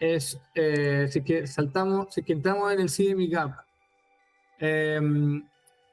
es 0.00 0.40
eh, 0.54 1.08
si 1.10 1.22
que 1.22 1.46
saltamos, 1.46 2.14
si 2.14 2.22
que 2.22 2.32
entramos 2.32 2.72
en 2.72 2.80
el 2.80 2.90
CME 2.90 3.26
Gap, 3.28 3.52
em, 4.58 5.46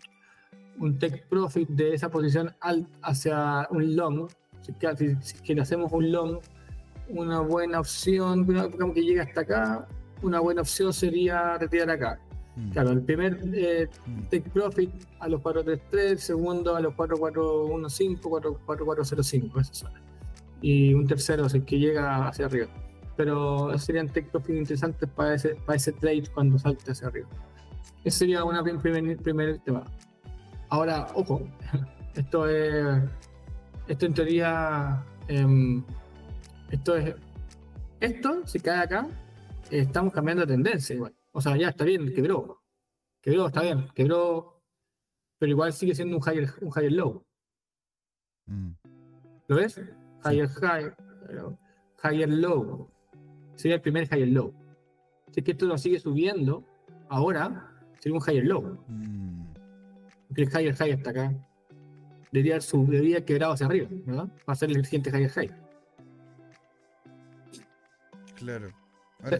un 0.79 0.97
take 0.97 1.23
profit 1.29 1.69
de 1.69 1.93
esa 1.93 2.09
posición 2.09 2.53
hacia 3.01 3.67
un 3.71 3.95
long 3.95 4.27
si, 4.61 4.73
que 5.43 5.59
hacemos 5.59 5.91
un 5.91 6.11
long, 6.11 6.39
una 7.09 7.39
buena 7.41 7.79
opción, 7.79 8.45
digamos 8.45 8.93
que 8.93 9.01
llega 9.01 9.23
hasta 9.23 9.41
acá, 9.41 9.87
una 10.21 10.39
buena 10.39 10.61
opción 10.61 10.93
sería 10.93 11.57
retirar 11.57 11.89
acá. 11.89 12.19
Mm. 12.55 12.69
Claro, 12.71 12.91
el 12.91 13.01
primer 13.01 13.39
eh, 13.53 13.87
mm. 14.05 14.21
take 14.23 14.49
profit 14.49 14.91
a 15.19 15.27
los 15.27 15.41
433, 15.41 16.11
el 16.11 16.19
segundo 16.19 16.75
a 16.75 16.81
los 16.81 16.93
4415, 16.95 18.21
4405, 18.21 19.59
esa 19.59 19.73
zona. 19.73 20.01
Y 20.61 20.93
un 20.93 21.07
tercero 21.07 21.45
es 21.47 21.53
el 21.53 21.65
que 21.65 21.79
llega 21.79 22.27
hacia 22.27 22.45
arriba. 22.45 22.67
Pero 23.17 23.77
serían 23.77 24.07
take 24.07 24.29
profit 24.31 24.55
interesantes 24.55 25.09
para 25.09 25.35
ese, 25.35 25.55
para 25.65 25.75
ese 25.75 25.91
trade 25.91 26.23
cuando 26.33 26.59
salte 26.59 26.91
hacia 26.91 27.07
arriba. 27.07 27.27
Ese 28.03 28.19
sería 28.19 28.43
un 28.43 28.79
primer, 28.79 29.17
primer 29.17 29.59
tema. 29.59 29.85
Ahora, 30.71 31.07
ojo, 31.15 31.41
esto 32.15 32.47
es 32.47 33.03
esto 33.87 34.05
en 34.05 34.13
teoría, 34.13 35.03
em, 35.27 35.83
esto 36.69 36.95
es, 36.95 37.13
esto, 37.99 38.47
si 38.47 38.61
cae 38.61 38.79
acá, 38.79 39.05
estamos 39.69 40.13
cambiando 40.13 40.45
de 40.45 40.53
tendencia 40.53 40.95
igual. 40.95 41.13
O 41.33 41.41
sea, 41.41 41.57
ya 41.57 41.69
está 41.69 41.83
bien, 41.83 42.13
quebró. 42.13 42.61
Quebró, 43.21 43.47
está 43.47 43.63
bien, 43.63 43.89
quebró, 43.93 44.61
pero 45.37 45.51
igual 45.51 45.73
sigue 45.73 45.93
siendo 45.93 46.15
un 46.15 46.23
higher, 46.23 46.49
un 46.61 46.69
higher 46.69 46.93
low. 46.93 47.25
Mm. 48.45 48.71
¿Lo 49.47 49.55
ves? 49.57 49.81
Higher 50.23 50.47
high, 50.47 50.93
higher 52.01 52.29
low. 52.29 52.89
Sería 53.55 53.75
el 53.75 53.81
primer 53.81 54.05
higher 54.05 54.29
low. 54.29 54.53
Si 55.31 55.41
es 55.41 55.45
que 55.45 55.51
esto 55.51 55.65
lo 55.65 55.77
sigue 55.77 55.99
subiendo, 55.99 56.63
ahora 57.09 57.77
sería 57.99 58.17
un 58.17 58.23
higher 58.25 58.45
low. 58.45 58.85
Mm. 58.87 59.50
Porque 60.31 60.43
el 60.43 60.49
higher 60.49 60.75
high 60.75 60.91
está 60.91 61.09
acá 61.09 61.33
debería, 62.31 62.61
su, 62.61 62.85
debería 62.85 63.25
quebrado 63.25 63.51
hacia 63.51 63.65
arriba, 63.65 63.89
¿verdad? 64.05 64.27
Va 64.47 64.53
a 64.53 64.55
ser 64.55 64.71
el 64.71 64.85
siguiente 64.85 65.09
higher 65.09 65.29
high. 65.29 65.51
Claro. 68.35 68.71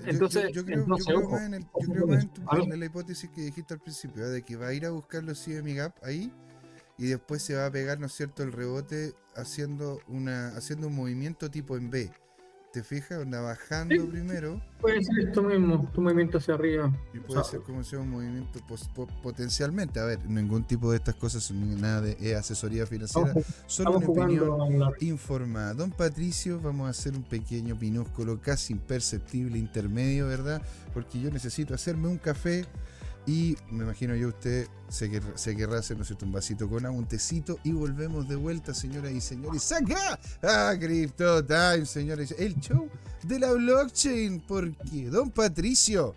entonces, 0.06 0.52
yo, 0.52 0.66
creo, 0.66 0.86
más 0.86 1.08
en, 1.08 1.54
el, 1.56 1.64
yo 1.64 1.94
creo 1.94 2.08
más 2.08 2.28
en, 2.62 2.80
la 2.80 2.86
hipótesis 2.86 3.30
que 3.32 3.42
dijiste 3.42 3.74
al 3.74 3.80
principio, 3.80 4.26
¿eh? 4.26 4.30
de 4.30 4.42
que 4.44 4.56
va 4.56 4.68
a 4.68 4.74
ir 4.74 4.86
a 4.86 4.92
buscar 4.92 5.24
los 5.24 5.44
CME 5.44 5.76
Gap 5.76 5.96
ahí 6.04 6.32
y 6.98 7.08
después 7.08 7.42
se 7.42 7.56
va 7.56 7.66
a 7.66 7.72
pegar, 7.72 8.00
¿no 8.00 8.08
es 8.08 8.14
cierto?, 8.14 8.44
el 8.44 8.52
rebote 8.52 9.14
haciendo, 9.36 10.02
una, 10.08 10.50
haciendo 10.50 10.88
un 10.88 10.96
movimiento 10.96 11.50
tipo 11.50 11.78
en 11.78 11.90
B. 11.90 12.12
¿Te 12.72 12.84
fijas? 12.84 13.22
Anda 13.24 13.42
bajando 13.42 14.08
primero. 14.08 14.62
Puede 14.80 15.04
ser 15.04 15.28
esto 15.28 15.44
mismo, 15.44 15.90
tu 15.94 16.02
movimiento 16.02 16.38
hacia 16.38 16.54
arriba. 16.54 16.90
Y 17.14 17.20
puede 17.20 17.44
ser 17.44 17.60
como 17.62 17.84
sea 17.84 18.00
un 18.00 18.10
movimiento 18.10 18.62
potencialmente. 19.22 20.00
A 20.00 20.06
ver, 20.06 20.26
ningún 20.26 20.64
tipo 20.64 20.90
de 20.92 20.98
estas 20.98 21.16
cosas, 21.16 21.52
nada 21.52 22.00
de 22.00 22.36
asesoría 22.36 22.86
financiera, 22.86 23.34
solo 23.68 23.98
una 23.98 24.08
opinión 24.08 24.94
informada. 25.02 25.74
Don 25.74 25.92
Patricio, 25.92 26.62
vamos 26.62 26.88
a 26.88 26.92
hacer 26.92 27.14
un 27.14 27.24
pequeño 27.24 27.76
minúsculo, 27.76 28.40
casi 28.40 28.72
imperceptible 28.72 29.58
intermedio, 29.58 30.28
¿verdad? 30.28 30.62
Porque 30.94 31.20
yo 31.20 31.30
necesito 31.30 31.74
hacerme 31.74 32.08
un 32.08 32.18
café 32.18 32.66
y 33.26 33.56
me 33.70 33.84
imagino 33.84 34.16
yo 34.16 34.30
usted 34.30 34.68
se, 34.90 35.10
querrá, 35.10 35.38
se 35.38 35.56
querrá 35.56 35.80
hacer 35.80 35.98
un 36.22 36.32
vasito 36.32 36.68
con 36.68 36.86
agua, 36.86 36.98
un 36.98 37.08
tecito 37.08 37.60
y 37.64 37.72
volvemos 37.72 38.28
de 38.28 38.36
vuelta, 38.36 38.74
señoras 38.74 39.12
y 39.12 39.22
señores. 39.22 39.64
¡Saca! 39.64 40.20
¡Ah, 40.42 40.74
Crypto 40.80 41.46
Time, 41.46 41.86
señores! 41.86 42.34
El 42.38 42.60
show 42.60 42.90
de 43.24 43.40
la 43.40 43.52
blockchain. 43.52 44.42
porque 44.48 45.10
Don 45.10 45.30
Patricio? 45.30 46.16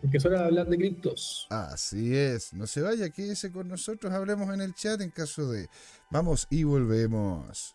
Porque 0.00 0.16
es 0.16 0.24
hora 0.24 0.40
de 0.40 0.44
hablar 0.46 0.68
de 0.68 0.76
criptos. 0.76 1.46
Así 1.50 2.16
es. 2.16 2.52
No 2.52 2.66
se 2.66 2.80
vaya, 2.80 3.10
quédese 3.10 3.50
con 3.50 3.68
nosotros. 3.68 4.12
Hablemos 4.12 4.52
en 4.54 4.60
el 4.60 4.74
chat 4.74 5.00
en 5.00 5.10
caso 5.10 5.50
de. 5.50 5.68
Vamos 6.10 6.46
y 6.50 6.64
volvemos. 6.64 7.74